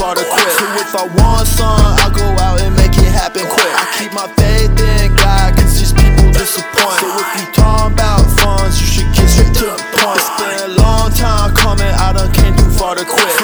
far 0.08 0.14
to 0.14 0.24
quit. 0.24 0.52
So 0.56 0.64
if 0.80 0.94
I 0.94 1.04
want 1.20 1.46
some, 1.46 1.68
I 1.76 2.08
go 2.14 2.24
out 2.40 2.60
and 2.60 2.74
make 2.76 2.96
it 2.96 3.12
happen 3.12 3.44
quick. 3.44 3.72
I 3.76 3.84
keep 3.98 4.12
my 4.12 4.28
faith 4.40 4.72
in 4.72 5.14
God, 5.16 5.56
cause 5.56 5.78
these 5.78 5.92
people 5.92 6.32
disappoint. 6.32 7.00
So 7.00 7.08
if 7.20 7.30
you 7.36 7.44
talking 7.52 7.92
about 7.92 8.24
funds, 8.40 8.80
you 8.80 8.86
should 8.86 9.10
get 9.12 9.28
straight 9.28 9.52
to 9.60 9.64
the 9.68 9.78
point. 10.00 10.16
It's 10.16 10.32
been 10.40 10.60
a 10.64 10.72
long 10.80 11.12
time 11.12 11.54
coming, 11.54 11.92
I 11.92 12.12
done 12.12 12.32
came 12.32 12.56
too 12.56 12.70
far 12.78 12.94
to 12.94 13.04
quit. 13.04 13.37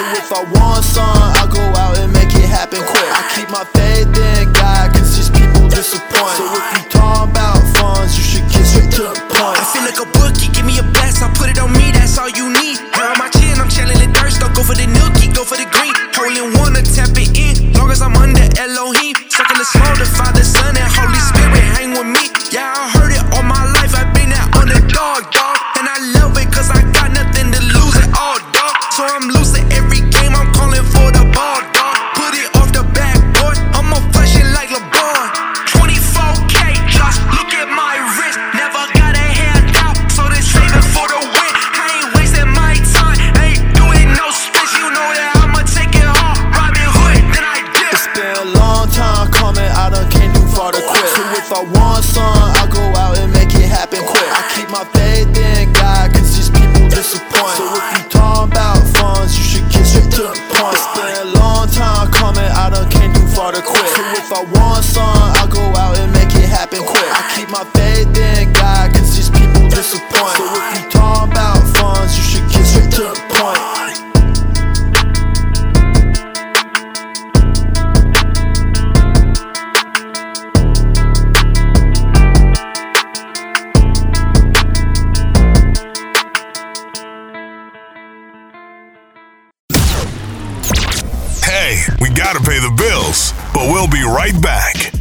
We'll 93.85 93.91
be 93.91 94.07
right 94.07 94.41
back. 94.41 94.91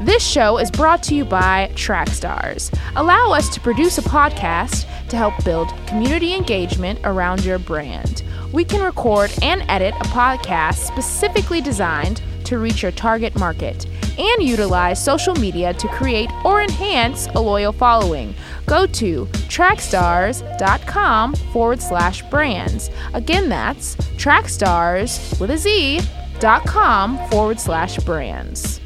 This 0.00 0.26
show 0.26 0.58
is 0.58 0.70
brought 0.70 1.02
to 1.04 1.14
you 1.14 1.24
by 1.24 1.70
Trackstars. 1.74 2.76
Allow 2.96 3.32
us 3.32 3.48
to 3.50 3.60
produce 3.60 3.98
a 3.98 4.02
podcast 4.02 4.86
to 5.08 5.16
help 5.16 5.44
build 5.44 5.74
community 5.86 6.34
engagement 6.34 7.00
around 7.04 7.44
your 7.44 7.58
brand. 7.58 8.22
We 8.52 8.64
can 8.64 8.82
record 8.82 9.32
and 9.42 9.64
edit 9.68 9.94
a 9.94 10.04
podcast 10.04 10.86
specifically 10.86 11.60
designed 11.60 12.22
to 12.44 12.58
reach 12.58 12.82
your 12.82 12.92
target 12.92 13.36
market 13.36 13.86
and 14.18 14.42
utilize 14.42 15.02
social 15.04 15.34
media 15.34 15.74
to 15.74 15.88
create 15.88 16.30
or 16.44 16.62
enhance 16.62 17.26
a 17.34 17.40
loyal 17.40 17.72
following. 17.72 18.34
Go 18.66 18.86
to 18.86 19.26
trackstars.com 19.26 21.34
forward 21.34 21.80
slash 21.80 22.22
brands. 22.30 22.90
Again, 23.14 23.48
that's 23.48 23.96
trackstars 24.16 25.40
with 25.40 25.50
a 25.50 25.58
Z 25.58 26.00
dot 26.40 26.66
com 26.66 27.18
forward 27.30 27.60
slash 27.60 27.96
brands. 27.98 28.80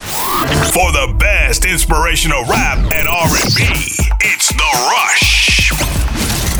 For 0.00 0.90
the 0.90 1.14
best 1.18 1.64
inspirational 1.64 2.42
rap 2.44 2.78
and 2.92 3.06
R&B, 3.06 3.62
it's 4.20 4.48
The 4.48 4.88
Rush. 4.92 5.70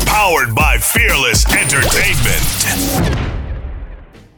Powered 0.05 0.55
by 0.55 0.77
Fearless 0.77 1.45
Entertainment. 1.51 2.41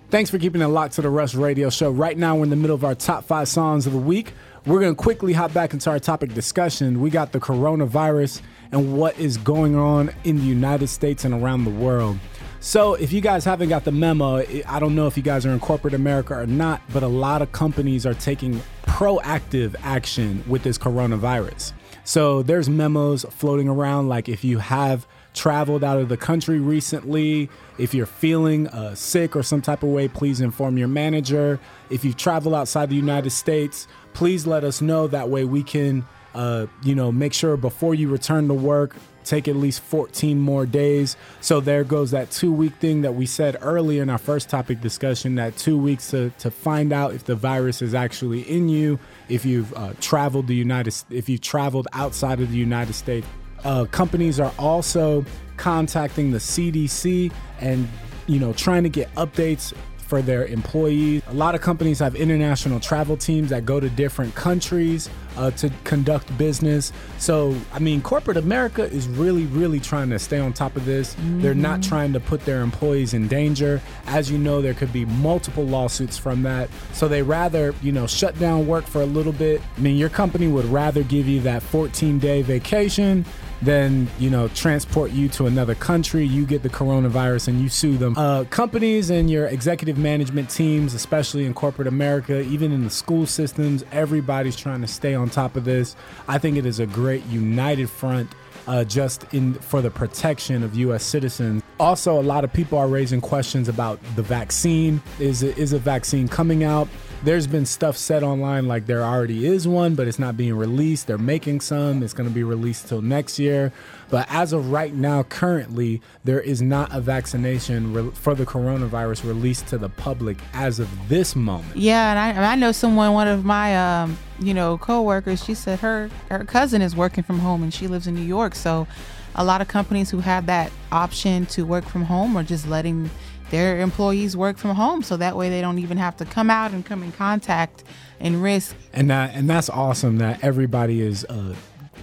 Thanks 0.09 0.29
for 0.31 0.39
keeping 0.39 0.61
it 0.61 0.67
locked 0.67 0.95
to 0.95 1.01
the 1.01 1.09
Rush 1.09 1.35
Radio 1.35 1.69
Show. 1.69 1.91
Right 1.91 2.17
now, 2.17 2.35
we're 2.37 2.45
in 2.45 2.49
the 2.49 2.55
middle 2.55 2.75
of 2.75 2.83
our 2.83 2.95
top 2.95 3.25
five 3.25 3.47
songs 3.49 3.85
of 3.85 3.93
the 3.93 3.99
week. 3.99 4.33
We're 4.67 4.81
going 4.81 4.91
to 4.91 5.01
quickly 5.01 5.31
hop 5.31 5.53
back 5.53 5.71
into 5.71 5.89
our 5.89 5.97
topic 5.97 6.33
discussion. 6.33 6.99
We 6.99 7.09
got 7.09 7.31
the 7.31 7.39
coronavirus 7.39 8.41
and 8.73 8.97
what 8.97 9.17
is 9.17 9.37
going 9.37 9.77
on 9.77 10.11
in 10.25 10.35
the 10.39 10.43
United 10.43 10.87
States 10.89 11.23
and 11.23 11.33
around 11.33 11.63
the 11.63 11.71
world. 11.71 12.19
So, 12.59 12.95
if 12.95 13.13
you 13.13 13.21
guys 13.21 13.45
haven't 13.45 13.69
got 13.69 13.85
the 13.85 13.93
memo, 13.93 14.43
I 14.67 14.79
don't 14.81 14.93
know 14.93 15.07
if 15.07 15.15
you 15.15 15.23
guys 15.23 15.45
are 15.45 15.51
in 15.51 15.61
corporate 15.61 15.93
America 15.93 16.33
or 16.33 16.45
not, 16.45 16.81
but 16.91 17.01
a 17.01 17.07
lot 17.07 17.41
of 17.41 17.53
companies 17.53 18.05
are 18.05 18.13
taking 18.13 18.61
proactive 18.83 19.73
action 19.83 20.43
with 20.47 20.63
this 20.63 20.77
coronavirus. 20.77 21.71
So, 22.03 22.43
there's 22.43 22.67
memos 22.67 23.23
floating 23.29 23.69
around 23.69 24.09
like 24.09 24.27
if 24.27 24.43
you 24.43 24.57
have 24.57 25.07
traveled 25.37 25.83
out 25.83 25.99
of 25.99 26.09
the 26.09 26.17
country 26.17 26.59
recently, 26.59 27.49
if 27.77 27.93
you're 27.93 28.07
feeling 28.07 28.67
uh, 28.69 28.95
sick 28.95 29.35
or 29.35 29.43
some 29.43 29.61
type 29.61 29.83
of 29.83 29.89
way, 29.89 30.07
please 30.07 30.41
inform 30.41 30.77
your 30.77 30.87
manager. 30.87 31.59
If 31.89 32.03
you've 32.03 32.17
traveled 32.17 32.55
outside 32.55 32.89
the 32.89 32.95
United 32.95 33.29
States, 33.29 33.87
please 34.13 34.47
let 34.47 34.63
us 34.63 34.81
know. 34.81 35.07
That 35.07 35.29
way 35.29 35.45
we 35.45 35.63
can, 35.63 36.05
uh, 36.33 36.65
you 36.83 36.95
know, 36.95 37.11
make 37.11 37.33
sure 37.33 37.55
before 37.55 37.93
you 37.93 38.09
return 38.09 38.47
to 38.47 38.53
work, 38.55 38.95
take 39.23 39.47
at 39.47 39.55
least 39.55 39.81
14 39.81 40.39
more 40.39 40.65
days. 40.65 41.15
So 41.39 41.59
there 41.59 41.83
goes 41.83 42.11
that 42.11 42.31
two 42.31 42.51
week 42.51 42.73
thing 42.75 43.03
that 43.03 43.13
we 43.13 43.27
said 43.27 43.57
earlier 43.61 44.01
in 44.01 44.09
our 44.09 44.17
first 44.17 44.49
topic 44.49 44.81
discussion 44.81 45.35
that 45.35 45.55
two 45.55 45.77
weeks 45.77 46.09
to, 46.11 46.31
to 46.39 46.49
find 46.49 46.91
out 46.91 47.13
if 47.13 47.25
the 47.25 47.35
virus 47.35 47.81
is 47.81 47.93
actually 47.93 48.41
in 48.41 48.69
you, 48.69 48.99
if 49.29 49.45
you've 49.45 49.73
uh, 49.75 49.93
traveled 50.01 50.47
the 50.47 50.55
United, 50.55 50.95
if 51.11 51.29
you've 51.29 51.41
traveled 51.41 51.87
outside 51.93 52.39
of 52.39 52.49
the 52.51 52.57
United 52.57 52.93
States. 52.93 53.27
Uh, 53.63 53.85
companies 53.85 54.39
are 54.39 54.53
also 54.57 55.25
contacting 55.57 56.31
the 56.31 56.37
CDC 56.37 57.31
and 57.59 57.87
you 58.27 58.39
know 58.39 58.53
trying 58.53 58.83
to 58.83 58.89
get 58.89 59.13
updates 59.15 59.73
for 59.97 60.21
their 60.21 60.45
employees. 60.45 61.21
A 61.27 61.33
lot 61.33 61.53
of 61.55 61.61
companies 61.61 61.99
have 61.99 62.15
international 62.15 62.79
travel 62.79 63.17
teams 63.17 63.49
that 63.49 63.65
go 63.65 63.79
to 63.79 63.89
different 63.89 64.33
countries 64.35 65.09
uh, 65.37 65.51
to 65.51 65.71
conduct 65.83 66.35
business. 66.37 66.91
So, 67.17 67.55
I 67.71 67.79
mean, 67.79 68.01
corporate 68.01 68.37
America 68.37 68.83
is 68.83 69.07
really, 69.07 69.45
really 69.45 69.79
trying 69.79 70.09
to 70.09 70.19
stay 70.19 70.39
on 70.39 70.53
top 70.53 70.75
of 70.75 70.85
this. 70.85 71.15
Mm-hmm. 71.15 71.41
They're 71.41 71.53
not 71.53 71.79
mm-hmm. 71.79 71.89
trying 71.89 72.13
to 72.13 72.19
put 72.19 72.45
their 72.45 72.61
employees 72.61 73.13
in 73.13 73.27
danger. 73.27 73.81
As 74.07 74.29
you 74.31 74.37
know, 74.37 74.61
there 74.61 74.73
could 74.73 74.91
be 74.91 75.05
multiple 75.05 75.65
lawsuits 75.65 76.17
from 76.17 76.43
that. 76.43 76.69
So 76.93 77.07
they 77.07 77.21
rather, 77.21 77.73
you 77.81 77.91
know, 77.91 78.07
shut 78.07 78.37
down 78.39 78.67
work 78.67 78.85
for 78.85 79.01
a 79.01 79.05
little 79.05 79.33
bit. 79.33 79.61
I 79.77 79.79
mean, 79.79 79.97
your 79.97 80.09
company 80.09 80.47
would 80.47 80.65
rather 80.65 81.03
give 81.03 81.27
you 81.27 81.39
that 81.41 81.61
14 81.63 82.19
day 82.19 82.41
vacation 82.41 83.25
then 83.61 84.07
you 84.19 84.29
know 84.29 84.47
transport 84.49 85.11
you 85.11 85.27
to 85.27 85.47
another 85.47 85.73
country 85.73 86.25
you 86.25 86.45
get 86.45 86.61
the 86.61 86.69
coronavirus 86.69 87.47
and 87.47 87.59
you 87.59 87.69
sue 87.69 87.97
them 87.97 88.15
uh, 88.17 88.43
companies 88.45 89.09
and 89.09 89.31
your 89.31 89.47
executive 89.47 89.97
management 89.97 90.49
teams 90.49 90.93
especially 90.93 91.45
in 91.45 91.53
corporate 91.53 91.87
america 91.87 92.41
even 92.41 92.71
in 92.71 92.83
the 92.83 92.89
school 92.89 93.25
systems 93.25 93.83
everybody's 93.91 94.55
trying 94.55 94.81
to 94.81 94.87
stay 94.87 95.15
on 95.15 95.26
top 95.29 95.55
of 95.55 95.65
this 95.65 95.95
i 96.27 96.37
think 96.37 96.57
it 96.57 96.65
is 96.65 96.79
a 96.79 96.85
great 96.85 97.25
united 97.25 97.89
front 97.89 98.29
uh, 98.67 98.83
just 98.83 99.25
in 99.33 99.53
for 99.55 99.81
the 99.81 99.89
protection 99.89 100.61
of 100.61 100.75
U.S. 100.75 101.03
citizens. 101.03 101.63
Also, 101.79 102.19
a 102.19 102.21
lot 102.21 102.43
of 102.43 102.51
people 102.51 102.77
are 102.77 102.87
raising 102.87 103.21
questions 103.21 103.69
about 103.69 103.99
the 104.15 104.21
vaccine. 104.21 105.01
Is 105.19 105.41
is 105.41 105.73
a 105.73 105.79
vaccine 105.79 106.27
coming 106.27 106.63
out? 106.63 106.87
There's 107.23 107.47
been 107.47 107.65
stuff 107.65 107.97
said 107.97 108.23
online 108.23 108.67
like 108.67 108.85
there 108.85 109.03
already 109.03 109.45
is 109.45 109.67
one, 109.67 109.95
but 109.95 110.07
it's 110.07 110.19
not 110.19 110.37
being 110.37 110.55
released. 110.55 111.07
They're 111.07 111.17
making 111.17 111.61
some. 111.61 112.03
It's 112.03 112.13
going 112.13 112.29
to 112.29 112.33
be 112.33 112.43
released 112.43 112.87
till 112.87 113.01
next 113.01 113.39
year. 113.39 113.71
But 114.09 114.27
as 114.29 114.53
of 114.53 114.71
right 114.71 114.93
now, 114.93 115.23
currently, 115.23 116.01
there 116.23 116.39
is 116.39 116.61
not 116.61 116.93
a 116.93 117.01
vaccination 117.01 117.93
re- 117.93 118.11
for 118.11 118.35
the 118.35 118.45
coronavirus 118.45 119.25
released 119.25 119.67
to 119.67 119.77
the 119.77 119.89
public 119.89 120.37
as 120.53 120.79
of 120.79 121.09
this 121.09 121.35
moment. 121.35 121.75
Yeah, 121.75 122.11
and 122.11 122.39
I, 122.39 122.53
I 122.53 122.55
know 122.55 122.71
someone, 122.71 123.13
one 123.13 123.27
of 123.27 123.43
my, 123.43 123.75
um, 124.01 124.17
you 124.39 124.53
know, 124.53 124.77
coworkers. 124.77 125.43
She 125.43 125.55
said 125.55 125.79
her 125.79 126.09
her 126.29 126.45
cousin 126.45 126.81
is 126.81 126.95
working 126.95 127.23
from 127.23 127.39
home 127.39 127.63
and 127.63 127.73
she 127.73 127.87
lives 127.87 128.07
in 128.07 128.15
New 128.15 128.21
York. 128.21 128.55
So, 128.55 128.87
a 129.35 129.43
lot 129.43 129.61
of 129.61 129.67
companies 129.67 130.09
who 130.09 130.19
have 130.19 130.45
that 130.45 130.71
option 130.91 131.45
to 131.47 131.65
work 131.65 131.85
from 131.85 132.03
home 132.03 132.37
are 132.37 132.43
just 132.43 132.67
letting 132.67 133.09
their 133.49 133.79
employees 133.79 134.35
work 134.35 134.57
from 134.57 134.75
home 134.75 135.01
so 135.01 135.17
that 135.17 135.35
way 135.35 135.49
they 135.49 135.61
don't 135.61 135.79
even 135.79 135.97
have 135.97 136.17
to 136.17 136.25
come 136.25 136.49
out 136.49 136.71
and 136.71 136.85
come 136.85 137.03
in 137.03 137.11
contact 137.11 137.83
and 138.19 138.41
risk 138.41 138.75
and 138.93 139.09
that 139.09 139.33
and 139.35 139.49
that's 139.49 139.69
awesome 139.69 140.17
that 140.17 140.43
everybody 140.43 141.01
is 141.01 141.23
uh, 141.25 141.53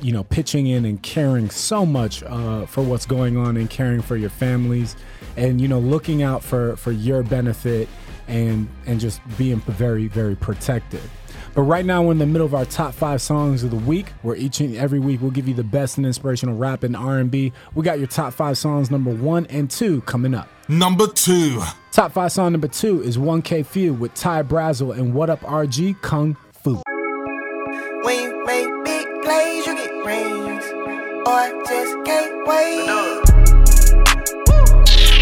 you 0.01 0.13
know 0.13 0.25
pitching 0.25 0.67
in 0.67 0.85
and 0.85 1.03
caring 1.03 1.51
so 1.51 1.87
much 1.87 2.23
uh, 2.25 2.67
for 2.67 2.83
what's 2.83 3.07
going 3.07 3.37
on 3.37 3.57
and 3.57 3.71
caring 3.71 4.03
for 4.03 4.17
your 4.17 4.31
families. 4.31 4.97
And 5.37 5.61
you 5.61 5.69
know 5.69 5.81
looking 5.81 6.23
out 6.23 6.45
for 6.45 6.77
for 6.77 6.93
your 6.93 7.23
benefit 7.23 7.89
and 8.29 8.69
and 8.87 9.01
just 9.01 9.21
being 9.37 9.61
very 9.61 10.07
very 10.07 10.37
protective 10.37 11.11
but 11.55 11.63
right 11.63 11.85
now, 11.85 12.03
we're 12.03 12.13
in 12.13 12.19
the 12.19 12.27
middle 12.27 12.47
of 12.47 12.55
our 12.55 12.65
top 12.65 12.95
five 12.95 13.23
songs 13.23 13.63
of 13.63 13.71
the 13.71 13.77
week, 13.77 14.09
where 14.23 14.35
each 14.35 14.61
and 14.61 14.77
every 14.77 14.99
week 14.99 15.21
we'll 15.21 15.31
give 15.31 15.47
you 15.47 15.55
the 15.55 15.63
best 15.65 15.97
and 15.99 16.07
inspirational 16.07 16.57
rap 16.57 16.83
and 16.83 16.97
R&B. 16.97 17.53
We 17.75 17.85
got 17.85 17.99
your 17.99 18.09
top 18.09 18.35
five 18.35 18.59
songs, 18.59 18.91
number 18.91 19.13
one 19.13 19.47
and 19.47 19.71
two, 19.71 20.01
coming 20.03 20.35
up. 20.35 20.49
Number 20.69 21.07
two. 21.07 21.63
Top 21.93 22.13
five 22.13 22.33
song 22.33 22.53
number 22.53 22.67
two 22.69 23.03
is 23.03 23.19
1K 23.19 23.65
Phew 23.67 23.95
with 23.95 24.15
Ty 24.15 24.43
Brasel 24.43 24.99
and 24.99 25.15
WhatupRG 25.15 26.01
Kung 26.03 26.37
Fu. 26.53 26.83
When 28.03 28.21
you 28.21 28.45
make 28.47 28.85
big 28.85 29.07
plays, 29.23 29.67
you 29.67 29.75
get 29.77 29.91
rings. 30.05 30.65
Or 31.27 31.33
I 31.33 31.53
just 31.69 31.97
can't 32.05 32.49
wait. 32.49 32.87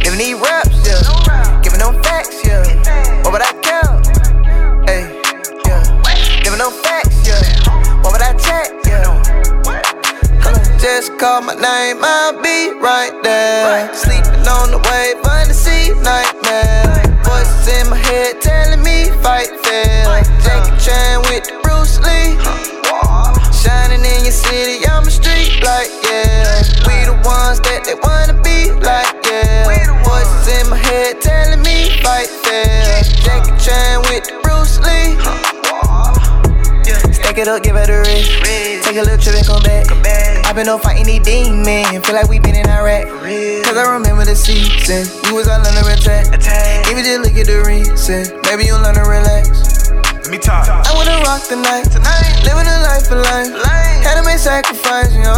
Giving 0.03 0.19
these 0.19 0.35
raps, 0.35 0.87
yeah. 0.87 1.61
Giving 1.63 1.81
them 1.81 2.03
facts, 2.03 2.41
yeah. 2.47 3.23
What 3.23 3.33
would 3.33 3.43
I 3.43 3.53
care? 3.61 4.02
No 6.63 6.71
facts, 6.71 7.27
yeah. 7.27 7.43
What 8.03 8.13
would 8.13 8.23
I 8.23 8.39
check, 8.39 8.71
yeah? 8.87 9.19
Just 10.79 11.19
call 11.19 11.43
my 11.43 11.55
name, 11.55 11.99
I'll 11.99 12.41
be 12.41 12.71
right 12.79 13.11
there. 13.25 13.93
Sleeping 13.93 14.47
on 14.47 14.71
the 14.71 14.79
wave, 14.79 15.19
fantasy 15.27 15.91
nightmare. 16.07 17.03
Voices 17.27 17.67
in 17.67 17.91
my 17.91 17.97
head 17.97 18.41
telling 18.41 18.81
me 18.81 19.11
fight 19.27 19.51
fair. 19.67 20.23
Jackie 20.39 20.79
Chan 20.79 21.23
with 21.27 21.51
the 21.51 21.59
Bruce 21.67 21.99
Lee. 21.99 22.39
Shining 23.51 24.07
in 24.07 24.23
your 24.23 24.31
city, 24.31 24.87
I'm 24.87 25.03
a 25.03 25.11
street 25.11 25.59
light, 25.67 25.91
yeah. 26.07 26.63
We 26.87 27.11
the 27.11 27.19
ones 27.27 27.59
that 27.67 27.83
they 27.91 27.99
wanna 27.99 28.39
be 28.39 28.71
like, 28.87 29.11
yeah. 29.27 29.67
Voices 30.07 30.63
in 30.63 30.71
my 30.71 30.77
head 30.77 31.21
telling 31.21 31.63
me 31.63 31.91
fight 32.07 32.31
fair. 32.47 33.03
Jackie 33.19 33.51
Chan 33.59 33.99
with 34.07 34.31
the 34.31 34.39
Bruce 34.45 34.79
Lee. 34.79 35.19
Stack 37.33 37.47
it 37.47 37.49
up, 37.49 37.63
give 37.63 37.77
it 37.77 37.89
a 37.89 37.97
rest. 38.05 38.85
Take 38.85 39.01
a 39.01 39.09
little 39.09 39.17
trip 39.17 39.41
and 39.41 39.47
come 39.49 39.65
back. 39.65 39.89
I've 40.45 40.53
been 40.53 40.69
up 40.69 40.83
fighting 40.85 41.09
these 41.09 41.25
demons. 41.25 42.05
Feel 42.05 42.13
like 42.13 42.29
we 42.29 42.37
been 42.39 42.61
in 42.61 42.69
Iraq. 42.69 43.09
Cause 43.65 43.73
I 43.73 43.89
remember 43.89 44.29
the 44.29 44.37
season. 44.37 45.09
You 45.25 45.41
was 45.41 45.49
all 45.49 45.57
under 45.57 45.81
attack. 45.81 46.29
Even 46.93 47.01
just 47.01 47.25
look 47.25 47.33
at 47.33 47.49
the 47.49 47.65
reason. 47.65 48.29
Maybe 48.53 48.69
you'll 48.69 48.85
learn 48.85 49.01
to 49.01 49.09
relax. 49.09 49.89
Let 49.89 50.29
me 50.29 50.37
talk. 50.37 50.69
I 50.69 50.93
wanna 50.93 51.25
rock 51.25 51.49
the 51.49 51.57
night. 51.57 51.89
Tonight. 51.89 52.37
Living 52.45 52.69
a 52.69 52.77
life 52.85 53.09
of 53.09 53.25
life. 53.25 53.49
life. 53.65 54.05
Had 54.05 54.21
to 54.21 54.25
make 54.29 54.37
sacrifice, 54.37 55.17
yo. 55.17 55.33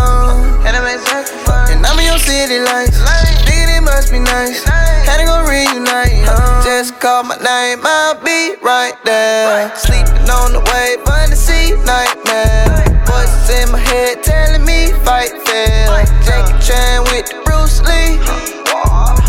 Had 0.66 0.74
to 0.74 0.82
make 0.82 0.98
sacrifice. 0.98 1.78
And 1.78 1.86
I'm 1.86 1.94
in 1.94 2.10
your 2.10 2.18
city 2.18 2.58
lights. 2.58 2.98
It 2.98 3.43
must 3.84 4.10
be 4.10 4.18
nice. 4.18 4.64
Had 4.64 5.18
to 5.18 5.24
go 5.24 5.44
reunite. 5.44 6.24
Just 6.64 6.98
call 7.00 7.22
my 7.22 7.36
name, 7.36 7.80
I'll 7.84 8.18
be 8.24 8.56
right 8.62 8.96
there. 9.04 9.70
Sleeping 9.76 10.28
on 10.28 10.52
the 10.52 10.60
way, 10.72 10.96
fantasy 11.04 11.76
nightmare. 11.84 13.04
Voices 13.06 13.50
in 13.60 13.72
my 13.72 13.78
head 13.78 14.22
telling 14.22 14.64
me 14.64 14.92
fight 15.04 15.32
fair. 15.44 15.86
Jackie 16.24 16.58
Chan 16.64 17.04
with 17.12 17.28
the 17.28 17.36
Bruce 17.44 17.80
Lee. 17.84 18.18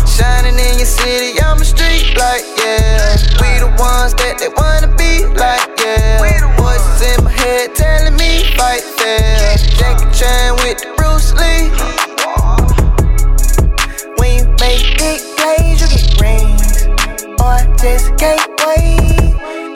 Shining 0.08 0.58
in 0.58 0.78
your 0.80 0.88
city, 0.88 1.38
I'm 1.40 1.60
a 1.60 1.64
street 1.64 2.16
light, 2.16 2.44
yeah. 2.56 3.16
We 3.40 3.60
the 3.60 3.68
ones 3.78 4.14
that 4.16 4.40
they 4.40 4.48
wanna 4.48 4.88
be 4.96 5.28
like, 5.36 5.68
yeah. 5.84 6.24
Voices 6.56 7.18
in 7.18 7.24
my 7.24 7.30
head 7.30 7.74
telling 7.74 8.16
me 8.16 8.44
fight 8.56 8.82
fair. 8.82 9.56
Jackie 9.76 10.08
Chan 10.16 10.56
with 10.64 10.80
the 10.80 10.88
Bruce 10.96 11.34
Lee. 11.36 12.05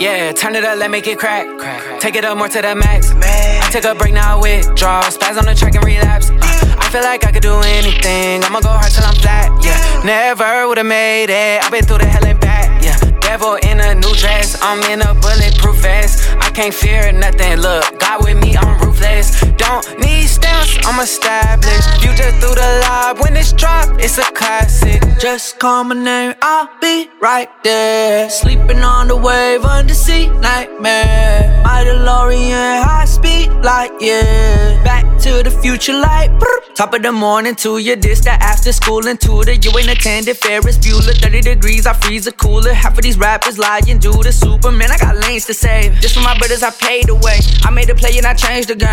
Yeah, 0.00 0.32
turn 0.32 0.56
it 0.56 0.64
up, 0.64 0.78
let 0.78 0.90
make 0.90 1.06
it 1.06 1.18
crack. 1.18 1.46
crack. 1.58 2.00
Take 2.00 2.16
it 2.16 2.24
up 2.24 2.38
more 2.38 2.48
to 2.48 2.62
the 2.62 2.74
max. 2.74 3.12
Man. 3.14 3.62
I 3.62 3.68
took 3.70 3.84
a 3.84 3.94
break, 3.94 4.14
now 4.14 4.38
I 4.38 4.40
withdraw. 4.40 5.02
Spaz 5.02 5.36
on 5.36 5.44
the 5.44 5.54
track 5.54 5.74
and 5.74 5.84
relapse. 5.84 6.30
Uh, 6.30 6.36
I 6.80 6.88
feel 6.90 7.02
like 7.02 7.26
I 7.26 7.32
could 7.32 7.42
do 7.42 7.54
anything. 7.61 8.42
I'ma 8.42 8.61
go 8.61 8.70
hard 8.70 8.90
till 8.90 9.04
I'm 9.04 9.14
flat. 9.16 9.52
Yeah, 9.62 10.02
never 10.02 10.66
would've 10.66 10.86
made 10.86 11.28
it. 11.28 11.62
I've 11.62 11.70
been 11.70 11.84
through 11.84 11.98
the 11.98 12.06
hell 12.06 12.24
and 12.24 12.40
back. 12.40 12.82
Yeah, 12.82 12.98
devil 13.20 13.56
in 13.56 13.78
a 13.78 13.94
new 13.94 14.14
dress. 14.16 14.58
I'm 14.62 14.82
in 14.90 15.02
a 15.02 15.12
bulletproof 15.14 15.76
vest. 15.76 16.34
I 16.40 16.50
can't 16.50 16.72
fear 16.72 17.12
nothing. 17.12 17.58
Look, 17.58 18.00
God 18.00 18.24
with 18.24 18.40
me, 18.40 18.56
I'm 18.56 18.80
rude 18.80 18.89
ruthless. 19.01 19.40
Don't 19.57 19.98
need 20.01 20.26
stamps, 20.26 20.78
I'm 20.86 21.01
established. 21.01 22.03
You 22.03 22.14
just 22.14 22.36
threw 22.38 22.55
the 22.55 22.80
lob 22.82 23.18
when 23.20 23.36
it's 23.36 23.53
dropped. 23.53 24.03
It's 24.03 24.18
a 24.18 24.30
classic. 24.32 25.03
Just 25.18 25.59
call 25.59 25.84
my 25.84 25.94
name, 25.94 26.34
I'll 26.42 26.68
be 26.80 27.11
right 27.20 27.48
there. 27.62 28.30
Sleeping 28.30 28.78
on 28.78 29.09
the 29.09 29.16
wave, 29.16 29.64
undersea 29.64 30.28
nightmare. 30.28 31.62
My 31.64 31.84
DeLorean, 31.84 32.82
high 32.82 33.05
speed 33.05 33.51
light, 33.62 33.92
yeah. 34.01 34.82
Back 34.84 35.05
to 35.20 35.42
the 35.42 35.51
future, 35.51 35.92
like 35.92 36.30
brr. 36.38 36.61
top 36.74 36.94
of 36.94 37.03
the 37.03 37.12
morning 37.12 37.55
to 37.57 37.78
your 37.78 37.96
dish. 37.96 38.20
That 38.20 38.40
after 38.42 38.72
school 38.72 39.07
and 39.07 39.20
tutor, 39.20 39.53
you 39.53 39.70
ain't 39.78 39.90
attended 39.90 40.36
Ferris 40.38 40.78
Bueller. 40.78 41.14
30 41.14 41.42
degrees, 41.42 41.86
I 41.86 41.92
freeze 41.92 42.26
a 42.26 42.32
cooler. 42.32 42.72
Half 42.72 42.96
of 42.96 43.03
these 43.03 43.18
rappers 43.18 43.59
lying, 43.59 43.98
do 43.98 44.12
the 44.22 44.32
Superman. 44.32 44.90
I 44.90 44.98
got 44.98 45.16
lanes 45.16 45.44
to 45.46 45.55
save. 45.55 45.94
Just 46.01 46.14
for 46.14 46.22
my 46.22 46.36
brothers, 46.38 46.62
I 46.62 46.70
paid 46.70 47.09
the 47.09 47.14
way. 47.14 47.38
I 47.62 47.70
made 47.70 47.90
a 47.90 47.94
play 47.94 48.16
and 48.16 48.26
I 48.26 48.34
changed 48.34 48.68
the 48.68 48.76
game. 48.76 48.89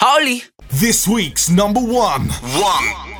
Holy. 0.00 0.42
This 0.70 1.06
week's 1.06 1.50
number 1.50 1.80
one. 1.80 2.28
One. 2.28 3.10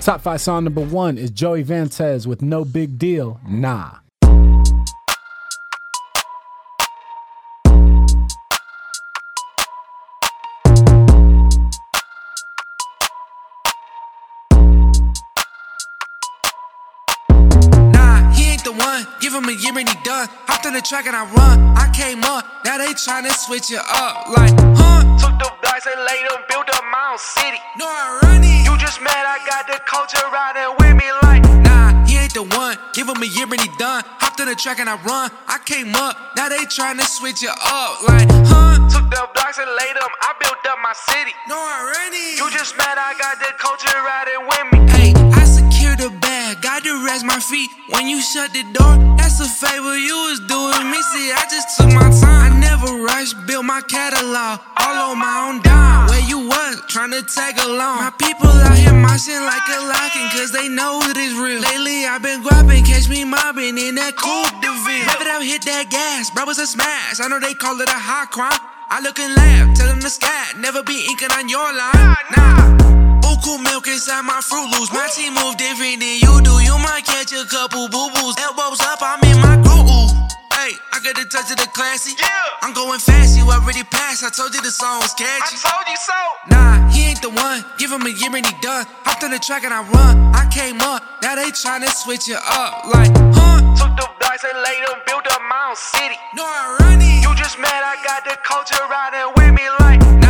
Top 0.00 0.22
five 0.22 0.40
song 0.40 0.64
number 0.64 0.80
one 0.80 1.18
is 1.18 1.30
Joey 1.30 1.62
Vantes 1.62 2.26
with 2.26 2.40
nobigdyl, 2.40 3.38
Nah. 3.46 3.68
Nah, 3.68 3.98
Give 19.30 19.44
him 19.44 19.48
a 19.48 19.54
year 19.54 19.78
and 19.78 19.86
he 19.86 19.94
done. 20.02 20.26
Hopped 20.50 20.66
on 20.66 20.74
the 20.74 20.82
track 20.82 21.06
and 21.06 21.14
I 21.14 21.22
run. 21.22 21.62
I 21.78 21.86
came 21.94 22.18
up, 22.26 22.42
now 22.66 22.82
they 22.82 22.90
tryna 22.98 23.30
switch 23.30 23.70
it 23.70 23.78
up. 23.78 24.26
Like, 24.26 24.50
huh? 24.74 25.06
Took 25.22 25.38
the 25.38 25.46
dice 25.62 25.86
and 25.86 26.02
laid 26.02 26.26
them, 26.26 26.42
built 26.50 26.66
up 26.66 26.82
my 26.90 27.14
own 27.14 27.18
city. 27.22 27.62
No, 27.78 27.86
I 27.86 28.26
run 28.26 28.42
it. 28.42 28.66
You 28.66 28.74
just 28.82 28.98
mad 28.98 29.22
I 29.22 29.38
got 29.46 29.70
the 29.70 29.78
culture 29.86 30.18
riding 30.34 30.74
with 30.82 30.98
me 30.98 31.06
like, 31.22 31.46
nah, 31.62 31.94
he 32.10 32.18
ain't 32.18 32.34
the 32.34 32.42
one. 32.42 32.74
Give 32.90 33.06
him 33.06 33.22
a 33.22 33.30
year 33.30 33.46
and 33.46 33.62
he 33.62 33.70
done. 33.78 34.02
Hopped 34.18 34.42
on 34.42 34.50
the 34.50 34.58
track 34.58 34.82
and 34.82 34.90
I 34.90 34.98
run. 35.06 35.30
I 35.46 35.62
came 35.62 35.94
up, 35.94 36.18
now 36.34 36.50
they 36.50 36.66
tryna 36.66 37.06
switch 37.06 37.46
it 37.46 37.54
up. 37.54 38.02
Like, 38.10 38.26
huh? 38.50 38.82
Took 38.90 39.06
the 39.14 39.22
blocks 39.30 39.62
and 39.62 39.70
laid 39.78 39.94
them, 39.94 40.10
I 40.26 40.34
built 40.42 40.58
up 40.66 40.82
my 40.82 40.90
city. 41.06 41.30
No, 41.46 41.54
I 41.54 41.86
run 41.86 42.10
it. 42.10 42.34
You 42.34 42.50
just 42.50 42.74
mad 42.74 42.98
I 42.98 43.14
got 43.14 43.38
the 43.38 43.54
culture 43.62 43.94
riding 43.94 44.42
with 44.50 44.66
me. 44.74 44.78
Hey, 44.90 45.14
I 45.38 45.46
secure 45.46 45.94
the 45.94 46.10
bag, 46.18 46.58
got 46.66 46.82
to 46.82 47.06
rest 47.06 47.22
my 47.22 47.38
feet. 47.38 47.70
When 47.94 48.10
you 48.10 48.18
shut 48.18 48.50
the 48.50 48.66
door, 48.74 49.09
favor 49.60 49.92
you 49.92 50.16
was 50.32 50.40
doing 50.48 50.88
me. 50.88 50.96
See, 51.12 51.28
I 51.36 51.44
just 51.52 51.76
took 51.76 51.92
my 51.92 52.08
time. 52.08 52.56
I 52.56 52.58
never 52.58 52.88
rushed, 53.04 53.36
built 53.46 53.64
my 53.64 53.82
catalog 53.84 54.58
all 54.80 55.12
on 55.12 55.18
my 55.20 55.36
own 55.44 55.60
dime. 55.60 56.08
Where 56.08 56.24
you 56.24 56.48
was, 56.48 56.80
trying 56.88 57.12
to 57.12 57.22
tag 57.22 57.60
along. 57.60 58.00
My 58.00 58.12
people 58.16 58.48
out 58.48 58.76
here 58.76 58.96
moshing 58.96 59.44
like 59.44 59.66
a 59.68 59.80
locking, 59.84 60.28
cause 60.32 60.50
they 60.50 60.68
know 60.68 61.00
it 61.04 61.16
is 61.16 61.36
real. 61.36 61.60
Lately, 61.60 62.06
I've 62.06 62.22
been 62.22 62.40
grabbing, 62.42 62.84
catch 62.84 63.08
me 63.08 63.24
mobbing 63.24 63.76
in 63.76 63.96
that 64.00 64.16
Coupe 64.16 64.56
de 64.64 64.72
Ville. 64.72 65.06
Never 65.12 65.24
them 65.24 65.42
hit 65.42 65.62
that 65.68 65.90
gas, 65.90 66.30
bro, 66.30 66.48
it's 66.48 66.58
a 66.58 66.66
smash. 66.66 67.20
I 67.20 67.28
know 67.28 67.38
they 67.38 67.52
call 67.52 67.78
it 67.80 67.88
a 67.88 68.00
high 68.00 68.26
crime. 68.32 68.56
I 68.88 69.00
look 69.00 69.18
and 69.20 69.34
laugh, 69.36 69.76
tell 69.76 69.86
them 69.86 70.00
to 70.00 70.10
scat, 70.10 70.56
never 70.58 70.82
be 70.82 71.06
inking 71.06 71.32
on 71.32 71.48
your 71.48 71.68
line. 71.72 72.16
Nah. 72.36 72.99
Buku 73.40 73.56
milk 73.64 73.86
inside 73.88 74.22
my 74.22 74.40
Fruit 74.44 74.68
Loops. 74.68 74.92
My 74.92 75.08
team 75.16 75.32
move 75.32 75.56
different 75.56 76.00
than 76.00 76.20
you 76.20 76.44
do. 76.44 76.60
You 76.60 76.76
might 76.76 77.08
catch 77.08 77.32
a 77.32 77.48
couple 77.48 77.88
boo 77.88 78.12
boos. 78.12 78.36
Elbows 78.36 78.80
up, 78.84 79.00
I'm 79.00 79.16
in 79.24 79.40
my 79.40 79.56
groove. 79.64 80.12
Hey, 80.52 80.76
I 80.92 81.00
got 81.00 81.16
the 81.16 81.24
touch 81.24 81.48
of 81.48 81.56
the 81.56 81.64
classy. 81.72 82.12
Yeah. 82.20 82.28
I'm 82.60 82.74
going 82.76 83.00
fast, 83.00 83.38
you 83.38 83.48
already 83.48 83.82
passed. 83.84 84.24
I 84.24 84.28
told 84.28 84.52
you 84.54 84.60
the 84.60 84.70
song 84.70 85.00
was 85.00 85.14
catchy. 85.16 85.56
I 85.56 85.72
told 85.72 85.86
you 85.88 85.96
so. 85.96 86.20
Nah, 86.52 86.92
he 86.92 87.08
ain't 87.08 87.22
the 87.22 87.30
one. 87.32 87.64
Give 87.80 87.90
him 87.90 88.04
a 88.04 88.12
year 88.12 88.28
and 88.28 88.44
he 88.44 88.52
done. 88.60 88.84
Hopped 89.08 89.24
on 89.24 89.30
the 89.30 89.40
track 89.40 89.64
and 89.64 89.72
I 89.72 89.88
run. 89.88 90.20
I 90.36 90.44
came 90.52 90.80
up, 90.84 91.00
now 91.22 91.34
they 91.34 91.48
tryna 91.48 91.88
switch 91.88 92.28
it 92.28 92.36
up. 92.44 92.92
Like, 92.92 93.08
huh? 93.32 93.64
Took 93.72 93.96
the 93.96 94.04
dice 94.20 94.44
and 94.44 94.60
laid 94.60 94.84
them, 94.84 95.00
built 95.08 95.24
up 95.32 95.40
my 95.48 95.72
own 95.72 95.76
city. 95.80 96.20
No, 96.36 96.44
I 96.44 96.76
run 96.84 97.00
it. 97.00 97.24
You 97.24 97.32
just 97.40 97.56
mad 97.56 97.72
I 97.72 97.96
got 98.04 98.20
the 98.28 98.36
culture 98.44 98.84
riding 98.84 99.32
with 99.32 99.52
me 99.56 99.64
like, 99.80 100.00
nah, 100.20 100.29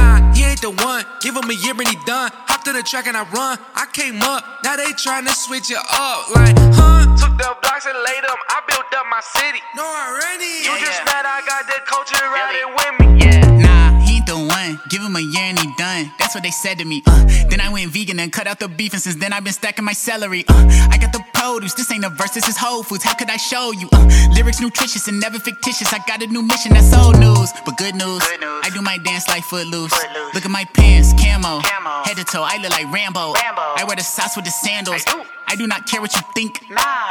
ain't 0.64 0.76
the 0.76 0.84
one. 0.84 1.04
Give 1.20 1.36
him 1.36 1.48
a 1.48 1.54
year 1.54 1.72
and 1.72 1.88
he 1.88 1.96
done. 2.06 2.30
Hopped 2.48 2.68
on 2.68 2.74
the 2.74 2.82
track 2.82 3.06
and 3.06 3.16
I 3.16 3.24
run. 3.30 3.58
I 3.74 3.86
came 3.92 4.20
up, 4.22 4.44
now 4.64 4.76
they 4.76 4.92
tryna 4.92 5.30
switch 5.30 5.70
it 5.70 5.78
up. 5.78 6.30
Like, 6.34 6.56
huh? 6.76 7.06
Took 7.16 7.36
the 7.36 7.56
blocks 7.62 7.86
and 7.86 7.96
laid 7.96 8.22
them, 8.24 8.38
I 8.48 8.60
built 8.68 8.86
up 8.94 9.06
my 9.10 9.20
city. 9.20 9.60
No, 9.76 9.84
I 9.84 10.20
run 10.20 10.40
it. 10.40 10.64
You 10.64 10.72
just 10.84 11.04
mad 11.04 11.24
I 11.26 11.40
got 11.46 11.66
the 11.66 11.80
culture 11.84 12.20
riding 12.20 12.70
with 12.76 12.94
me. 13.00 13.24
Yeah. 13.24 13.40
Nah, 13.60 14.00
he 14.00 14.16
ain't 14.16 14.26
the 14.26 14.36
one. 14.36 14.80
Give 14.88 15.02
him 15.02 15.16
a 15.16 15.20
year 15.20 15.48
and 15.50 15.58
he 15.58 15.68
done. 15.76 16.12
That's 16.18 16.34
what 16.34 16.44
they 16.44 16.50
said 16.50 16.78
to 16.78 16.84
me. 16.84 17.02
Uh, 17.06 17.24
then 17.48 17.60
I 17.60 17.72
went 17.72 17.90
vegan 17.92 18.20
and 18.20 18.32
cut 18.32 18.46
out 18.46 18.58
the 18.60 18.68
beef, 18.68 18.92
and 18.92 19.02
since 19.02 19.16
then 19.16 19.32
I've 19.32 19.44
been 19.44 19.52
stacking 19.52 19.84
my 19.84 19.92
celery. 19.92 20.44
Uh, 20.48 20.88
I 20.90 20.98
got 20.98 21.12
the 21.12 21.24
produce. 21.34 21.74
This 21.74 21.90
ain't 21.90 22.04
a 22.04 22.10
verse, 22.10 22.30
this 22.32 22.48
is 22.48 22.56
Whole 22.56 22.82
Foods. 22.82 23.04
How 23.04 23.14
could 23.14 23.30
I 23.30 23.36
show 23.36 23.72
you? 23.72 23.88
Uh, 23.92 24.06
lyrics 24.34 24.60
nutritious 24.60 25.08
and 25.08 25.20
never 25.20 25.38
fictitious. 25.38 25.92
I 25.92 25.98
got 26.06 26.22
a 26.22 26.26
new 26.26 26.42
mission, 26.42 26.72
that's 26.72 26.92
old 26.94 27.18
news. 27.18 27.50
But 27.64 27.76
good 27.76 27.94
news, 27.94 28.22
Good 28.26 28.40
news. 28.40 28.60
I 28.64 28.70
do 28.72 28.82
my 28.82 28.98
dance 28.98 29.28
like 29.28 29.42
Footloose. 29.44 29.92
Footloose. 29.92 30.34
Look 30.34 30.44
at 30.44 30.49
my 30.50 30.64
pants, 30.74 31.12
camo. 31.14 31.60
Head 32.04 32.16
to 32.16 32.24
toe, 32.24 32.42
I 32.42 32.58
look 32.58 32.70
like 32.70 32.92
Rambo. 32.92 33.32
I 33.36 33.84
wear 33.86 33.96
the 33.96 34.02
socks 34.02 34.36
with 34.36 34.44
the 34.44 34.50
sandals. 34.50 35.04
I 35.48 35.56
do 35.56 35.66
not 35.66 35.86
care 35.86 36.00
what 36.00 36.14
you 36.14 36.22
think. 36.34 36.60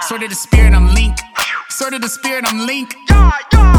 Sort 0.02 0.24
of 0.24 0.30
the 0.30 0.36
spirit, 0.36 0.74
I'm 0.74 0.94
Link. 0.94 1.18
Sort 1.70 1.94
of 1.94 2.02
the 2.02 2.10
spirit, 2.10 2.46
I'm 2.46 2.66
Link. 2.68 2.94
He 3.10 3.14
ain't 3.16 3.79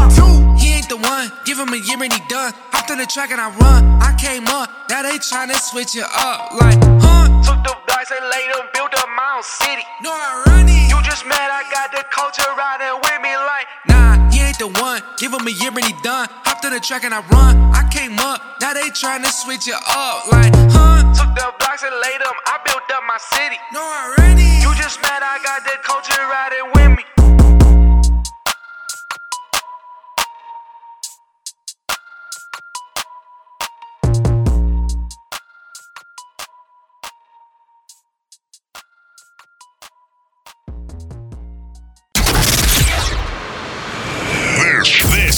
the 0.91 0.99
one. 0.99 1.31
Give 1.47 1.57
him 1.57 1.71
a 1.71 1.79
year 1.79 1.95
and 1.95 2.11
he 2.11 2.19
done. 2.27 2.51
Hopped 2.75 2.91
on 2.91 2.99
the 2.99 3.07
track 3.07 3.31
and 3.31 3.39
I 3.39 3.47
run. 3.55 3.81
I 4.03 4.11
came 4.19 4.43
up, 4.51 4.67
now 4.91 5.01
they 5.01 5.15
tryna 5.23 5.55
switch 5.55 5.95
it 5.95 6.03
up. 6.03 6.51
Like, 6.59 6.75
huh? 6.99 7.31
Took 7.47 7.63
the 7.63 7.71
blocks 7.87 8.11
and 8.11 8.19
laid 8.27 8.51
them, 8.51 8.67
built 8.75 8.91
up 8.99 9.07
my 9.15 9.39
own 9.39 9.43
city. 9.43 9.87
No, 10.03 10.11
I 10.11 10.43
run 10.51 10.67
it. 10.67 10.91
You 10.91 10.99
just 11.07 11.23
mad 11.23 11.47
I 11.47 11.63
got 11.71 11.95
the 11.95 12.03
culture 12.11 12.43
riding 12.59 12.99
with 12.99 13.19
me 13.23 13.31
like, 13.39 13.67
nah, 13.87 14.19
he 14.35 14.43
ain't 14.43 14.59
the 14.59 14.67
one. 14.67 14.99
Give 15.15 15.31
him 15.31 15.47
a 15.47 15.53
year 15.55 15.71
and 15.71 15.87
he 15.87 15.95
done. 16.03 16.27
Hopped 16.43 16.67
on 16.67 16.75
the 16.75 16.83
track 16.83 17.07
and 17.07 17.15
I 17.15 17.23
run. 17.31 17.55
I 17.71 17.87
came 17.87 18.19
up, 18.19 18.59
now 18.59 18.75
they 18.75 18.91
tryna 18.91 19.31
switch 19.31 19.71
it 19.71 19.79
up. 19.79 20.27
Like, 20.27 20.51
huh? 20.75 21.07
Took 21.15 21.31
the 21.39 21.47
blocks 21.55 21.87
and 21.87 21.95
laid 22.03 22.19
them, 22.19 22.35
I 22.51 22.59
built 22.67 22.83
up 22.91 23.03
my 23.07 23.19
city. 23.31 23.55
No, 23.71 23.79
I 23.79 24.19
run 24.19 24.35
it. 24.35 24.59
You 24.59 24.75
just 24.75 24.99
mad 24.99 25.23
I 25.23 25.39
got 25.39 25.63
the 25.63 25.79
culture 25.87 26.19
riding 26.19 26.67
with 26.75 26.91
me. 26.99 27.20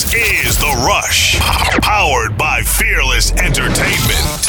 This, 0.03 0.11
this 0.11 0.47
is 0.47 0.57
The 0.57 0.83
Rush, 0.85 1.39
powered 1.81 2.37
by 2.37 2.61
Fearless 2.61 3.31
Entertainment. 3.33 4.41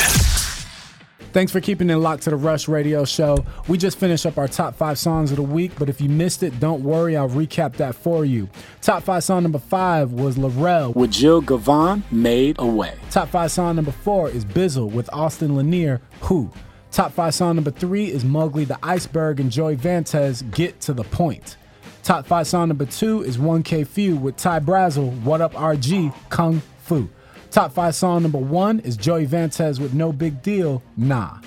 Thanks 1.33 1.53
for 1.53 1.61
keeping 1.61 1.91
it 1.91 1.97
locked 1.97 2.25
to 2.25 2.31
the 2.31 2.37
Rush 2.37 2.67
Radio 2.67 3.05
Show. 3.05 3.45
We 3.69 3.79
just 3.79 3.99
finished 3.99 4.27
up 4.27 4.37
our 4.37 4.49
top 4.49 4.75
five 4.75 4.99
songs 4.99 5.31
of 5.31 5.37
the 5.37 5.43
week, 5.43 5.73
but 5.79 5.89
if 5.89 6.01
you 6.01 6.09
missed 6.09 6.43
it, 6.43 6.59
don't 6.59 6.83
worry, 6.83 7.17
I'll 7.17 7.29
recap 7.29 7.77
that 7.77 7.95
for 7.95 8.25
you. 8.25 8.49
Top 8.83 9.05
five 9.05 9.23
song 9.23 9.45
number 9.45 9.59
five 9.61 10.13
was 10.13 10.37
Larell 10.37 10.95
with 10.95 11.13
Jill 11.13 11.41
Govan, 11.41 12.03
Made 12.11 12.57
a 12.59 12.67
Way. 12.67 12.95
Top 13.11 13.29
five 13.29 13.53
song 13.53 13.77
number 13.77 13.93
four 13.93 14.29
is 14.31 14.45
Bizzle 14.45 14.91
with 14.91 15.09
Austin 15.13 15.55
Lanier, 15.57 16.01
Who. 16.23 16.51
Top 16.91 17.13
five 17.13 17.35
song 17.35 17.57
number 17.57 17.71
three 17.71 18.07
is 18.07 18.25
Mogli 18.25 18.67
the 18.67 18.79
Iceburg 18.83 19.39
and 19.39 19.53
Joey 19.53 19.77
Vantes, 19.77 20.43
Get 20.53 20.81
to 20.83 20.93
the 20.93 21.05
Point. 21.05 21.57
Top 22.05 22.27
five 22.27 22.47
song 22.47 22.69
number 22.69 22.85
two 22.85 23.23
is 23.23 23.39
1K 23.39 23.87
Phew 23.87 24.17
with 24.17 24.37
Ty 24.37 24.61
Brasel, 24.61 25.19
What 25.23 25.41
Up 25.41 25.55
RG, 25.55 26.15
Kung 26.29 26.61
Fu. 26.83 27.09
Top 27.51 27.73
five 27.73 27.95
song 27.95 28.21
number 28.21 28.37
one 28.37 28.81
is 28.81 28.95
Joey 28.95 29.27
Vantes 29.27 29.81
with 29.81 29.95
nobigdyl, 29.95 30.83
Nah. 30.99 31.39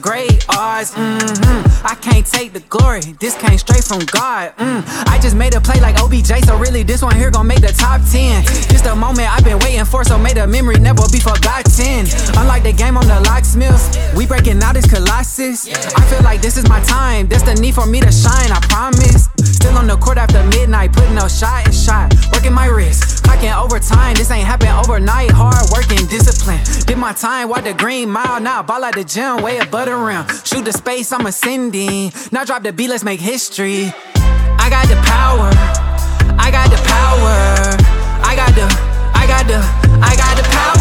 Great 0.00 0.44
odds. 0.50 0.92
Mm-hmm. 0.92 1.86
I 1.86 1.94
can't 1.94 2.26
take 2.26 2.52
the 2.52 2.60
glory, 2.60 3.00
this 3.18 3.36
came 3.36 3.56
straight 3.56 3.84
from 3.84 4.00
God. 4.12 4.52
Mm. 4.58 4.84
I 5.08 5.18
just 5.18 5.34
made 5.34 5.54
a 5.54 5.60
play 5.60 5.80
like 5.80 5.96
OBJ, 5.98 6.44
so 6.44 6.58
really 6.58 6.82
this 6.82 7.02
one 7.02 7.16
here 7.16 7.30
gon' 7.30 7.46
make 7.46 7.62
the 7.62 7.72
top 7.72 8.02
10. 8.12 8.44
Just 8.68 8.84
a 8.84 8.94
moment 8.94 9.28
I've 9.32 9.44
been 9.44 9.58
waiting 9.60 9.84
for, 9.86 10.04
so 10.04 10.18
may 10.18 10.34
the 10.34 10.46
memory 10.46 10.78
never 10.78 11.02
be 11.10 11.18
forgotten. 11.18 12.04
Unlike 12.36 12.62
the 12.64 12.74
game 12.76 12.96
on 12.96 13.06
the 13.08 13.20
locksmiths, 13.22 13.96
we 14.14 14.26
breaking 14.26 14.62
out 14.62 14.74
this 14.74 14.86
colossus. 14.86 15.66
I 15.68 16.02
feel 16.12 16.22
like 16.22 16.42
this 16.42 16.58
is 16.58 16.68
my 16.68 16.80
time, 16.80 17.28
this 17.28 17.42
the 17.42 17.54
need 17.54 17.74
for 17.74 17.86
me 17.86 18.00
to 18.00 18.12
shine, 18.12 18.52
I 18.52 18.60
promise. 18.68 19.28
Still 19.40 19.76
on 19.78 19.86
the 19.86 19.96
court 19.96 20.18
after 20.18 20.44
midnight, 20.52 20.92
putting 20.92 21.16
up 21.16 21.30
shot 21.30 21.64
and 21.64 21.74
shot, 21.74 22.12
working 22.40 22.54
my 22.54 22.66
wrist, 22.66 23.22
clocking 23.22 23.54
overtime. 23.54 24.14
This 24.14 24.30
ain't 24.30 24.46
happen 24.46 24.68
overnight, 24.68 25.30
hard 25.30 25.66
working, 25.72 26.06
discipline. 26.06 26.60
Did 26.86 26.96
my 26.96 27.12
time, 27.12 27.50
walk 27.50 27.64
the 27.64 27.74
green 27.74 28.08
mile, 28.08 28.40
now 28.40 28.62
ball 28.62 28.82
at 28.82 28.94
the 28.94 29.04
gym, 29.04 29.42
way 29.42 29.58
above 29.58 29.86
the 29.86 29.96
rim. 29.96 30.26
Shoot 30.44 30.64
the 30.64 30.72
space, 30.72 31.12
I'm 31.12 31.26
ascending. 31.26 32.12
Now 32.32 32.44
drop 32.44 32.62
the 32.62 32.72
beat, 32.72 32.88
let's 32.88 33.04
make 33.04 33.20
history. 33.20 33.92
I 34.14 34.68
got 34.70 34.88
the 34.88 34.96
power, 35.04 35.50
I 36.40 36.50
got 36.50 36.70
the 36.70 36.80
power, 36.88 37.36
I 38.24 38.34
got 38.34 38.54
the, 38.54 38.64
I 39.14 39.26
got 39.26 39.46
the, 39.46 39.58
I 40.00 40.16
got 40.16 40.36
the 40.38 40.48
power 40.48 40.79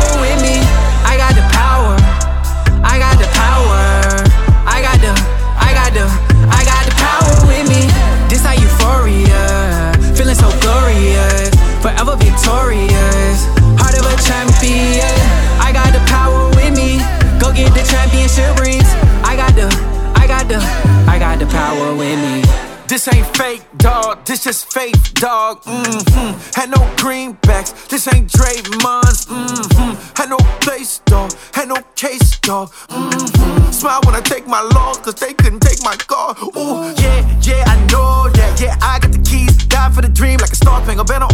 dog. 25.50 25.64
Mm-hmm. 25.64 26.60
Had 26.60 26.70
no 26.70 26.78
greenbacks. 26.96 27.88
This 27.88 28.08
ain't 28.14 28.32
Draymond's. 28.32 29.26
Mm-hmm. 29.26 30.16
Had 30.16 30.30
no 30.30 30.38
place, 30.62 31.00
dog. 31.06 31.32
Had 31.54 31.70
no 31.70 31.78
case, 31.96 32.40
dog. 32.40 32.72
Mm-hmm. 32.90 33.72
Smile 33.72 34.02
when 34.06 34.16
I 34.16 34.22
take 34.22 34.48
my 34.48 34.62
loss, 34.62 35.00
cause 35.00 35.16
they 35.16 35.34
couldn't 35.34 35.62
take 35.62 35.84
my 35.84 35.96
car. 35.96 36.36
Ooh, 36.58 36.94
yeah, 37.02 37.40
yeah, 37.42 37.64
I 37.66 37.76
know 37.92 38.30
that. 38.34 38.60
Yeah, 38.62 38.76
I 38.82 39.00
got 39.00 39.12
the 39.12 39.20
keys. 39.20 39.56
Die 39.70 39.90
for 39.92 40.02
the 40.02 40.10
dream 40.10 40.38
like 40.40 40.52
a 40.52 40.56
star 40.56 40.82
spangled 40.84 41.08
banner 41.08 41.28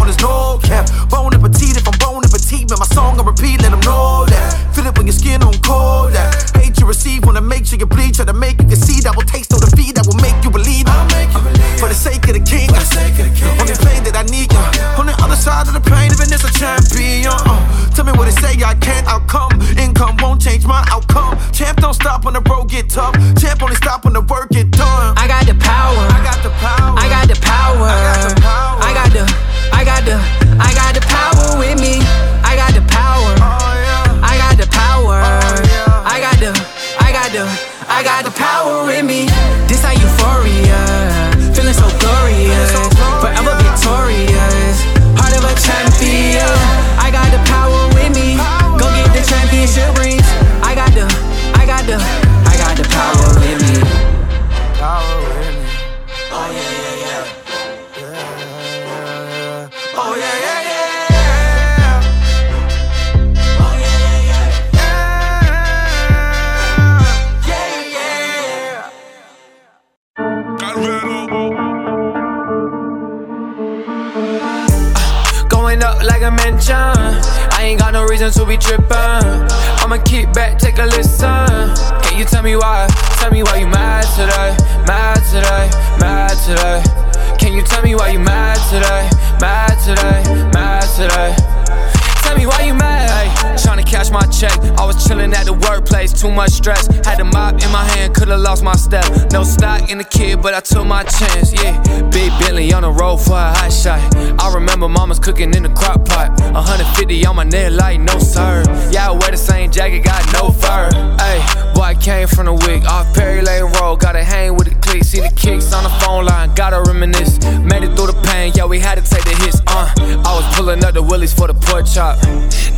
No 99.36 99.44
stock 99.44 99.92
in 99.92 99.98
the 99.98 100.06
kid, 100.06 100.42
but 100.42 100.54
I 100.54 100.62
took 100.62 100.88
my 100.88 101.04
chance. 101.04 101.52
Yeah, 101.52 101.76
big 102.04 102.32
Bentley 102.40 102.72
on 102.72 102.84
the 102.84 102.90
road 102.90 103.18
for 103.18 103.34
a 103.34 103.52
hot 103.52 103.74
shot. 103.74 104.00
I 104.40 104.54
remember 104.54 104.88
mama's 104.88 105.20
cooking 105.20 105.54
in 105.54 105.64
the 105.64 105.74
crock 105.76 106.06
pot. 106.06 106.30
150 106.40 107.26
on 107.26 107.36
my 107.36 107.44
neck, 107.44 107.74
like 107.74 108.00
no 108.00 108.18
sir. 108.18 108.64
Yeah, 108.92 109.10
I 109.10 109.12
wear 109.12 109.32
the 109.32 109.38
same 109.38 109.72
jacket, 109.72 110.06
got 110.06 110.24
no 110.32 110.52
fur. 110.52 110.88
Ay, 111.20 111.74
boy, 111.76 111.82
I 111.82 111.96
came 111.96 112.30
from 112.30 112.46
the 112.46 112.54
wig 112.54 112.86
off 112.86 113.14
Perry 113.14 113.42
Lane 113.42 113.74
Road. 113.74 114.00
Gotta 114.00 114.24
hang 114.24 114.56
with 114.56 114.70
the 114.70 114.76
clique, 114.76 115.04
see 115.04 115.20
the 115.20 115.34
kicks 115.36 115.74
on 115.74 115.84
the 115.84 115.90
phone 116.00 116.24
line. 116.24 116.56
Gotta 116.56 116.80
reminisce, 116.90 117.38
made 117.60 117.84
it 117.84 117.94
through 117.98 118.16
the 118.16 118.20
pain. 118.32 118.54
Yeah, 118.56 118.68
we 118.68 118.80
had 118.80 118.96
to 118.96 119.04
take 119.04 119.26
the 119.26 119.36
hits. 119.44 119.60
Uh, 119.68 119.92
I 120.00 120.32
was 120.34 120.48
pulling 120.56 120.82
up 120.86 120.94
the 120.94 121.04
willies 121.04 121.34
for 121.34 121.48
the 121.48 121.54
pork 121.54 121.86
chop. 121.86 122.18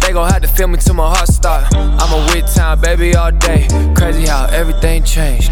They 0.01 0.11
gon' 0.11 0.27
have 0.27 0.41
to 0.41 0.47
feel 0.47 0.67
me 0.67 0.79
till 0.79 0.95
my 0.95 1.07
heart 1.07 1.27
stop. 1.27 1.71
I'm 1.75 2.11
a 2.13 2.33
with 2.33 2.51
town 2.51 2.81
baby 2.81 3.15
all 3.15 3.31
day. 3.31 3.67
Crazy 3.95 4.25
how 4.25 4.47
everything 4.47 5.03
changed. 5.03 5.51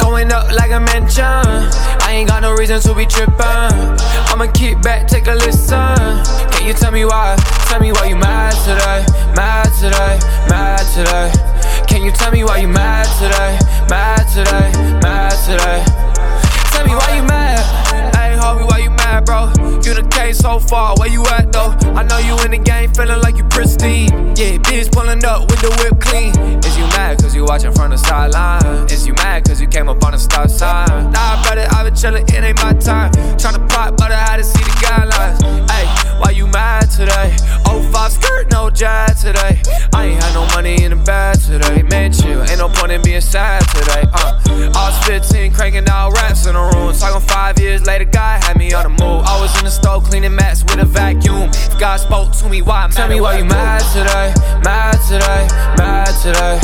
Going 0.00 0.32
up 0.32 0.50
like 0.52 0.70
a 0.70 0.80
mansion. 0.80 1.24
I 1.24 2.12
ain't 2.12 2.28
got 2.28 2.42
no 2.42 2.52
reason 2.54 2.80
to 2.80 2.94
be 2.94 3.06
trippin'. 3.06 3.98
I'ma 4.30 4.50
keep 4.52 4.80
back, 4.82 5.06
take 5.06 5.26
a 5.26 5.34
listen. 5.34 5.96
Can 6.52 6.66
you 6.66 6.72
tell 6.72 6.92
me 6.92 7.04
why? 7.04 7.36
Tell 7.68 7.80
me 7.80 7.92
why 7.92 8.06
you 8.06 8.16
mad 8.16 8.54
today? 8.64 9.04
Mad 9.34 9.70
today? 9.78 10.18
Mad 10.48 10.84
today? 10.94 11.32
Can 11.86 12.02
you 12.02 12.12
tell 12.12 12.30
me 12.30 12.44
why 12.44 12.58
you 12.58 12.68
mad 12.68 13.06
today? 13.18 13.58
Mad 13.88 14.24
today? 14.28 14.70
Mad 15.02 15.34
today? 15.44 15.84
Tell 16.70 16.86
me 16.86 16.94
why 16.94 17.16
you 17.16 17.22
mad? 17.24 17.49
Bro? 19.24 19.52
You 19.84 19.94
the 19.94 20.06
case 20.10 20.38
so 20.38 20.58
far, 20.58 20.96
where 20.96 21.08
you 21.08 21.24
at 21.26 21.52
though? 21.52 21.76
I 21.94 22.02
know 22.02 22.18
you 22.18 22.38
in 22.44 22.52
the 22.52 22.58
game, 22.58 22.92
feeling 22.92 23.20
like 23.20 23.36
you 23.36 23.44
pristine. 23.44 24.08
Yeah, 24.36 24.56
bitch 24.58 24.90
pulling 24.92 25.24
up 25.24 25.50
with 25.50 25.60
the 25.60 25.70
whip 25.80 26.00
clean. 26.00 26.32
Is 26.64 26.76
you 26.78 26.84
mad 26.96 27.20
cause 27.20 27.34
you 27.34 27.44
watching 27.44 27.72
from 27.72 27.90
the 27.90 27.98
sideline? 27.98 28.86
Is 28.90 29.06
you 29.06 29.14
mad 29.14 29.44
cause 29.44 29.60
you 29.60 29.66
came 29.66 29.88
up 29.88 30.02
on 30.04 30.12
the 30.12 30.18
stop 30.18 30.48
sign? 30.48 31.10
Nah, 31.12 31.42
brother, 31.42 31.66
I've 31.70 31.84
been 31.84 31.94
chillin', 31.94 32.28
it 32.32 32.44
ain't 32.44 32.62
my 32.62 32.72
time. 32.74 33.12
Tryna 33.36 33.68
pop, 33.68 33.96
but 33.96 34.10
I 34.12 34.18
had 34.18 34.36
to 34.38 34.44
see 34.44 34.62
the 34.64 34.76
guidelines. 34.80 35.70
Hey, 35.70 35.86
why 36.18 36.30
you 36.30 36.46
mad 36.46 36.90
today? 36.90 37.36
Oh, 37.66 37.82
five 37.92 38.12
skirt, 38.12 38.50
no 38.50 38.70
jazz. 38.70 39.22
today. 39.22 39.60
I 39.92 40.06
ain't 40.06 40.22
had 40.22 40.34
no 40.34 40.46
money 40.54 40.82
in 40.82 40.90
the 40.90 40.96
bag 41.04 41.38
today. 41.40 41.82
Man, 41.82 42.12
chill, 42.12 42.42
ain't 42.42 42.58
no 42.58 42.68
point 42.68 42.92
in 42.92 43.02
being 43.02 43.20
sad 43.20 43.60
today. 43.68 44.04
Uh, 44.12 44.40
I 44.74 44.90
was 44.90 45.06
15, 45.06 45.52
cranking 45.52 45.88
out 45.88 46.12
raps 46.12 46.46
in 46.46 46.54
the 46.54 46.60
room. 46.60 46.94
Talking 46.94 47.26
five 47.26 47.58
years 47.58 47.86
later, 47.86 48.04
God 48.04 48.44
had 48.44 48.56
me 48.56 48.72
on 48.72 48.84
the 48.84 48.88
move. 48.88 49.09
I 49.18 49.40
was 49.40 49.56
in 49.58 49.64
the 49.64 49.70
stove 49.70 50.04
cleaning 50.04 50.34
mats 50.34 50.62
with 50.62 50.78
a 50.78 50.84
vacuum. 50.84 51.50
If 51.50 51.78
God 51.78 51.98
spoke 51.98 52.32
to 52.38 52.48
me, 52.48 52.62
why? 52.62 52.88
Tell 52.92 53.08
me 53.08 53.20
why 53.20 53.38
you 53.38 53.44
mad 53.44 53.82
today, 53.92 54.32
mad 54.62 54.98
today, 55.08 55.48
mad 55.76 56.14
today. 56.22 56.60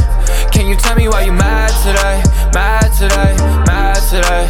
Can 0.53 0.67
you 0.67 0.77
tell 0.77 0.97
me 0.97 1.09
why 1.09 1.23
you 1.23 1.33
mad 1.33 1.71
today, 1.83 2.23
mad 2.55 2.89
today, 2.95 3.35
mad 3.67 3.99
today? 4.09 4.49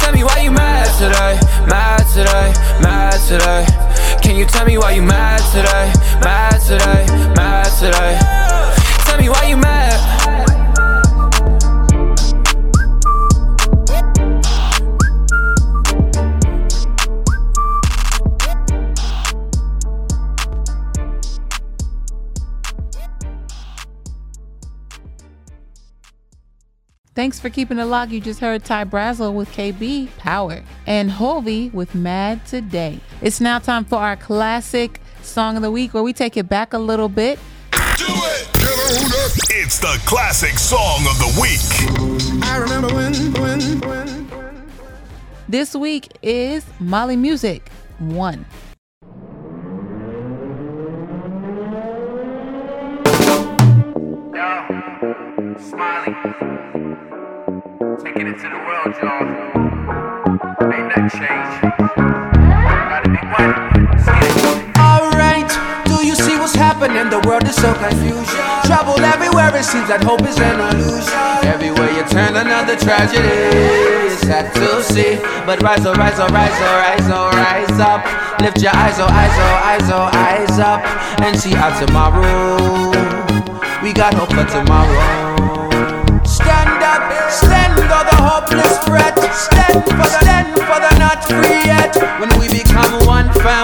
Tell 0.00 0.12
me 0.12 0.24
why 0.24 0.40
you 0.40 0.50
mad 0.50 0.86
today, 0.98 1.38
mad 1.66 2.04
today, 2.14 2.52
mad 2.80 3.18
today. 3.28 3.66
Can 4.22 4.36
you 4.36 4.46
tell 4.46 4.66
me 4.66 4.78
why 4.78 4.92
you 4.92 5.02
mad 5.02 5.40
today, 5.52 5.92
mad 6.20 6.58
today, 6.60 7.06
mad 7.34 7.66
today? 7.78 8.18
Tell 9.04 9.18
me 9.18 9.28
why 9.28 9.44
you 9.48 9.56
mad. 9.56 10.19
Thanks 27.14 27.40
for 27.40 27.50
keeping 27.50 27.78
it 27.78 27.84
locked. 27.86 28.12
You 28.12 28.20
just 28.20 28.38
heard 28.38 28.64
Ty 28.64 28.84
Brasel 28.84 29.34
with 29.34 29.50
KB 29.50 30.16
Power 30.16 30.62
and 30.86 31.10
Hulvey 31.10 31.72
with 31.72 31.94
Mad 31.94 32.46
Today. 32.46 33.00
It's 33.20 33.40
now 33.40 33.58
time 33.58 33.84
for 33.84 33.96
our 33.96 34.16
classic 34.16 35.00
song 35.22 35.56
of 35.56 35.62
the 35.62 35.72
week 35.72 35.92
where 35.92 36.04
we 36.04 36.12
take 36.12 36.36
it 36.36 36.48
back 36.48 36.72
a 36.72 36.78
little 36.78 37.08
bit. 37.08 37.38
Do 37.72 38.04
it! 38.06 38.48
It's 39.50 39.80
the 39.80 40.00
classic 40.06 40.56
song 40.56 41.00
of 41.00 41.18
the 41.18 41.38
week. 41.40 42.44
I 42.44 42.58
remember 42.58 42.94
when, 42.94 43.14
when, 43.34 43.80
when. 43.80 44.70
This 45.48 45.74
week 45.74 46.06
is 46.22 46.64
Mali 46.78 47.16
Music 47.16 47.70
1. 47.98 48.46
Smiley. 55.60 56.14
Taking 58.02 58.26
it 58.28 58.38
to 58.40 58.48
the 58.48 58.60
world, 58.64 58.96
y'all. 58.96 59.28
Ain't 60.72 60.88
nothing 60.88 61.10
changed. 61.12 61.60
Gotta 62.88 63.08
be 63.10 63.20
one. 63.28 63.52
Alright, 64.80 65.50
do 65.84 66.06
you 66.06 66.14
see 66.14 66.38
what's 66.38 66.54
happening? 66.54 67.10
The 67.10 67.20
world 67.28 67.44
is 67.44 67.56
so 67.56 67.74
confused. 67.74 68.30
Trouble 68.64 68.98
everywhere, 69.04 69.54
it 69.54 69.64
seems 69.64 69.88
that 69.88 70.02
hope 70.02 70.22
is 70.22 70.40
an 70.40 70.60
illusion. 70.60 71.12
Everywhere 71.44 71.90
you 71.92 72.04
turn, 72.08 72.36
another 72.36 72.76
tragedy. 72.76 74.16
Sad 74.24 74.54
to 74.54 74.82
see. 74.82 75.16
But 75.44 75.62
rise, 75.62 75.84
oh, 75.84 75.92
rise, 75.92 76.18
oh, 76.18 76.28
rise, 76.32 76.56
oh, 76.56 76.80
rise, 76.80 77.08
oh, 77.12 77.28
rise 77.36 77.80
up. 77.80 78.00
Lift 78.40 78.62
your 78.62 78.74
eyes, 78.74 78.96
oh, 78.98 79.04
eyes, 79.04 79.36
oh, 79.36 79.68
eyes, 79.68 79.90
oh, 79.92 80.08
eyes 80.08 80.58
up. 80.58 80.80
And 81.20 81.38
see 81.38 81.52
how 81.52 81.68
tomorrow. 81.78 82.90
We 83.82 83.92
got 83.92 84.14
hope 84.14 84.30
for 84.32 84.44
tomorrow. 84.44 85.29
Hopeless 88.50 88.78
threat. 88.84 89.14
Stand 89.32 89.84
for 89.84 89.96
the 89.96 90.04
stand 90.04 90.48
for 90.54 90.78
the 90.82 90.92
not 90.98 91.24
free 91.24 91.66
yet. 91.66 91.94
When 92.20 92.30
we 92.38 92.48
become 92.48 93.06
one 93.06 93.32
fam, 93.42 93.59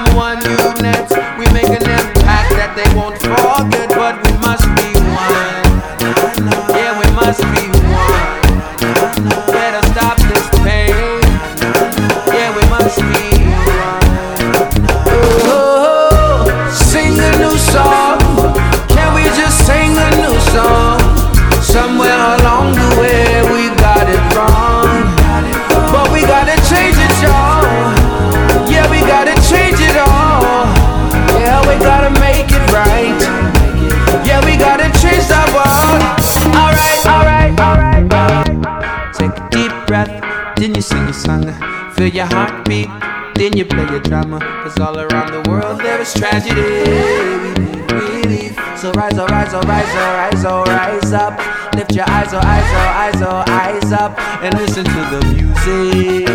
your 43.97 44.03
drama. 44.05 44.39
Cause 44.63 44.79
all 44.79 44.99
around 44.99 45.33
the 45.33 45.51
world 45.51 45.81
there 45.81 46.01
is 46.01 46.13
tragedy. 46.13 46.61
We 46.61 47.65
need 47.65 47.93
relief. 47.93 48.55
So 48.77 48.93
rise, 48.93 49.19
oh, 49.19 49.27
rise, 49.27 49.55
oh, 49.55 49.61
rise, 49.63 49.95
oh, 49.95 50.13
rise, 50.21 50.45
oh, 50.45 50.65
rise 50.65 51.13
up. 51.13 51.35
Lift 51.75 51.95
your 51.95 52.09
eyes, 52.09 52.33
oh, 52.35 52.39
eyes, 52.39 52.71
oh, 52.77 53.01
eyes, 53.01 53.23
oh, 53.23 53.45
eyes 53.49 53.93
up. 53.93 54.19
And 54.43 54.55
listen 54.59 54.85
to 54.85 55.03
the 55.13 55.21
music. 55.33 56.29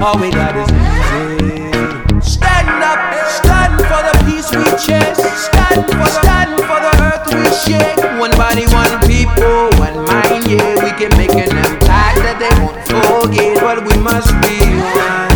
All 0.00 0.16
we 0.18 0.30
got 0.30 0.56
is 0.56 0.70
music. 0.72 2.24
Stand 2.24 2.80
up, 2.80 3.00
stand 3.28 3.76
for 3.84 4.00
the 4.00 4.14
peace 4.24 4.48
we 4.56 4.64
chase. 4.80 5.20
Stand 5.44 5.84
for, 5.84 6.08
stand 6.08 6.56
for 6.64 6.80
the 6.80 6.92
earth 7.04 7.28
we 7.28 7.44
shake. 7.60 8.00
One 8.18 8.32
body, 8.40 8.64
one 8.72 8.94
people, 9.04 9.68
one 9.76 10.00
mind, 10.06 10.48
yeah. 10.48 10.80
We 10.82 10.90
can 10.96 11.12
make 11.18 11.36
an 11.36 11.52
impact 11.52 12.24
that 12.24 12.36
they 12.40 12.52
won't 12.62 12.80
forget. 12.88 13.60
But 13.60 13.84
we 13.84 14.00
must 14.00 14.32
be 14.40 14.56
one. 14.80 15.33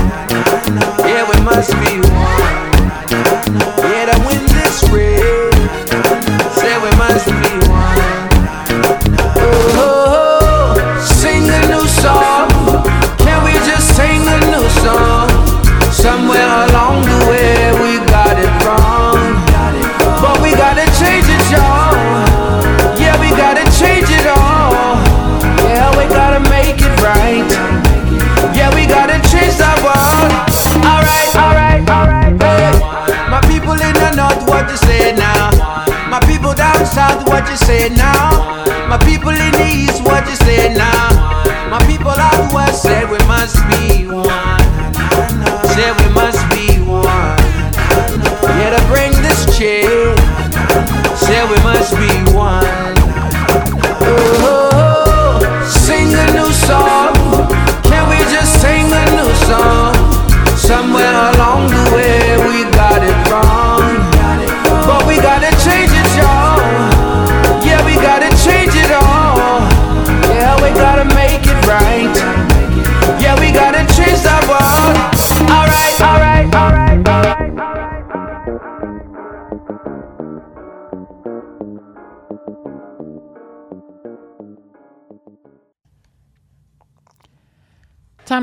Must 1.58 1.72
be 1.80 1.98
one. 2.08 2.47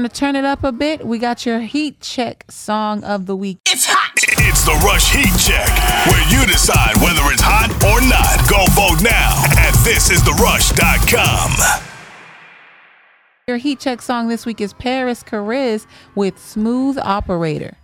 to 0.10 0.20
turn 0.20 0.36
it 0.36 0.45
up 0.45 0.64
a 0.64 0.72
bit, 0.72 1.06
we 1.06 1.18
got 1.18 1.45
your 1.45 1.60
heat 1.62 1.99
check 1.99 2.45
song 2.49 3.03
of 3.03 3.26
the 3.26 3.36
week. 3.36 3.58
It's 3.66 3.86
hot. 3.86 4.12
It's 4.39 4.64
the 4.64 4.74
Rush 4.86 5.12
Heat 5.12 5.34
Check, 5.39 5.68
where 6.08 6.22
you 6.30 6.45
decide 6.45 6.95
whether 6.97 7.22
it's 7.32 7.41
hot 7.41 7.72
or 7.84 8.01
not. 8.06 8.47
Go 8.49 8.64
vote 8.74 9.01
now 9.03 9.43
at 9.58 9.74
thisistherush.com. 9.86 11.82
Your 13.47 13.58
heat 13.58 13.80
check 13.80 14.01
song 14.01 14.28
this 14.28 14.45
week 14.45 14.62
is 14.62 14.74
Parris 14.74 15.24
Chariz 15.24 15.88
with 16.16 16.38
Smooth 16.39 16.97
Operator. 16.99 17.78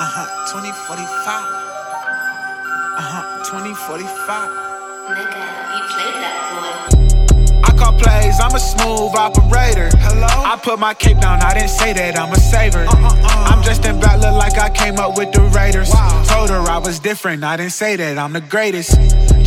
Uh-huh, 0.00 0.46
2045. 0.52 1.44
Uh-huh, 2.98 3.44
2045. 3.44 4.67
Plays, 8.38 8.44
I'm 8.44 8.54
a 8.54 8.60
smooth 8.60 9.14
operator. 9.14 9.90
Hello? 9.98 10.26
I 10.26 10.58
put 10.62 10.78
my 10.78 10.94
cape 10.94 11.20
down, 11.20 11.40
I 11.42 11.54
didn't 11.54 11.70
say 11.70 11.92
that 11.92 12.18
I'm 12.18 12.32
a 12.32 12.36
saver. 12.36 12.84
Uh, 12.84 12.92
uh, 12.92 13.08
uh. 13.12 13.50
I'm 13.50 13.62
dressed 13.62 13.84
in 13.84 13.98
black, 13.98 14.20
look 14.20 14.34
like 14.34 14.58
I 14.58 14.70
came 14.70 14.98
up 14.98 15.16
with 15.16 15.32
the 15.32 15.42
Raiders. 15.42 15.90
Told 16.28 16.50
her 16.50 16.60
I 16.60 16.78
was 16.78 16.98
different, 16.98 17.44
I 17.44 17.56
didn't 17.56 17.72
say 17.72 17.96
that 17.96 18.18
I'm 18.18 18.32
the 18.32 18.40
greatest. 18.40 18.92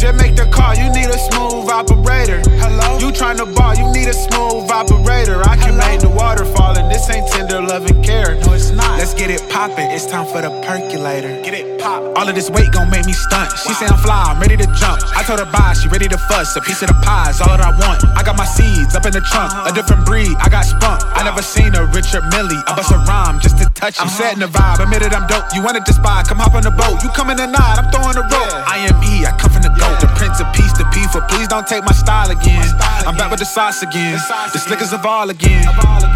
Just 0.01 0.17
make 0.17 0.33
the 0.33 0.49
call, 0.49 0.73
you 0.73 0.89
need 0.89 1.13
a 1.13 1.19
smooth 1.29 1.69
operator. 1.69 2.41
Hello? 2.57 2.97
You 2.97 3.13
tryna 3.13 3.45
ball, 3.53 3.77
you 3.77 3.85
need 3.93 4.09
a 4.09 4.17
smooth 4.17 4.65
operator. 4.65 5.37
I 5.45 5.53
can 5.61 5.77
make 5.77 6.01
the 6.01 6.09
water 6.09 6.41
fall, 6.57 6.73
and 6.73 6.89
this 6.89 7.05
ain't 7.13 7.29
tender 7.29 7.61
love 7.61 7.85
and 7.85 8.03
care. 8.03 8.33
No, 8.41 8.57
it's 8.57 8.73
not. 8.73 8.97
Let's 8.97 9.13
get 9.13 9.29
it 9.29 9.45
poppin', 9.53 9.93
it's 9.93 10.09
time 10.09 10.25
for 10.25 10.41
the 10.41 10.49
percolator. 10.65 11.29
Get 11.45 11.53
it 11.53 11.77
pop. 11.77 12.01
All 12.17 12.25
of 12.25 12.33
this 12.33 12.49
weight 12.49 12.73
gon' 12.73 12.89
make 12.89 13.05
me 13.05 13.13
stunt. 13.13 13.53
She 13.61 13.77
say 13.77 13.85
I'm 13.85 14.01
fly, 14.01 14.33
I'm 14.33 14.41
ready 14.41 14.57
to 14.57 14.65
jump. 14.73 15.05
I 15.13 15.21
told 15.21 15.37
her 15.37 15.45
bye, 15.53 15.77
she 15.77 15.85
ready 15.93 16.09
to 16.09 16.17
fuss. 16.25 16.57
A 16.57 16.61
piece 16.61 16.81
of 16.81 16.89
the 16.89 16.97
pie 17.05 17.29
is 17.29 17.37
all 17.37 17.53
that 17.53 17.61
I 17.61 17.69
want. 17.77 18.01
I 18.17 18.25
got 18.25 18.33
my 18.41 18.49
seeds 18.49 18.97
up 18.97 19.05
in 19.05 19.13
the 19.13 19.21
trunk, 19.21 19.53
a 19.53 19.71
different 19.71 20.09
breed. 20.09 20.33
I 20.41 20.49
got 20.49 20.65
spunk. 20.65 21.05
I 21.13 21.21
never 21.21 21.45
seen 21.45 21.77
a 21.77 21.85
Richard 21.93 22.25
Mille. 22.33 22.57
I 22.65 22.73
bust 22.73 22.89
a 22.89 22.97
rhyme 23.05 23.37
just 23.37 23.61
to 23.61 23.69
touch. 23.77 24.01
I'm 24.01 24.09
uh-huh. 24.09 24.17
setting 24.17 24.41
the 24.41 24.49
vibe, 24.49 24.81
admitted 24.81 25.13
I'm 25.13 25.29
dope. 25.29 25.45
You 25.53 25.61
wanted 25.61 25.85
to 25.85 25.93
spy, 25.93 26.25
come 26.25 26.41
hop 26.41 26.57
on 26.57 26.65
the 26.65 26.73
boat. 26.73 27.05
You 27.05 27.13
coming 27.13 27.37
tonight, 27.37 27.77
I'm 27.77 27.93
throwing 27.93 28.17
the 28.17 28.25
rope. 28.25 28.49
I 28.65 28.81
am 28.89 28.97
E, 29.05 29.29
I 29.29 29.37
come 29.37 29.53
from 29.53 29.61
the 29.61 29.69
goat. 29.77 29.90
The 29.99 30.07
prince 30.15 30.39
of 30.39 30.47
peace, 30.53 30.71
the 30.77 30.85
P 30.93 31.03
for 31.11 31.21
please 31.27 31.47
don't 31.47 31.67
take 31.67 31.83
my 31.83 31.91
style 31.91 32.31
again. 32.31 32.63
I'm 33.05 33.17
back 33.17 33.31
with 33.31 33.39
the 33.39 33.45
sauce 33.45 33.81
again, 33.81 34.17
the 34.53 34.59
slickers 34.59 34.93
of 34.93 35.05
all 35.05 35.29
again. 35.29 35.65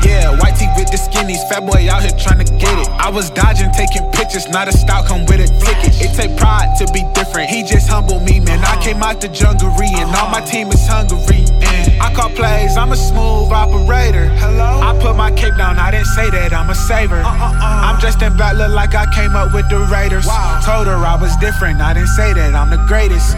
Yeah, 0.05 0.37
white 0.39 0.55
tee 0.55 0.69
with 0.77 0.91
the 0.91 0.97
skinnies, 1.01 1.41
fat 1.49 1.65
boy 1.65 1.89
out 1.89 2.03
here 2.03 2.13
trying 2.17 2.39
to 2.45 2.49
get 2.57 2.77
it. 2.77 2.87
I 3.01 3.09
was 3.09 3.29
dodging, 3.31 3.71
taking 3.71 4.05
pictures, 4.11 4.47
not 4.47 4.67
a 4.67 4.73
style, 4.73 5.03
come 5.03 5.25
with 5.25 5.41
it, 5.41 5.49
flick 5.59 5.81
it. 5.83 5.97
It 5.99 6.13
take 6.15 6.37
pride 6.37 6.77
to 6.77 6.85
be 6.93 7.03
different. 7.13 7.49
He 7.49 7.63
just 7.63 7.89
humbled 7.89 8.23
me, 8.23 8.39
man. 8.39 8.63
I 8.63 8.81
came 8.81 9.01
out 9.01 9.19
the 9.19 9.27
junglery, 9.27 9.89
and 9.97 10.13
all 10.15 10.29
my 10.29 10.41
team 10.41 10.69
is 10.69 10.85
hungry. 10.87 11.45
And 11.65 12.01
I 12.01 12.13
call 12.13 12.29
plays, 12.29 12.77
I'm 12.77 12.91
a 12.91 12.95
smooth 12.95 13.51
operator. 13.51 14.29
Hello? 14.37 14.81
I 14.85 14.97
put 15.01 15.15
my 15.15 15.31
cape 15.31 15.57
down, 15.57 15.79
I 15.79 15.89
didn't 15.91 16.13
say 16.13 16.29
that 16.29 16.53
I'm 16.53 16.69
a 16.69 16.75
saver. 16.75 17.21
Uh, 17.21 17.27
uh, 17.27 17.53
uh. 17.53 17.87
I'm 17.89 17.99
dressed 17.99 18.21
in 18.21 18.37
black, 18.37 18.55
look 18.55 18.71
like 18.71 18.93
I 18.93 19.05
came 19.13 19.35
up 19.35 19.53
with 19.53 19.69
the 19.69 19.79
Raiders. 19.91 20.25
Told 20.63 20.85
her 20.87 21.01
I 21.01 21.17
was 21.19 21.35
different, 21.37 21.81
I 21.81 21.93
didn't 21.93 22.13
say 22.13 22.33
that 22.33 22.53
I'm 22.53 22.69
the 22.69 22.83
greatest. 22.85 23.35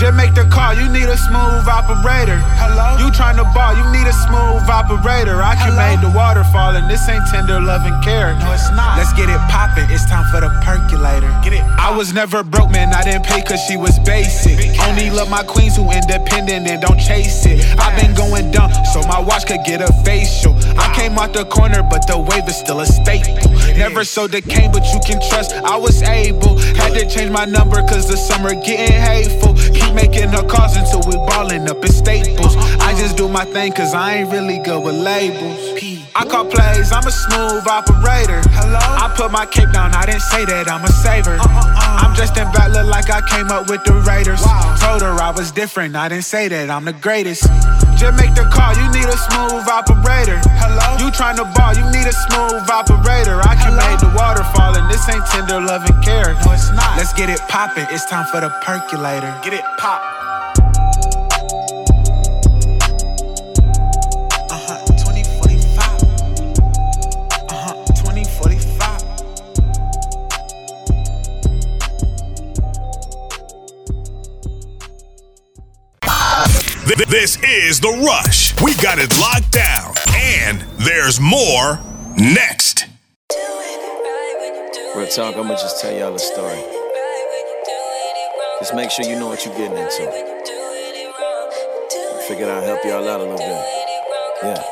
Just 0.00 0.16
make 0.16 0.32
the 0.32 0.48
call, 0.48 0.72
you 0.72 0.88
need 0.88 1.12
a 1.12 1.16
smooth 1.28 1.68
operator. 1.68 2.40
Hello? 2.56 2.96
You 2.96 3.12
tryna 3.12 3.44
ball, 3.52 3.76
you 3.76 3.84
need 3.92 4.08
a 4.08 4.16
smooth 4.24 4.64
operator. 4.64 5.44
I 5.44 5.52
can 5.60 5.76
make 5.76 6.00
the 6.00 6.08
water 6.16 6.40
fall, 6.48 6.72
and 6.72 6.88
this 6.88 7.04
ain't 7.04 7.20
tender 7.28 7.60
love 7.60 7.84
and 7.84 7.92
care. 8.02 8.32
No, 8.40 8.48
it's 8.56 8.72
not. 8.72 8.96
Let's 8.96 9.12
get 9.12 9.28
it 9.28 9.36
poppin', 9.52 9.92
it's 9.92 10.08
time 10.08 10.24
for 10.32 10.40
the 10.40 10.48
percolator. 10.64 11.28
Get 11.44 11.52
it. 11.52 11.64
I 11.76 11.92
was 11.92 12.14
never 12.14 12.42
broke, 12.42 12.72
man, 12.72 12.94
I 12.96 13.04
didn't 13.04 13.26
pay 13.28 13.44
cause 13.44 13.60
she 13.68 13.76
was 13.76 13.98
basic. 14.00 14.56
Only 14.88 15.10
love 15.10 15.28
my 15.28 15.44
queens 15.44 15.76
who 15.76 15.84
independent 15.92 16.64
and 16.64 16.80
don't 16.80 16.96
chase 16.96 17.44
it. 17.44 17.60
I've 17.76 17.92
been 18.00 18.16
going 18.16 18.50
dumb, 18.52 18.72
so 18.96 19.04
my 19.04 19.20
watch 19.20 19.44
could 19.44 19.60
get 19.68 19.84
a 19.84 19.92
facial. 20.00 20.56
I 20.80 20.88
came 20.96 21.18
out 21.20 21.34
the 21.34 21.44
corner, 21.44 21.84
but 21.84 22.08
the 22.08 22.16
wave 22.16 22.48
is 22.48 22.56
still 22.56 22.80
a 22.80 22.86
staple. 22.86 23.36
Never 23.76 24.04
sold 24.04 24.32
the 24.32 24.40
cane, 24.40 24.72
but 24.72 24.84
you 24.96 25.00
can 25.04 25.20
trust 25.28 25.52
I 25.52 25.76
was 25.76 26.00
able. 26.02 26.56
Had 26.80 26.96
to 26.96 27.04
change 27.04 27.30
my 27.30 27.44
number 27.44 27.76
cause 27.84 28.08
the 28.08 28.16
summer 28.16 28.54
getting 28.54 28.96
hateful. 28.96 29.52
Keep 29.76 29.89
making 29.94 30.28
her 30.30 30.46
calls 30.46 30.76
until 30.76 31.00
we 31.06 31.16
ballin' 31.26 31.68
up 31.68 31.84
in 31.84 31.92
staples. 31.92 32.56
I 32.80 32.94
just 32.98 33.16
do 33.16 33.28
my 33.28 33.44
thing 33.44 33.72
cause 33.72 33.94
I 33.94 34.16
ain't 34.16 34.30
really 34.30 34.58
good 34.58 34.82
with 34.82 34.96
labels. 34.96 35.80
I 36.14 36.26
call 36.26 36.46
plays, 36.50 36.90
I'm 36.90 37.06
a 37.06 37.10
smooth 37.10 37.66
operator. 37.68 38.42
Hello? 38.50 38.78
I 38.78 39.12
put 39.14 39.30
my 39.30 39.46
cape 39.46 39.70
down, 39.70 39.94
I 39.94 40.06
didn't 40.06 40.26
say 40.26 40.44
that 40.44 40.66
I'm 40.66 40.82
a 40.82 40.90
saver. 40.90 41.38
Uh, 41.38 41.46
uh, 41.46 41.46
uh. 41.46 42.02
I'm 42.02 42.12
dressed 42.14 42.36
in 42.36 42.50
black, 42.50 42.74
look 42.74 42.86
like 42.90 43.10
I 43.10 43.22
came 43.22 43.48
up 43.48 43.70
with 43.70 43.84
the 43.84 43.94
Raiders. 44.02 44.42
Told 44.82 45.02
her 45.02 45.14
I 45.14 45.30
was 45.30 45.52
different, 45.52 45.94
I 45.94 46.08
didn't 46.08 46.26
say 46.26 46.48
that 46.48 46.70
I'm 46.70 46.84
the 46.84 46.96
greatest. 46.98 47.46
Just 47.94 48.18
make 48.18 48.34
the 48.34 48.48
call, 48.50 48.74
you 48.74 48.86
need 48.90 49.06
a 49.06 49.18
smooth 49.30 49.66
operator. 49.70 50.42
Hello? 50.58 50.98
You 50.98 51.14
tryna 51.14 51.46
ball, 51.54 51.78
you 51.78 51.86
need 51.94 52.08
a 52.08 52.16
smooth 52.26 52.66
operator. 52.66 53.38
I 53.46 53.54
can 53.54 53.78
make 53.78 54.00
the 54.02 54.10
water 54.18 54.42
fall, 54.56 54.74
and 54.74 54.90
this 54.90 55.06
ain't 55.06 55.24
tender 55.30 55.60
love 55.62 55.86
and 55.86 55.98
care. 56.02 56.34
No, 56.42 56.52
it's 56.52 56.72
not. 56.74 56.98
Let's 56.98 57.14
get 57.14 57.30
it 57.30 57.40
poppin', 57.46 57.86
it's 57.90 58.04
time 58.06 58.26
for 58.26 58.40
the 58.40 58.50
percolator. 58.66 59.30
Get 59.44 59.54
it 59.54 59.64
pop. 59.78 60.02
This 76.96 77.38
is 77.44 77.78
The 77.78 78.02
Rush. 78.04 78.60
We 78.60 78.74
got 78.74 78.98
it 78.98 79.16
locked 79.20 79.52
down. 79.52 79.94
And 80.12 80.62
there's 80.76 81.20
more 81.20 81.78
next. 82.18 82.86
Real 84.96 85.06
talk, 85.06 85.36
I'ma 85.36 85.54
just 85.54 85.80
tell 85.80 85.96
y'all 85.96 86.12
a 86.12 86.18
story. 86.18 86.58
Just 88.58 88.74
make 88.74 88.90
sure 88.90 89.04
you 89.04 89.14
know 89.14 89.28
what 89.28 89.46
you're 89.46 89.54
getting 89.54 89.78
into. 89.78 90.10
Figured 92.26 92.48
I'll 92.48 92.64
help 92.64 92.84
y'all 92.84 93.08
out 93.08 93.20
a 93.20 93.22
little 93.22 93.38
bit. 93.38 93.64
Yeah. 94.42 94.62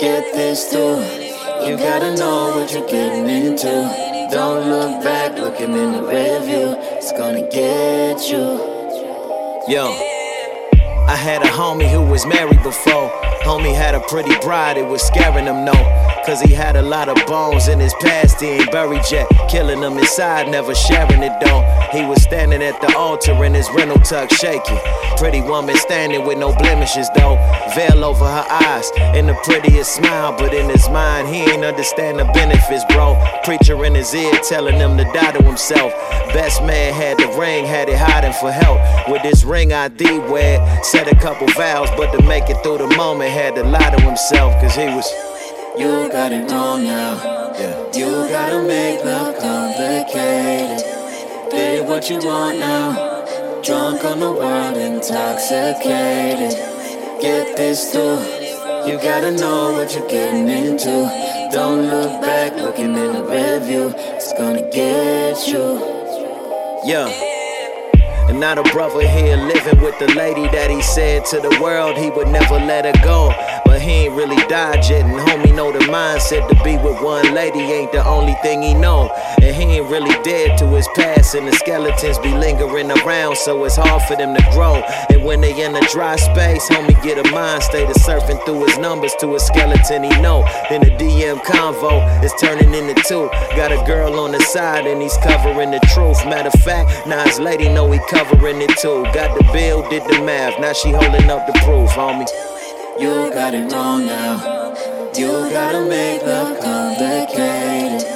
Get 0.00 0.32
this 0.32 0.72
through. 0.72 1.04
You 1.68 1.76
gotta 1.76 2.16
know 2.16 2.56
what 2.56 2.72
you're 2.72 2.88
getting 2.88 3.28
into. 3.28 4.28
Don't 4.30 4.70
look 4.70 5.04
back, 5.04 5.36
looking 5.38 5.74
in 5.74 5.92
the 5.92 6.02
rear 6.04 6.40
view. 6.40 6.74
It's 6.96 7.12
gonna 7.12 7.46
get 7.50 8.30
you. 8.30 8.72
Yo, 9.68 10.13
I 11.06 11.16
had 11.16 11.42
a 11.42 11.46
homie 11.46 11.90
who 11.90 12.00
was 12.00 12.24
married 12.24 12.62
before. 12.62 13.10
Homie 13.44 13.74
had 13.74 13.94
a 13.94 14.00
pretty 14.00 14.34
bride, 14.38 14.78
it 14.78 14.86
was 14.86 15.02
scaring 15.02 15.44
him, 15.44 15.64
no. 15.64 16.13
Cause 16.26 16.40
he 16.40 16.54
had 16.54 16.74
a 16.76 16.80
lot 16.80 17.10
of 17.10 17.18
bones 17.26 17.68
in 17.68 17.78
his 17.78 17.92
past, 18.00 18.40
he 18.40 18.46
ain't 18.46 18.72
buried 18.72 19.02
yet. 19.12 19.28
Killing 19.50 19.82
them 19.82 19.98
inside, 19.98 20.48
never 20.48 20.74
sharing 20.74 21.22
it 21.22 21.38
though. 21.38 21.60
He 21.92 22.02
was 22.06 22.22
standing 22.22 22.62
at 22.62 22.80
the 22.80 22.96
altar 22.96 23.44
in 23.44 23.52
his 23.52 23.68
rental 23.72 23.98
tuck, 23.98 24.30
shaking. 24.32 24.78
Pretty 25.18 25.42
woman 25.42 25.76
standing 25.76 26.24
with 26.24 26.38
no 26.38 26.56
blemishes 26.56 27.10
though. 27.14 27.36
Veil 27.74 28.02
over 28.02 28.24
her 28.24 28.46
eyes, 28.48 28.90
and 28.96 29.28
the 29.28 29.34
prettiest 29.44 29.96
smile. 29.96 30.34
But 30.34 30.54
in 30.54 30.70
his 30.70 30.88
mind, 30.88 31.28
he 31.28 31.42
ain't 31.42 31.62
understand 31.62 32.18
the 32.18 32.24
benefits, 32.32 32.86
bro. 32.86 33.22
Preacher 33.44 33.84
in 33.84 33.94
his 33.94 34.14
ear 34.14 34.32
telling 34.48 34.76
him 34.76 34.96
to 34.96 35.04
die 35.04 35.32
to 35.32 35.42
himself. 35.42 35.92
Best 36.32 36.62
man 36.62 36.94
had 36.94 37.18
the 37.18 37.28
ring, 37.38 37.66
had 37.66 37.90
it 37.90 37.98
hiding 37.98 38.32
for 38.32 38.50
help. 38.50 38.80
With 39.10 39.22
this 39.22 39.44
ring 39.44 39.74
ID 39.74 40.20
wear, 40.20 40.82
said 40.82 41.06
a 41.06 41.14
couple 41.16 41.48
vows, 41.48 41.90
but 41.98 42.16
to 42.16 42.22
make 42.24 42.48
it 42.48 42.62
through 42.62 42.78
the 42.78 42.88
moment, 42.96 43.30
had 43.30 43.54
to 43.56 43.62
lie 43.62 43.90
to 43.90 44.00
himself, 44.00 44.54
cause 44.62 44.74
he 44.74 44.86
was. 44.86 45.33
You 45.76 46.08
got 46.08 46.30
it 46.30 46.48
wrong 46.52 46.84
now. 46.84 47.52
Yeah. 47.58 47.92
You 47.92 48.28
gotta 48.28 48.62
make 48.62 49.04
love 49.04 49.36
complicated. 49.40 50.84
Did 51.50 51.88
what 51.88 52.08
you 52.08 52.18
want 52.18 52.60
now. 52.60 53.24
Drunk 53.60 54.04
on 54.04 54.20
the 54.20 54.30
world, 54.30 54.76
intoxicated. 54.76 56.54
Get 57.20 57.56
this 57.56 57.90
through. 57.90 58.22
You 58.86 58.98
gotta 59.02 59.32
know 59.32 59.72
what 59.72 59.92
you're 59.96 60.08
getting 60.08 60.48
into. 60.48 61.10
Don't 61.50 61.88
look 61.88 62.20
back, 62.22 62.54
looking 62.54 62.94
in 62.94 63.12
the 63.12 63.24
rear 63.24 63.58
view. 63.58 63.92
It's 63.96 64.32
gonna 64.34 64.70
get 64.70 65.48
you. 65.48 65.80
Yeah. 66.84 67.08
And 68.28 68.38
now 68.38 68.54
the 68.54 68.62
brother 68.70 69.06
here 69.08 69.36
living 69.36 69.80
with 69.80 69.98
the 69.98 70.14
lady 70.14 70.46
that 70.48 70.70
he 70.70 70.80
said 70.82 71.24
to 71.26 71.40
the 71.40 71.58
world 71.60 71.96
he 71.96 72.10
would 72.10 72.28
never 72.28 72.60
let 72.60 72.84
her 72.84 73.04
go. 73.04 73.32
He 73.84 74.06
ain't 74.06 74.14
really 74.14 74.42
died 74.48 74.88
yet, 74.88 75.04
and 75.04 75.12
homie 75.28 75.54
know 75.54 75.70
the 75.70 75.80
mindset 75.80 76.48
to 76.48 76.54
be 76.64 76.78
with 76.78 77.02
one 77.02 77.34
lady 77.34 77.60
ain't 77.60 77.92
the 77.92 78.02
only 78.02 78.32
thing 78.40 78.62
he 78.62 78.72
know. 78.72 79.10
And 79.42 79.54
he 79.54 79.76
ain't 79.76 79.90
really 79.90 80.14
dead 80.22 80.56
to 80.60 80.66
his 80.68 80.88
past, 80.94 81.34
and 81.34 81.46
the 81.46 81.52
skeletons 81.52 82.18
be 82.20 82.32
lingering 82.32 82.90
around, 82.90 83.36
so 83.36 83.62
it's 83.64 83.76
hard 83.76 84.00
for 84.04 84.16
them 84.16 84.34
to 84.34 84.42
grow. 84.52 84.76
And 85.10 85.22
when 85.22 85.42
they 85.42 85.62
in 85.62 85.76
a 85.76 85.86
dry 85.88 86.16
space, 86.16 86.66
homie 86.70 86.96
get 87.02 87.26
a 87.26 87.30
mind 87.30 87.62
state 87.62 87.90
of 87.90 87.96
surfing 87.96 88.42
through 88.46 88.64
his 88.64 88.78
numbers 88.78 89.14
to 89.16 89.34
a 89.34 89.38
skeleton 89.38 90.04
he 90.04 90.18
know. 90.22 90.48
Then 90.70 90.80
the 90.80 90.90
DM 90.92 91.40
convo 91.44 92.24
is 92.24 92.32
turning 92.40 92.72
into 92.72 92.94
two. 93.02 93.28
Got 93.54 93.70
a 93.70 93.84
girl 93.84 94.18
on 94.18 94.32
the 94.32 94.40
side, 94.40 94.86
and 94.86 95.02
he's 95.02 95.18
covering 95.18 95.72
the 95.72 95.80
truth. 95.92 96.24
Matter 96.24 96.48
of 96.48 96.64
fact, 96.64 97.06
now 97.06 97.22
his 97.24 97.38
lady 97.38 97.68
know 97.68 97.90
he 97.90 98.00
covering 98.08 98.62
it 98.62 98.74
too. 98.78 99.04
Got 99.12 99.36
the 99.36 99.44
bill, 99.52 99.86
did 99.90 100.04
the 100.04 100.24
math, 100.24 100.58
now 100.58 100.72
she 100.72 100.90
holding 100.90 101.28
up 101.28 101.46
the 101.46 101.52
proof, 101.64 101.90
homie. 101.90 102.53
You 102.96 103.28
got 103.34 103.54
it 103.54 103.72
wrong 103.72 104.06
now. 104.06 104.72
You 105.16 105.50
gotta 105.50 105.84
make 105.84 106.22
love 106.22 106.60
complicated. 106.60 108.06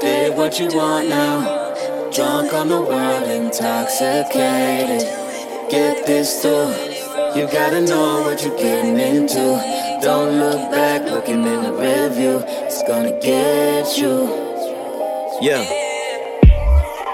Did 0.00 0.36
what 0.36 0.60
you 0.60 0.68
want 0.68 1.08
now. 1.08 2.10
Drunk 2.12 2.52
on 2.52 2.68
the 2.68 2.80
world, 2.80 3.28
intoxicated. 3.28 5.02
Get 5.68 6.06
this 6.06 6.40
too. 6.40 6.48
You 7.34 7.48
gotta 7.50 7.80
know 7.80 8.22
what 8.22 8.44
you're 8.44 8.56
getting 8.56 8.96
into. 8.96 9.58
Don't 10.00 10.38
look 10.38 10.70
back, 10.70 11.02
looking 11.10 11.44
in 11.44 11.62
the 11.64 11.72
rear 11.72 12.08
view. 12.08 12.44
It's 12.46 12.82
gonna 12.84 13.18
get 13.18 13.98
you. 13.98 14.28
Yeah. 15.40 15.91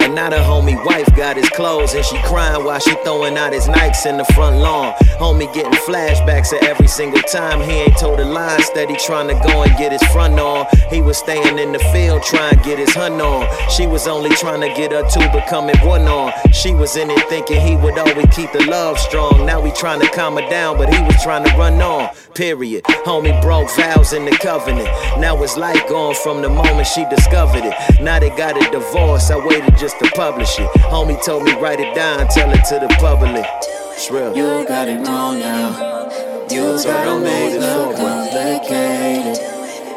And 0.08 0.14
now 0.14 0.30
the 0.30 0.36
homie 0.36 0.82
wife 0.86 1.14
got 1.14 1.36
his 1.36 1.50
clothes 1.50 1.92
and 1.92 2.02
she 2.02 2.16
crying 2.22 2.64
while 2.64 2.78
she 2.78 2.94
throwing 3.04 3.36
out 3.36 3.52
his 3.52 3.68
Nikes 3.68 4.06
in 4.06 4.16
the 4.16 4.24
front 4.32 4.56
lawn. 4.56 4.94
Homie 5.20 5.52
getting 5.52 5.78
flashbacks 5.80 6.50
of 6.56 6.66
every 6.66 6.88
single 6.88 7.20
time 7.20 7.60
he 7.60 7.72
ain't 7.82 7.98
told 7.98 8.18
a 8.18 8.24
lie. 8.24 8.56
Steady 8.60 8.96
trying 8.96 9.28
to 9.28 9.34
go 9.34 9.64
and 9.64 9.76
get 9.76 9.92
his 9.92 10.02
front 10.04 10.40
on. 10.40 10.66
He 10.88 11.02
was 11.02 11.18
staying 11.18 11.58
in 11.58 11.72
the 11.72 11.78
field 11.92 12.22
trying 12.22 12.56
to 12.56 12.64
get 12.64 12.78
his 12.78 12.94
hunt 12.94 13.20
on. 13.20 13.46
She 13.68 13.86
was 13.86 14.08
only 14.08 14.30
trying 14.30 14.62
to 14.62 14.68
get 14.68 14.92
her 14.92 15.06
two 15.10 15.28
becoming 15.30 15.76
one 15.86 16.08
on. 16.08 16.32
She 16.52 16.72
was 16.72 16.96
in 16.96 17.10
it 17.10 17.28
thinking 17.28 17.60
he 17.60 17.76
would 17.76 17.98
always 17.98 18.34
keep 18.34 18.50
the 18.52 18.64
love 18.64 18.98
strong. 18.98 19.44
Now 19.44 19.60
we 19.60 19.72
trying 19.72 20.00
to 20.00 20.08
calm 20.08 20.36
her 20.36 20.48
down, 20.48 20.78
but 20.78 20.88
he 20.88 21.02
was 21.02 21.22
trying 21.22 21.44
to 21.44 21.50
run 21.58 21.82
on. 21.82 22.08
Period. 22.34 22.84
Homie 23.04 23.38
broke 23.42 23.68
vows 23.76 24.14
in 24.14 24.24
the 24.24 24.30
covenant. 24.30 24.88
Now 25.18 25.42
it's 25.42 25.58
like 25.58 25.86
gone 25.86 26.14
from 26.14 26.40
the 26.40 26.48
moment 26.48 26.86
she 26.86 27.04
discovered 27.10 27.64
it. 27.64 28.00
Now 28.00 28.18
they 28.20 28.30
got 28.30 28.56
a 28.56 28.70
divorce. 28.70 29.30
I 29.30 29.44
waited 29.44 29.76
just 29.76 29.97
to 29.98 30.10
publish 30.14 30.58
it. 30.58 30.68
Homie 30.92 31.22
told 31.24 31.44
me 31.44 31.52
write 31.60 31.80
it 31.80 31.94
down, 31.94 32.26
tell 32.28 32.50
it 32.50 32.64
to 32.66 32.78
the 32.78 32.88
public. 33.00 33.44
It's 33.92 34.10
real. 34.10 34.36
You 34.36 34.66
got 34.66 34.88
it 34.88 34.98
wrong 35.06 35.38
now. 35.40 36.06
You 36.50 36.82
gotta 36.82 37.20
make 37.20 37.60
love 37.60 37.94
complicated. 37.96 39.38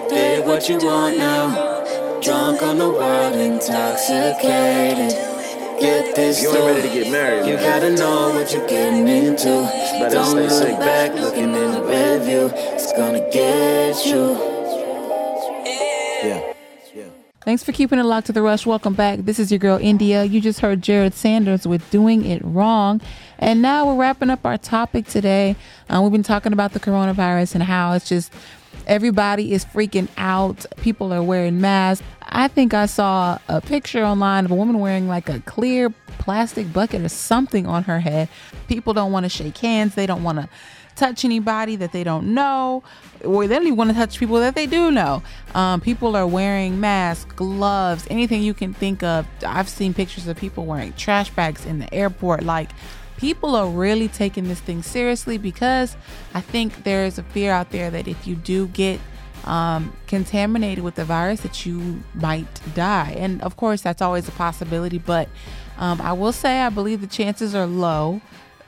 Did 0.10 0.46
what 0.46 0.68
you 0.68 0.78
want 0.78 1.18
now. 1.18 2.20
Drunk 2.22 2.62
on 2.62 2.78
the 2.78 2.90
world, 2.90 3.36
intoxicated. 3.36 5.12
Get 5.80 6.16
this 6.16 6.44
You 6.44 6.50
ain't 6.52 6.66
ready 6.66 6.82
to 6.88 6.94
get 6.94 7.12
married, 7.12 7.48
You 7.48 7.56
man. 7.56 7.64
gotta 7.64 7.96
know 7.96 8.30
what 8.36 8.52
you're 8.54 8.68
getting 8.68 9.08
into. 9.08 9.46
Don't 10.12 10.26
stay 10.26 10.42
look 10.42 10.50
single. 10.52 10.78
back, 10.78 11.14
looking 11.16 11.56
in 11.56 11.72
the 11.72 11.82
rear 11.84 12.20
view. 12.20 12.52
It's 12.54 12.92
gonna 12.94 13.28
get 13.32 14.06
you. 14.06 14.38
Yeah. 16.24 16.51
Thanks 17.44 17.64
for 17.64 17.72
keeping 17.72 17.98
it 17.98 18.04
locked 18.04 18.28
to 18.28 18.34
the 18.34 18.44
rush. 18.44 18.68
Welcome 18.68 18.94
back. 18.94 19.22
This 19.22 19.40
is 19.40 19.52
your 19.52 19.58
girl 19.58 19.80
India. 19.82 20.24
You 20.24 20.40
just 20.40 20.60
heard 20.60 20.80
Jered 20.80 21.14
Sanders 21.14 21.66
with 21.66 21.90
Doing 21.90 22.24
It 22.24 22.40
Wrong. 22.46 23.02
And 23.40 23.64
now 23.64 23.88
we're 23.88 23.96
wrapping 23.96 24.30
up 24.30 24.46
our 24.46 24.60
topic 24.60 25.08
today. 25.08 25.56
Uh, 25.90 26.02
we've 26.04 26.12
been 26.12 26.22
talking 26.22 26.54
about 26.54 26.74
the 26.74 26.80
coronavirus 26.80 27.56
and 27.56 27.64
how 27.64 27.94
it's 27.94 28.08
just 28.08 28.32
everybody 28.86 29.54
is 29.54 29.66
freaking 29.66 30.08
out. 30.18 30.68
People 30.78 31.12
are 31.12 31.24
wearing 31.24 31.60
masks. 31.60 32.06
I 32.22 32.48
think 32.48 32.76
I 32.76 32.86
saw 32.86 33.40
a 33.48 33.60
picture 33.60 34.04
online 34.04 34.46
of 34.46 34.52
a 34.52 34.56
woman 34.56 34.78
wearing 34.78 35.08
like 35.08 35.28
a 35.28 35.40
clear 35.40 35.90
plastic 36.20 36.72
bucket 36.72 37.02
or 37.02 37.10
something 37.10 37.66
on 37.66 37.86
her 37.86 38.02
head. 38.02 38.30
People 38.68 38.94
don't 38.94 39.12
want 39.12 39.24
to 39.24 39.30
shake 39.30 39.58
hands. 39.58 39.96
They 39.96 40.06
don't 40.06 40.22
want 40.22 40.38
to 40.38 40.50
touch 40.96 41.26
anybody 41.26 41.76
that 41.78 41.92
they 41.92 42.04
don't 42.04 42.34
know, 42.34 42.84
or 43.24 43.48
they 43.48 43.56
don't 43.56 43.66
even 43.66 43.78
want 43.78 43.90
to 43.90 43.96
touch 43.96 44.20
people 44.20 44.40
that 44.40 44.56
they 44.56 44.66
do 44.66 44.92
know. 44.92 45.24
Um, 45.56 45.82
people 45.82 46.16
are 46.16 46.28
wearing 46.28 46.80
masks, 46.80 47.32
gloves, 47.34 48.06
anything 48.10 48.44
you 48.44 48.54
can 48.54 48.74
think 48.74 49.04
of. 49.04 49.28
I've 49.46 49.70
seen 49.70 49.94
pictures 49.94 50.28
of 50.28 50.38
people 50.38 50.66
wearing 50.66 50.94
trash 50.94 51.30
bags 51.30 51.66
in 51.66 51.80
the 51.80 51.94
airport. 51.94 52.44
Like, 52.44 52.72
people 53.18 53.56
are 53.56 53.68
really 53.68 54.08
taking 54.08 54.48
this 54.48 54.60
thing 54.60 54.82
seriously 54.82 55.38
because 55.38 55.96
I 56.34 56.42
think 56.42 56.84
there 56.84 57.06
is 57.06 57.20
a 57.20 57.24
fear 57.24 57.52
out 57.52 57.70
there 57.70 57.92
that 57.92 58.08
if 58.08 58.26
you 58.26 58.36
do 58.36 58.68
get 58.68 59.00
um, 59.46 59.96
contaminated 60.08 60.84
with 60.84 60.96
the 60.96 61.06
virus, 61.06 61.42
that 61.42 61.66
you 61.66 62.04
might 62.16 62.48
die. 62.74 63.16
And 63.18 63.42
of 63.42 63.58
course, 63.58 63.82
that's 63.82 64.02
always 64.02 64.28
a 64.28 64.32
possibility. 64.32 64.98
But 64.98 65.30
um, 65.78 66.02
I 66.02 66.14
will 66.14 66.32
say, 66.32 66.62
I 66.62 66.70
believe 66.70 67.02
the 67.02 67.08
chances 67.08 67.56
are 67.56 67.66
low 67.66 68.22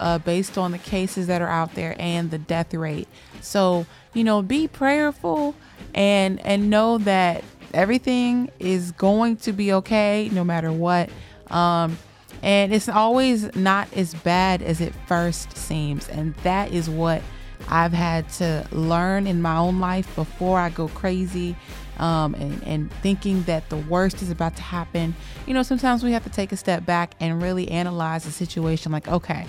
uh, 0.03 0.17
based 0.17 0.57
on 0.57 0.73
the 0.73 0.77
cases 0.77 1.27
that 1.27 1.41
are 1.41 1.47
out 1.47 1.75
there 1.75 1.95
and 1.97 2.29
the 2.29 2.37
death 2.37 2.73
rate. 2.73 3.07
So 3.39 3.85
you 4.13 4.23
know, 4.23 4.41
be 4.41 4.67
prayerful 4.67 5.55
and 5.95 6.45
and 6.45 6.69
know 6.69 6.97
that 6.99 7.43
everything 7.73 8.51
is 8.59 8.91
going 8.91 9.37
to 9.37 9.53
be 9.53 9.71
okay 9.73 10.29
no 10.33 10.43
matter 10.43 10.71
what. 10.71 11.09
Um, 11.49 11.97
and 12.41 12.73
it's 12.73 12.89
always 12.89 13.55
not 13.55 13.91
as 13.93 14.13
bad 14.13 14.61
as 14.61 14.81
it 14.81 14.93
first 15.07 15.55
seems, 15.55 16.09
and 16.09 16.35
that 16.43 16.73
is 16.73 16.89
what 16.89 17.21
I've 17.69 17.93
had 17.93 18.27
to 18.31 18.67
learn 18.73 19.25
in 19.25 19.41
my 19.41 19.55
own 19.55 19.79
life 19.79 20.13
before 20.15 20.59
I 20.59 20.69
go 20.69 20.89
crazy. 20.89 21.55
Um, 21.99 22.33
and, 22.33 22.63
and 22.63 22.91
thinking 23.03 23.43
that 23.43 23.69
the 23.69 23.77
worst 23.77 24.23
is 24.23 24.31
about 24.31 24.55
to 24.55 24.63
happen. 24.63 25.13
You 25.45 25.53
know, 25.53 25.61
sometimes 25.61 26.03
we 26.03 26.11
have 26.13 26.23
to 26.23 26.29
take 26.31 26.51
a 26.51 26.57
step 26.57 26.87
back 26.87 27.13
and 27.19 27.39
really 27.39 27.69
analyze 27.69 28.23
the 28.23 28.31
situation 28.31 28.91
like, 28.91 29.07
okay, 29.07 29.45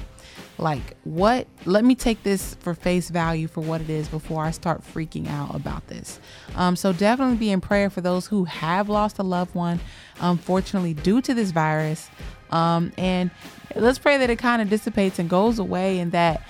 like 0.58 0.96
what 1.02 1.46
let 1.64 1.84
me 1.84 1.94
take 1.94 2.22
this 2.22 2.54
for 2.60 2.74
face 2.74 3.10
value 3.10 3.48
for 3.48 3.60
what 3.60 3.80
it 3.80 3.90
is 3.90 4.06
before 4.06 4.44
i 4.44 4.52
start 4.52 4.82
freaking 4.82 5.28
out 5.28 5.54
about 5.54 5.86
this. 5.88 6.20
Um, 6.54 6.76
so 6.76 6.92
definitely 6.92 7.36
be 7.36 7.50
in 7.50 7.60
prayer 7.60 7.90
for 7.90 8.00
those 8.00 8.26
who 8.26 8.44
have 8.44 8.88
lost 8.88 9.18
a 9.18 9.22
loved 9.22 9.54
one 9.54 9.80
unfortunately 10.20 10.94
due 10.94 11.20
to 11.22 11.34
this 11.34 11.50
virus. 11.50 12.08
Um, 12.50 12.92
and 12.96 13.30
let's 13.74 13.98
pray 13.98 14.18
that 14.18 14.30
it 14.30 14.38
kind 14.38 14.62
of 14.62 14.68
dissipates 14.68 15.18
and 15.18 15.28
goes 15.28 15.58
away 15.58 15.98
and 15.98 16.12
that 16.12 16.42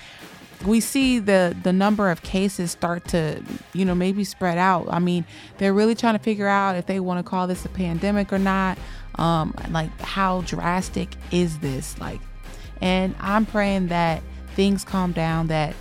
we 0.65 0.79
see 0.79 1.19
the 1.19 1.55
the 1.63 1.73
number 1.73 2.09
of 2.09 2.21
cases 2.23 2.71
start 2.71 3.05
to 3.09 3.43
you 3.73 3.85
know 3.85 3.95
maybe 3.95 4.23
spread 4.23 4.57
out. 4.57 4.87
I 4.89 4.99
mean 4.99 5.25
they're 5.57 5.73
really 5.73 5.95
trying 5.95 6.13
to 6.13 6.23
figure 6.23 6.47
out 6.47 6.75
if 6.75 6.85
they 6.85 6.99
want 6.99 7.23
to 7.23 7.29
call 7.29 7.47
this 7.47 7.65
a 7.65 7.69
pandemic 7.69 8.31
or 8.31 8.39
not. 8.39 8.77
Um 9.15 9.53
like 9.71 9.99
how 10.01 10.41
drastic 10.41 11.15
is 11.31 11.59
this? 11.59 11.97
Like 11.99 12.21
and 12.81 13.15
i'm 13.19 13.45
praying 13.45 13.87
that 13.87 14.21
things 14.55 14.83
calm 14.83 15.11
down 15.11 15.47
that 15.47 15.75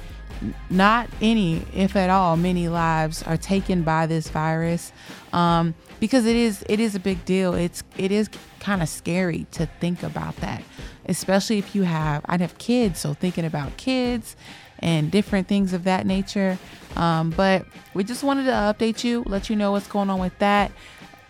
not 0.70 1.08
any 1.20 1.64
if 1.72 1.96
at 1.96 2.10
all 2.10 2.36
many 2.36 2.68
lives 2.68 3.22
are 3.22 3.36
taken 3.36 3.82
by 3.82 4.06
this 4.06 4.28
virus. 4.28 4.92
Um 5.32 5.74
because 6.00 6.26
it 6.26 6.36
is 6.36 6.64
it 6.68 6.80
is 6.80 6.94
a 6.94 7.00
big 7.00 7.24
deal. 7.24 7.54
It's 7.54 7.82
it 7.96 8.12
is 8.12 8.28
kind 8.60 8.82
of 8.82 8.88
scary 8.88 9.46
to 9.52 9.66
think 9.78 10.02
about 10.02 10.34
that 10.36 10.62
especially 11.04 11.58
if 11.58 11.74
you 11.74 11.82
have 11.82 12.24
i 12.24 12.38
have 12.38 12.56
kids 12.56 12.98
so 12.98 13.12
thinking 13.12 13.44
about 13.44 13.76
kids 13.76 14.36
and 14.78 15.10
different 15.10 15.46
things 15.48 15.74
of 15.74 15.84
that 15.84 16.06
nature. 16.06 16.58
Um, 16.96 17.28
but 17.28 17.66
we 17.92 18.04
just 18.04 18.22
wanted 18.22 18.44
to 18.44 18.52
update 18.52 19.04
you 19.04 19.22
let 19.26 19.50
you 19.50 19.56
know 19.56 19.72
what's 19.72 19.86
going 19.86 20.08
on 20.08 20.18
with 20.18 20.38
that. 20.38 20.72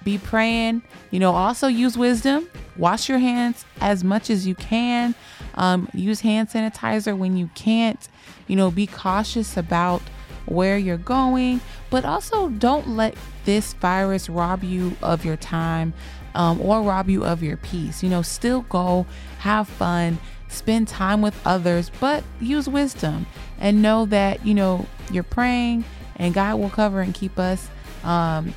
Be 0.05 0.19
praying 0.19 0.83
you 1.11 1.19
know 1.19 1.33
also 1.33 1.67
use 1.67 1.99
wisdom. 1.99 2.49
Wash 2.77 3.09
your 3.09 3.19
hands 3.19 3.65
as 3.81 4.05
much 4.05 4.31
as 4.31 4.47
you 4.47 4.55
can 4.55 5.15
um, 5.55 5.89
use 5.95 6.21
hand 6.21 6.49
sanitizer 6.49 7.17
when 7.17 7.37
you 7.37 7.49
can't 7.55 8.09
you 8.47 8.57
know 8.57 8.71
be 8.71 8.87
cautious 8.87 9.57
about 9.57 10.03
where 10.47 10.77
you're 10.77 10.99
going 10.99 11.61
but 11.91 12.05
also 12.05 12.49
don't 12.51 12.89
let 12.89 13.15
this 13.45 13.73
virus 13.75 14.29
rob 14.29 14.63
you 14.63 14.97
of 15.03 15.25
your 15.25 15.37
time 15.37 15.95
um, 16.35 16.61
or 16.61 16.83
rob 16.83 17.09
you 17.09 17.25
of 17.25 17.43
your 17.43 17.57
peace. 17.57 18.03
You 18.03 18.11
know 18.11 18.23
still 18.23 18.63
go 18.63 19.07
have 19.39 19.69
fun 19.69 20.19
spend 20.49 20.87
time 20.87 21.21
with 21.21 21.39
others 21.45 21.91
but 22.01 22.23
use 22.41 22.69
wisdom 22.69 23.27
and 23.59 23.83
know 23.83 24.07
that 24.07 24.45
you 24.47 24.55
know 24.55 24.87
you're 25.11 25.25
praying 25.25 25.85
and 26.15 26.33
god 26.33 26.61
will 26.61 26.71
cover 26.71 27.01
and 27.01 27.13
keep 27.13 27.41
us 27.41 27.69
um, 28.05 28.55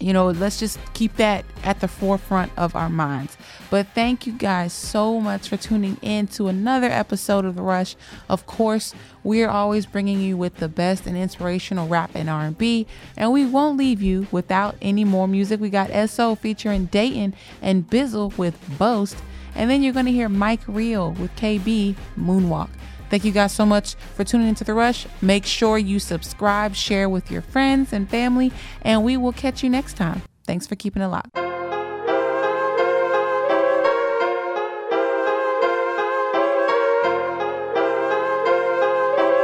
you 0.00 0.14
know, 0.14 0.28
let's 0.28 0.58
just 0.58 0.78
keep 0.94 1.16
that 1.16 1.44
at 1.62 1.80
the 1.80 1.88
forefront 1.88 2.50
of 2.56 2.74
our 2.74 2.88
minds. 2.88 3.36
But 3.70 3.86
thank 3.94 4.26
you 4.26 4.32
guys 4.32 4.72
so 4.72 5.20
much 5.20 5.48
for 5.48 5.56
tuning 5.56 5.98
in 6.02 6.26
to 6.28 6.48
another 6.48 6.88
episode 6.88 7.44
of 7.44 7.54
The 7.54 7.62
Rush. 7.62 7.96
Of 8.28 8.46
course, 8.46 8.94
we 9.22 9.42
are 9.42 9.50
always 9.50 9.84
bringing 9.86 10.20
you 10.20 10.36
with 10.36 10.56
the 10.56 10.68
best 10.68 11.06
and 11.06 11.16
inspirational 11.16 11.86
rap 11.86 12.10
and 12.14 12.30
R&B, 12.30 12.86
and 13.16 13.32
we 13.32 13.44
won't 13.44 13.76
leave 13.76 14.00
you 14.00 14.26
without 14.32 14.74
any 14.80 15.04
more 15.04 15.28
music. 15.28 15.60
We 15.60 15.70
got 15.70 15.90
SO 16.08 16.34
featuring 16.34 16.88
Datin 16.88 17.34
and 17.60 17.88
Bizzle 17.88 18.36
with 18.38 18.58
Boast, 18.78 19.18
and 19.54 19.70
then 19.70 19.82
you're 19.82 19.92
going 19.92 20.06
to 20.06 20.12
hear 20.12 20.28
Mike 20.28 20.62
Real 20.66 21.12
with 21.12 21.36
KB 21.36 21.94
Moonwalk. 22.18 22.70
Thank 23.10 23.24
you 23.24 23.32
guys 23.32 23.52
so 23.52 23.66
much 23.66 23.96
for 24.14 24.22
tuning 24.22 24.46
into 24.46 24.62
The 24.62 24.72
Rush. 24.72 25.06
Make 25.20 25.44
sure 25.44 25.76
you 25.76 25.98
subscribe, 25.98 26.76
share 26.76 27.08
with 27.08 27.28
your 27.28 27.42
friends 27.42 27.92
and 27.92 28.08
family, 28.08 28.52
and 28.82 29.02
we 29.04 29.16
will 29.16 29.32
catch 29.32 29.64
you 29.64 29.68
next 29.68 29.94
time. 29.96 30.22
Thanks 30.46 30.68
for 30.68 30.76
keeping 30.76 31.02
it 31.02 31.08
locked. 31.08 31.36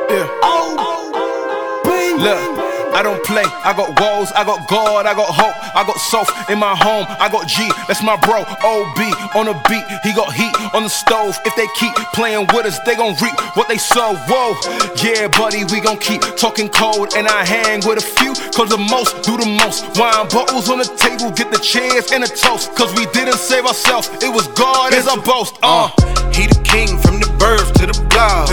Yeah. 0.08 0.28
Oh, 0.42 1.82
Look, 2.18 2.55
I 2.96 3.02
don't 3.02 3.22
play. 3.24 3.44
I 3.44 3.76
got 3.76 4.00
walls, 4.00 4.32
I 4.32 4.42
got 4.42 4.66
God, 4.68 5.04
I 5.04 5.12
got 5.12 5.28
hope, 5.28 5.52
I 5.76 5.84
got 5.84 6.00
self 6.00 6.32
in 6.48 6.58
my 6.58 6.74
home. 6.74 7.04
I 7.20 7.28
got 7.28 7.46
G, 7.46 7.68
that's 7.86 8.02
my 8.02 8.16
bro. 8.16 8.40
OB 8.40 8.98
on 9.36 9.44
the 9.44 9.56
beat, 9.68 9.84
he 10.00 10.16
got 10.16 10.32
heat 10.32 10.56
on 10.72 10.82
the 10.82 10.88
stove. 10.88 11.36
If 11.44 11.54
they 11.56 11.68
keep 11.76 11.92
playing 12.16 12.48
with 12.56 12.64
us, 12.64 12.80
they 12.88 12.96
gon' 12.96 13.12
reap 13.20 13.36
what 13.52 13.68
they 13.68 13.76
sow. 13.76 14.16
Whoa, 14.24 14.56
yeah, 15.04 15.28
buddy, 15.28 15.68
we 15.68 15.84
gon' 15.84 15.98
keep 15.98 16.22
talking 16.40 16.70
cold. 16.70 17.12
And 17.14 17.28
I 17.28 17.44
hang 17.44 17.84
with 17.84 18.00
a 18.00 18.06
few, 18.16 18.32
cause 18.56 18.72
the 18.72 18.80
most 18.80 19.20
do 19.28 19.36
the 19.36 19.44
most. 19.44 19.84
Wine 20.00 20.24
bottles 20.32 20.70
on 20.72 20.78
the 20.78 20.88
table, 20.96 21.28
get 21.36 21.52
the 21.52 21.60
chairs 21.60 22.12
and 22.12 22.24
a 22.24 22.28
toast. 22.28 22.74
Cause 22.76 22.96
we 22.96 23.04
didn't 23.12 23.36
save 23.36 23.66
ourselves, 23.66 24.08
it 24.24 24.32
was 24.32 24.48
God 24.56 24.94
as 24.94 25.06
our 25.06 25.20
boast. 25.20 25.58
Uh. 25.62 25.92
He 26.36 26.46
the 26.46 26.60
king 26.64 27.00
from 27.00 27.16
the 27.16 27.32
birth 27.40 27.72
to 27.80 27.86
the 27.88 27.96
blood. 28.12 28.52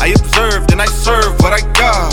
I 0.00 0.08
observed 0.12 0.70
and 0.72 0.82
I 0.82 0.86
serve 0.86 1.32
what 1.40 1.52
I 1.56 1.60
got. 1.72 2.12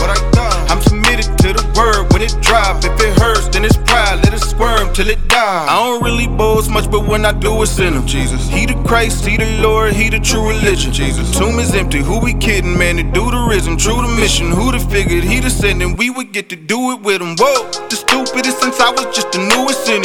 I'm 0.71 0.79
submitted 0.79 1.27
to 1.39 1.42
the 1.42 1.42
word 1.75 2.11
when 2.11 2.21
it 2.21 2.35
drop. 2.41 2.83
If 2.83 2.99
it 3.01 3.19
hurts, 3.19 3.49
then 3.49 3.65
it's 3.65 3.77
pride. 3.77 4.21
Let 4.23 4.33
it 4.33 4.41
squirm 4.41 4.93
till 4.93 5.09
it 5.09 5.27
die. 5.27 5.65
I 5.69 5.75
don't 5.83 6.03
really 6.03 6.27
boast 6.27 6.69
much, 6.69 6.89
but 6.89 7.07
when 7.07 7.25
I 7.25 7.31
do, 7.31 7.61
it's 7.63 7.79
in 7.79 7.93
him. 7.93 8.05
Jesus. 8.05 8.47
He 8.47 8.65
the 8.65 8.75
Christ, 8.83 9.25
he 9.25 9.37
the 9.37 9.61
Lord, 9.61 9.93
he 9.93 10.09
the 10.09 10.19
true 10.19 10.47
religion. 10.47 10.91
Jesus. 10.93 11.35
Tomb 11.37 11.59
is 11.59 11.73
empty, 11.73 11.99
who 11.99 12.19
we 12.19 12.33
kidding, 12.33 12.77
man? 12.77 12.97
To 12.97 13.03
do 13.03 13.31
the 13.31 13.47
rhythm, 13.49 13.77
true 13.77 14.01
the 14.01 14.13
mission. 14.19 14.51
Who'da 14.51 14.79
figured 14.79 15.23
he 15.23 15.39
descending? 15.39 15.95
We 15.95 16.09
would 16.09 16.31
get 16.31 16.49
to 16.49 16.55
do 16.55 16.91
it 16.91 17.01
with 17.01 17.21
him. 17.21 17.35
Whoa, 17.37 17.69
the 17.89 17.95
stupidest 17.95 18.59
since 18.61 18.79
I 18.79 18.91
was 18.91 19.05
just 19.15 19.31
the 19.31 19.39
newest 19.39 19.89
in 19.89 20.02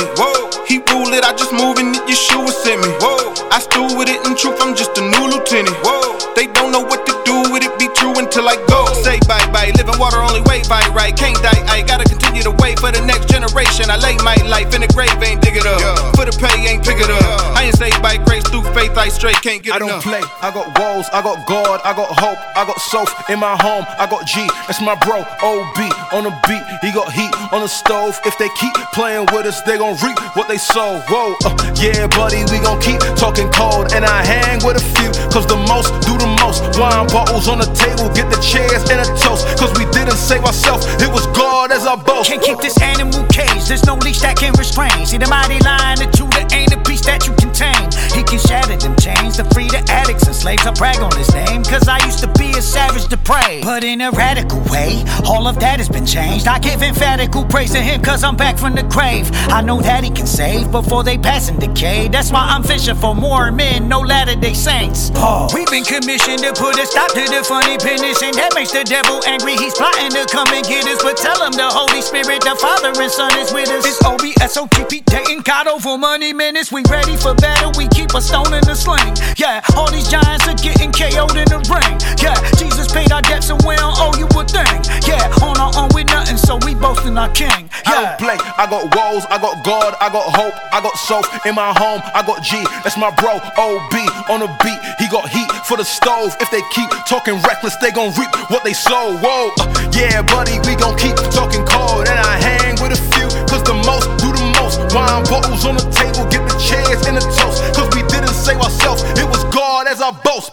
can't 19.43 19.62
get 19.62 19.74
I 19.74 19.78
don't 19.78 20.02
play. 20.02 20.23
I 20.43 20.51
got 20.51 20.66
walls, 20.78 21.06
I 21.12 21.23
got 21.23 21.47
God, 21.47 21.81
I 21.85 21.94
got 21.94 22.10
hope, 22.19 22.39
I 22.56 22.66
got 22.66 22.81
soap 22.81 23.09
in 23.31 23.39
my 23.39 23.56
home. 23.56 23.85
I 23.98 24.06
got 24.06 24.27
G, 24.27 24.47
that's 24.66 24.81
my 24.81 24.94
bro. 25.06 25.23
OB 25.43 25.78
on 26.12 26.24
the 26.27 26.35
beat, 26.47 26.62
he 26.82 26.93
got 26.93 27.12
heat 27.12 27.31
on 27.52 27.62
the 27.62 27.69
stove. 27.69 28.19
If 28.24 28.36
they 28.39 28.48
keep 28.59 28.74
playing 28.93 29.27
with 29.32 29.47
us, 29.47 29.60
they 29.62 29.78
gon' 29.78 29.97
reap 30.02 30.19
what 30.36 30.48
they 30.48 30.59
sow. 30.59 31.01
Whoa, 31.09 31.35
uh, 31.44 31.55
yeah, 31.78 32.06
buddy, 32.09 32.43
we 32.51 32.59
gon' 32.60 32.81
keep 32.81 33.01
talking 33.16 33.51
cold. 33.52 33.93
And 33.93 34.05
I 34.05 34.24
hang 34.24 34.65
with 34.65 34.77
a 34.77 34.85
few, 34.98 35.10
cause 35.31 35.47
the 35.47 35.59
most 35.69 35.94
do 36.05 36.15
the 36.19 36.31
most. 36.43 36.78
Wine 36.78 37.06
bottles 37.09 37.48
on 37.48 37.59
the 37.59 37.70
table, 37.74 38.10
get 38.15 38.31
the 38.31 38.40
chairs 38.43 38.85
and 38.90 39.01
a 39.01 39.09
toast. 39.19 39.47
Cause 39.59 39.73
we 39.78 39.85
didn't 39.94 40.19
save 40.19 40.44
ourselves, 40.44 40.86
it 41.02 41.10
was 41.10 41.27
God 41.35 41.47
as 41.70 41.86
our 41.86 41.96
boast. 41.96 42.30
Can't 42.30 42.42
keep 42.42 42.58
this 42.58 42.80
animal 42.80 43.24
caged, 43.28 43.68
there's 43.68 43.84
no 43.84 43.94
leash 43.94 44.20
that 44.20 44.36
can 44.36 44.52
restrain. 44.58 45.06
See 45.06 45.18
the 45.18 45.28
mighty 45.28 45.60
line, 45.60 45.98
the 45.98 46.08
Judah 46.16 46.46
ain't 46.54 46.72
a 46.72 46.80
beast 46.88 47.04
that 47.04 47.26
you 47.26 47.34
can 47.36 47.52
tame. 47.52 47.88
He 48.16 48.24
can 48.24 48.40
shatter 48.40 48.76
them 48.76 48.96
chains 48.96 49.36
to 49.36 49.44
free 49.52 49.68
the 49.68 49.84
addicts 49.92 50.26
and 50.26 50.34
slaves. 50.34 50.66
I 50.66 50.72
brag 50.72 50.98
on 50.98 51.14
his 51.16 51.32
name, 51.34 51.62
cause 51.64 51.88
I 51.88 52.04
used 52.04 52.20
to 52.20 52.30
be 52.38 52.50
a 52.56 52.62
savage 52.62 53.06
to 53.08 53.18
depraved. 53.18 53.64
But 53.64 53.84
in 53.84 54.00
a 54.00 54.10
radical 54.10 54.60
way, 54.70 55.04
all 55.26 55.46
of 55.46 55.58
that 55.60 55.78
has 55.78 55.88
been 55.88 56.06
changed. 56.06 56.46
I 56.46 56.58
give 56.58 56.82
emphatical 56.82 57.44
praise 57.44 57.72
to 57.72 57.80
him, 57.80 58.02
cause 58.02 58.24
I'm 58.24 58.36
back 58.36 58.58
from 58.58 58.74
the 58.74 58.82
grave. 58.84 59.30
I 59.48 59.60
know 59.60 59.80
that 59.80 60.04
he 60.04 60.10
can 60.10 60.26
save 60.26 60.70
before 60.70 61.04
they 61.04 61.18
pass 61.18 61.48
and 61.48 61.58
decay. 61.60 62.08
That's 62.08 62.30
why 62.32 62.46
I'm 62.48 62.62
fishing 62.62 62.96
for 62.96 63.14
more 63.14 63.50
men, 63.50 63.88
no 63.88 64.00
latter 64.00 64.34
day 64.34 64.54
saints. 64.54 65.10
Paul. 65.10 65.50
We've 65.54 65.68
been 65.68 65.84
commissioned 65.84 66.40
to 66.40 66.52
put 66.54 66.78
a 66.78 66.86
stop 66.86 67.12
to 67.12 67.24
the 67.26 67.44
funny 67.44 67.76
business, 67.78 68.22
and 68.22 68.34
that 68.34 68.54
makes 68.54 68.72
the 68.72 68.84
devil 68.84 69.20
angry. 69.26 69.56
He's 69.56 69.74
plotting 69.74 70.10
to 70.12 70.26
come 70.30 70.48
and 70.48 70.64
get 70.64 70.86
us, 70.86 71.02
but 71.02 71.16
tell 71.16 71.42
him 71.44 71.52
the 71.59 71.66
Holy 71.66 72.01
Spirit, 72.01 72.40
the 72.47 72.55
Father 72.55 72.94
and 72.94 73.10
Son 73.10 73.35
is 73.43 73.52
with 73.52 73.68
us. 73.68 73.82
It's 73.82 73.98
OBSOTP, 74.06 75.05
dating 75.05 75.43
God 75.43 75.66
over 75.66 75.98
money 75.98 76.32
minutes. 76.32 76.70
We 76.70 76.82
ready 76.89 77.16
for 77.16 77.35
battle, 77.35 77.74
we 77.76 77.90
keep 77.90 78.14
a 78.14 78.22
stone 78.22 78.55
in 78.55 78.62
the 78.62 78.78
sling. 78.78 79.18
Yeah, 79.36 79.60
all 79.74 79.90
these 79.90 80.06
giants 80.09 80.47
are 80.47 80.55
getting 80.55 80.94
KO'd 80.94 81.35
in 81.35 81.51
the 81.51 81.59
ring. 81.66 81.98
Yeah, 82.22 82.39
Jesus 82.55 82.86
paid 82.86 83.10
our 83.10 83.22
debts 83.22 83.51
and 83.51 83.59
we 83.66 83.74
don't 83.74 83.98
owe 83.98 84.14
you 84.14 84.30
a 84.30 84.43
thing. 84.47 84.78
Yeah, 85.02 85.26
on 85.43 85.59
our 85.59 85.74
own 85.74 85.90
with 85.98 86.06
nothing, 86.06 86.39
so 86.39 86.62
we 86.62 86.78
boasting 86.78 87.18
our 87.18 87.28
king. 87.35 87.66
I 87.86 87.90
don't 88.06 88.18
play. 88.22 88.39
I 88.39 88.70
got 88.70 88.94
walls, 88.94 89.26
I 89.26 89.43
got 89.43 89.59
God, 89.66 89.98
I 89.98 90.09
got 90.14 90.30
hope, 90.30 90.55
I 90.70 90.78
got 90.78 90.94
soap 90.94 91.26
in 91.43 91.59
my 91.59 91.74
home. 91.74 91.98
I 92.14 92.22
got 92.22 92.39
G, 92.47 92.62
that's 92.86 92.97
my 92.97 93.10
bro. 93.18 93.43
OB 93.59 93.94
on 94.30 94.47
the 94.47 94.51
beat, 94.62 94.78
he 95.02 95.10
got 95.10 95.26
heat 95.26 95.51
for 95.66 95.76
the 95.76 95.85
stove. 95.85 96.39
If 96.39 96.55
they 96.55 96.62
keep 96.70 96.90
talking 97.10 97.35
reckless, 97.43 97.74
they 97.82 97.90
gon' 97.90 98.14
reap 98.14 98.30
what 98.47 98.62
they 98.62 98.74
sow. 98.74 99.18
Whoa, 99.18 99.51
uh, 99.59 99.90
yeah, 99.90 100.22
buddy, 100.22 100.62
we 100.62 100.78
gon' 100.78 100.94
keep 100.94 101.18
talking 101.39 101.65
cold. 101.65 102.09
And 102.09 102.19
I 102.19 102.35
hang 102.43 102.74
with 102.82 102.98
a 102.98 103.01
few, 103.15 103.28
cause 103.47 103.62
the 103.62 103.78
most 103.86 104.10
do 104.19 104.28
the 104.35 104.47
most. 104.59 104.78
Wine 104.94 105.23
bottles 105.31 105.65
on 105.65 105.77
the 105.77 105.86
table, 105.94 106.27
get 106.27 106.43
the 106.51 106.56
chairs 106.59 107.06
and 107.06 107.16
the 107.16 107.24
toast. 107.39 107.62
Cause 107.77 107.89
we 107.94 108.02
didn't 108.10 108.35
save 108.35 108.59
ourselves, 108.59 109.02
it 109.15 109.28
was 109.28 109.44
God 109.55 109.86
as 109.86 110.01
our 110.01 110.12
boast. 110.24 110.52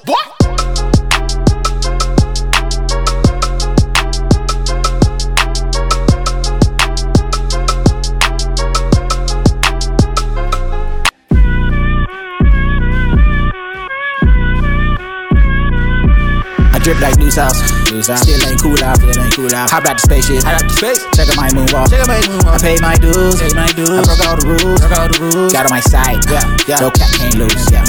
I 16.74 16.80
drip 16.84 17.02
like 17.02 17.18
new 17.18 17.32
sauce. 17.32 17.75
Sauce. 18.04 18.22
Still 18.22 18.42
ain't 18.48 18.62
cool 18.62 18.80
out. 18.84 18.98
Still 18.98 19.20
ain't 19.20 19.34
cool 19.34 19.54
out. 19.54 19.70
Hop 19.70 19.86
out 19.86 19.98
the 19.98 20.04
spaceship. 20.04 20.44
Hop 20.44 20.62
out 20.62 20.66
the 20.66 20.76
space. 20.76 21.02
Check 21.16 21.30
out 21.30 21.38
my 21.38 21.50
moonwalk. 21.54 21.90
Check 21.90 22.02
out 22.02 22.10
my 22.10 22.22
moonwalk. 22.26 22.56
I 22.56 22.60
paid 22.62 22.82
my 22.82 22.96
dues. 22.96 23.42
Paid 23.42 23.56
my 23.56 23.70
dues. 23.74 23.90
I 23.90 24.04
broke 24.04 24.24
all 24.26 24.38
the 24.38 24.48
rules. 24.48 24.80
Broke 24.82 24.98
all 24.98 25.10
the 25.10 25.20
rules. 25.22 25.54
Got 25.54 25.66
on 25.66 25.72
my 25.72 25.84
side. 25.84 26.24
Yeah. 26.30 26.46
Yeah. 26.68 26.80
No 26.82 26.90
cap, 26.92 27.10
can't 27.18 27.36
lose. 27.36 27.64
Yeah. 27.72 27.86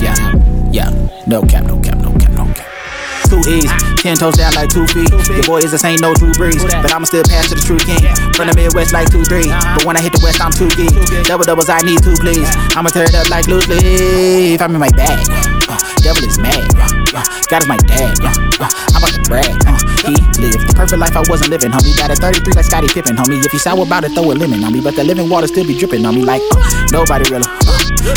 Yeah. 0.00 0.16
Yeah. 0.70 0.88
No 1.26 1.42
cap, 1.42 1.64
no 1.64 1.78
cap, 1.80 1.98
no 1.98 2.10
cap, 2.18 2.32
no 2.32 2.46
cap. 2.54 2.68
Two 3.32 3.40
E's, 3.48 3.70
ten 4.02 4.16
toes 4.16 4.36
down 4.36 4.52
like 4.52 4.68
two 4.68 4.86
feet. 4.92 5.08
Your 5.08 5.42
boy 5.48 5.64
is 5.64 5.70
the 5.72 5.78
same, 5.78 5.96
no 6.04 6.12
true 6.12 6.32
breeze. 6.36 6.60
But 6.64 6.92
I'ma 6.92 7.06
still 7.06 7.24
pass 7.24 7.48
to 7.48 7.54
the 7.54 7.64
true 7.64 7.80
king. 7.80 8.04
From 8.36 8.48
the 8.48 8.54
Midwest 8.54 8.92
like 8.92 9.08
two 9.08 9.24
three. 9.24 9.48
But 9.48 9.86
when 9.88 9.96
I 9.96 10.02
hit 10.02 10.12
the 10.12 10.20
West, 10.20 10.44
I'm 10.44 10.52
too 10.52 10.68
geek. 10.76 10.92
Double 11.24 11.44
doubles, 11.44 11.70
I 11.70 11.80
need 11.80 12.02
two 12.04 12.12
please. 12.20 12.44
I'ma 12.76 12.92
tear 12.92 13.08
it 13.08 13.14
up 13.14 13.30
like 13.30 13.46
loose 13.48 13.68
leaf. 13.68 14.60
I'm 14.60 14.74
in 14.74 14.80
my 14.80 14.92
bag. 14.92 15.24
Uh, 15.64 15.80
devil 16.04 16.24
is 16.28 16.36
mad. 16.36 16.60
Uh, 16.76 17.01
God 17.12 17.62
is 17.62 17.68
my 17.68 17.76
dad. 17.76 18.16
Uh, 18.24 18.32
uh, 18.64 18.68
I'm 18.96 19.04
about 19.04 19.12
to 19.12 19.22
brag. 19.28 19.52
Uh, 19.68 19.76
he 20.08 20.16
lived 20.40 20.64
the 20.64 20.72
perfect 20.74 20.98
life 20.98 21.12
I 21.14 21.22
wasn't 21.28 21.50
living, 21.50 21.70
homie. 21.70 21.92
Got 21.98 22.10
a 22.10 22.16
33 22.16 22.54
like 22.56 22.64
Scottie 22.64 22.88
Pippen, 22.88 23.16
homie. 23.16 23.44
If 23.44 23.52
you 23.52 23.58
sour 23.58 23.84
about 23.84 24.04
it, 24.04 24.12
throw 24.12 24.32
a 24.32 24.34
lemon 24.34 24.64
on 24.64 24.72
me. 24.72 24.80
But 24.80 24.96
the 24.96 25.04
living 25.04 25.28
water 25.28 25.46
still 25.46 25.66
be 25.66 25.76
dripping 25.76 26.06
on 26.06 26.14
me 26.14 26.24
like 26.24 26.42
uh, 26.56 26.86
nobody 26.90 27.28
realer. 27.30 27.44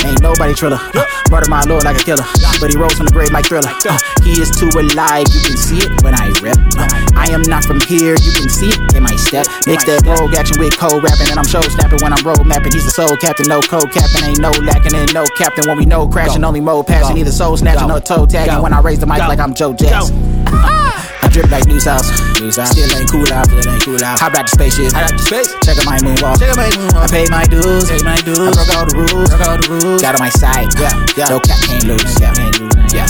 Ain't 0.06 0.22
nobody 0.22 0.53
triller. 0.53 0.80
Uh, 0.94 1.06
murder 1.30 1.49
my 1.49 1.62
lord 1.70 1.84
like 1.84 1.98
a 1.98 2.03
killer. 2.03 2.26
But 2.60 2.72
he 2.72 2.78
rose 2.78 2.94
from 2.94 3.06
the 3.06 3.14
grave 3.14 3.32
like 3.32 3.45
thriller. 3.45 3.70
Uh, 3.86 3.98
he 4.24 4.41
is 4.41 4.49
too 4.49 4.70
alive, 4.74 5.26
you 5.30 5.41
can 5.45 5.57
see 5.57 5.80
it 5.80 5.91
when 6.03 6.16
I 6.18 6.34
rip. 6.41 6.57
Uh, 6.78 6.90
I 7.16 7.30
am 7.30 7.41
not 7.45 7.66
from 7.66 7.80
here, 7.82 8.16
you 8.18 8.32
can 8.34 8.49
see 8.49 8.70
it 8.74 8.80
in 8.95 9.03
my 9.03 9.16
step. 9.16 9.45
Mix 9.68 9.86
that 9.86 10.06
roll 10.06 10.30
action 10.34 10.57
with 10.60 10.78
cold 10.78 11.03
rapping, 11.03 11.30
and 11.30 11.38
I'm 11.38 11.45
show 11.45 11.62
snapping 11.62 11.99
when 12.02 12.14
I'm 12.14 12.24
road 12.26 12.45
mapping. 12.45 12.74
He's 12.74 12.86
the 12.86 12.91
soul 12.91 13.16
captain, 13.18 13.48
no 13.48 13.62
code 13.62 13.91
captain, 13.91 14.24
ain't 14.26 14.40
no 14.40 14.52
lacking 14.66 14.95
and 14.95 15.14
no 15.14 15.26
captain. 15.38 15.68
When 15.68 15.78
we 15.78 15.86
know 15.86 16.07
crashing, 16.07 16.44
only 16.44 16.62
mode 16.62 16.88
passing, 16.88 17.18
either 17.18 17.32
soul 17.32 17.57
snatching 17.57 17.91
or 17.91 17.99
toe 17.99 18.26
tagging. 18.26 18.62
When 18.62 18.74
I 18.74 18.82
raise 18.82 18.99
the 18.99 19.06
mic 19.07 19.20
like 19.20 19.40
I'm 19.40 19.53
Joe 19.53 19.74
Jackson. 19.74 20.16
I 20.48 21.05
drip 21.36 21.52
like 21.52 21.68
new 21.68 21.80
sauce. 21.80 22.07
New 22.40 22.52
sauce. 22.52 22.72
Still 22.72 22.88
ain't 22.95 23.12
cool 23.12 23.28
out. 23.36 23.45
Still 23.52 23.68
ain't 23.68 23.84
cool 23.84 24.03
out. 24.03 24.20
Hop 24.24 24.34
out 24.40 24.48
the 24.48 24.53
spaceship. 24.56 24.95
Hop 24.95 25.12
out 25.12 25.20
the 25.20 25.24
space. 25.28 25.52
Check 25.68 25.76
out 25.76 25.86
my 25.86 25.99
moonwalk. 25.99 26.40
Check 26.40 26.56
out 26.56 26.57
my 26.57 26.72
moonwalk. 26.72 27.03
I 27.03 27.07
paid 27.12 27.30
my 27.30 27.44
dues. 27.44 27.91
Paid 27.91 28.07
my 28.07 28.16
dues. 28.24 28.40
I 28.40 28.52
broke 28.56 28.72
all 28.72 28.88
the 28.88 28.95
rules. 28.95 29.30
Broke 29.30 29.44
all 29.44 29.60
the 29.60 29.68
rules. 29.68 30.02
Got 30.02 30.16
on 30.16 30.24
my 30.24 30.32
side. 30.32 30.72
Yeah. 30.80 30.95
Yeah. 31.20 31.28
No 31.28 31.44
cap, 31.44 31.60
can't 31.68 31.84
lose. 31.84 32.07
Yeah. 32.24 32.34
Can't 32.34 32.56
lose. 32.60 32.94
Yeah. 32.95 33.07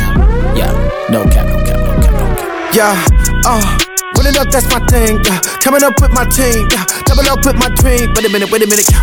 Yeah. 0.58 0.96
No 1.08 1.22
cap, 1.30 1.46
no 1.46 1.62
cap, 1.62 1.78
no 1.78 1.94
cap, 2.02 2.14
no 2.18 2.26
cap. 2.34 2.74
Yeah, 2.74 2.98
uh, 3.46 3.62
running 4.18 4.36
up, 4.42 4.50
that's 4.50 4.66
my 4.74 4.82
thing. 4.90 5.22
Yeah, 5.24 5.40
coming 5.62 5.84
up 5.86 5.94
with 6.02 6.12
my 6.12 6.26
team. 6.26 6.66
Yeah, 6.74 6.84
double 7.06 7.30
up 7.30 7.46
with 7.46 7.56
my 7.56 7.70
dream. 7.78 8.10
Wait 8.18 8.26
a 8.26 8.30
minute, 8.34 8.50
wait 8.52 8.64
a 8.64 8.68
minute. 8.68 8.90
Yeah, 8.90 9.00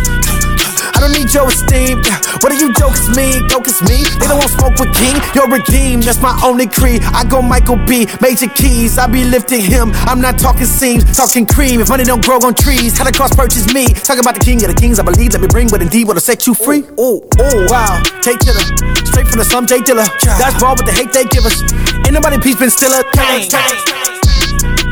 don't 1.03 1.11
need 1.19 1.33
your 1.33 1.47
esteem. 1.51 1.99
What 2.39 2.49
do 2.51 2.55
you 2.55 2.71
jokes 2.73 3.11
me? 3.11 3.35
Focus 3.51 3.81
me. 3.83 4.07
They 4.19 4.27
don't 4.31 4.39
want 4.39 4.51
smoke 4.55 4.79
with 4.79 4.95
King. 4.95 5.19
You're 5.35 5.51
redeemed. 5.51 6.03
That's 6.03 6.21
my 6.21 6.31
only 6.43 6.67
creed. 6.67 7.03
I 7.11 7.27
go 7.27 7.41
Michael 7.41 7.75
B. 7.75 8.07
Major 8.21 8.47
keys. 8.47 8.97
I 8.97 9.07
be 9.07 9.25
lifting 9.25 9.61
him. 9.61 9.91
I'm 10.07 10.21
not 10.21 10.39
talking 10.39 10.65
seams, 10.65 11.03
talking 11.15 11.45
cream. 11.45 11.81
If 11.81 11.89
money 11.89 12.05
don't 12.05 12.23
grow 12.23 12.39
on 12.39 12.55
trees, 12.55 12.97
how 12.97 13.03
the 13.03 13.11
cross 13.11 13.35
purchase 13.35 13.67
me? 13.73 13.87
Talking 13.87 14.23
about 14.23 14.35
the 14.35 14.45
king 14.45 14.63
of 14.63 14.71
the 14.71 14.79
kings. 14.79 14.99
I 14.99 15.03
believe. 15.03 15.33
Let 15.33 15.41
me 15.41 15.47
bring 15.47 15.67
what 15.69 15.81
indeed 15.81 16.07
will 16.07 16.15
set 16.19 16.47
you 16.47 16.53
free. 16.53 16.87
Ooh, 16.99 17.19
ooh, 17.19 17.67
wow. 17.67 17.99
Take 18.23 18.39
the 18.39 18.55
straight 19.03 19.27
from 19.27 19.39
the 19.39 19.45
slum, 19.45 19.67
J 19.67 19.79
Dilla. 19.79 20.07
That's 20.39 20.55
raw 20.63 20.71
with 20.71 20.85
the 20.85 20.93
hate 20.93 21.11
they 21.11 21.25
give 21.25 21.43
us. 21.43 21.59
Ain't 22.07 22.13
nobody 22.13 22.39
peace 22.39 22.55
been 22.55 22.71
stiller. 22.71 23.03
Gang, 23.11 23.43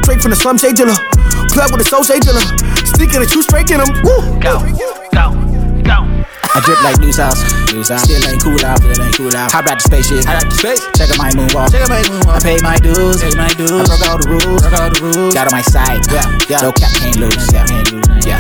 Straight 0.03 0.21
from 0.21 0.31
the 0.31 0.39
slum, 0.39 0.57
J 0.57 0.73
Dilla. 0.73 0.95
Plug 1.55 1.71
with 1.71 1.79
the 1.79 1.88
soul, 1.88 2.03
J 2.03 2.19
Dilla. 2.19 2.43
Sneaking 2.95 3.21
the 3.21 3.27
truth, 3.27 3.47
breaking 3.47 3.79
them. 3.79 3.88
Woo. 4.03 4.39
Go, 4.39 4.59
go, 5.13 5.50
go. 5.91 5.99
I 6.53 6.59
drip 6.63 6.84
like 6.84 6.99
new 6.99 7.11
sauce. 7.11 7.39
New 7.72 7.84
sauce. 7.84 8.03
Still 8.03 8.23
ain't 8.27 8.43
cool 8.43 8.59
out. 8.65 8.80
Still 8.80 9.01
ain't 9.03 9.15
cool 9.15 9.35
out. 9.35 9.51
Hop 9.51 9.68
out 9.68 9.80
the 9.80 9.84
spaceship. 9.84 10.26
Hop 10.26 10.43
out 10.43 10.47
the 10.51 10.55
space. 10.55 10.84
Check 10.95 11.09
out 11.11 11.18
my 11.18 11.31
moonwalk. 11.31 11.72
Check 11.72 11.84
out 11.84 11.89
my 11.89 12.03
moonwalk. 12.03 12.35
I 12.35 12.39
paid 12.39 12.61
my 12.63 12.77
dues. 12.77 13.22
Paid 13.23 13.38
my 13.38 13.51
dues. 13.55 13.72
I 13.72 13.84
broke 13.88 14.03
all 14.07 14.18
the 14.19 14.27
rules. 14.27 14.61
Broke 14.61 14.80
all 14.80 14.89
the 14.91 14.99
rules. 14.99 15.34
Got 15.34 15.47
on 15.47 15.55
my 15.55 15.63
side. 15.63 16.03
Yeah. 16.11 16.27
Yeah. 16.49 16.61
No 16.63 16.72
cap, 16.72 16.91
can't 16.99 17.15
lose. 17.15 17.53
Yeah. 17.53 17.65
Can't 17.65 17.91
lose. 17.91 18.26
Yeah. 18.26 18.39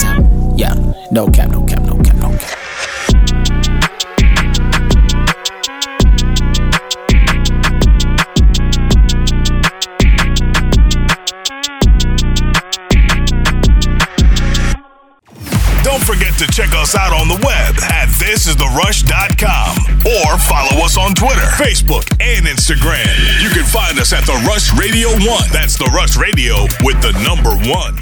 Yeah. 0.55 0.75
No 1.11 1.27
cap, 1.27 1.49
no 1.49 1.63
cap, 1.63 1.81
no 1.83 1.95
cap. 2.03 2.10
To 16.41 16.47
check 16.47 16.73
us 16.73 16.95
out 16.95 17.13
on 17.13 17.27
the 17.27 17.35
web 17.45 17.77
at 17.83 18.09
thisistherush.com 18.09 19.77
or 20.07 20.39
follow 20.39 20.83
us 20.83 20.97
on 20.97 21.13
Twitter, 21.13 21.45
Facebook, 21.61 22.09
and 22.19 22.47
Instagram. 22.47 23.13
You 23.43 23.49
can 23.49 23.63
find 23.63 23.99
us 23.99 24.11
at 24.11 24.25
The 24.25 24.33
Rush 24.47 24.73
Radio 24.73 25.09
1. 25.09 25.21
That's 25.51 25.77
The 25.77 25.85
Rush 25.93 26.17
Radio 26.17 26.63
with 26.81 26.99
the 27.03 27.11
number 27.21 27.51
one. 27.69 28.01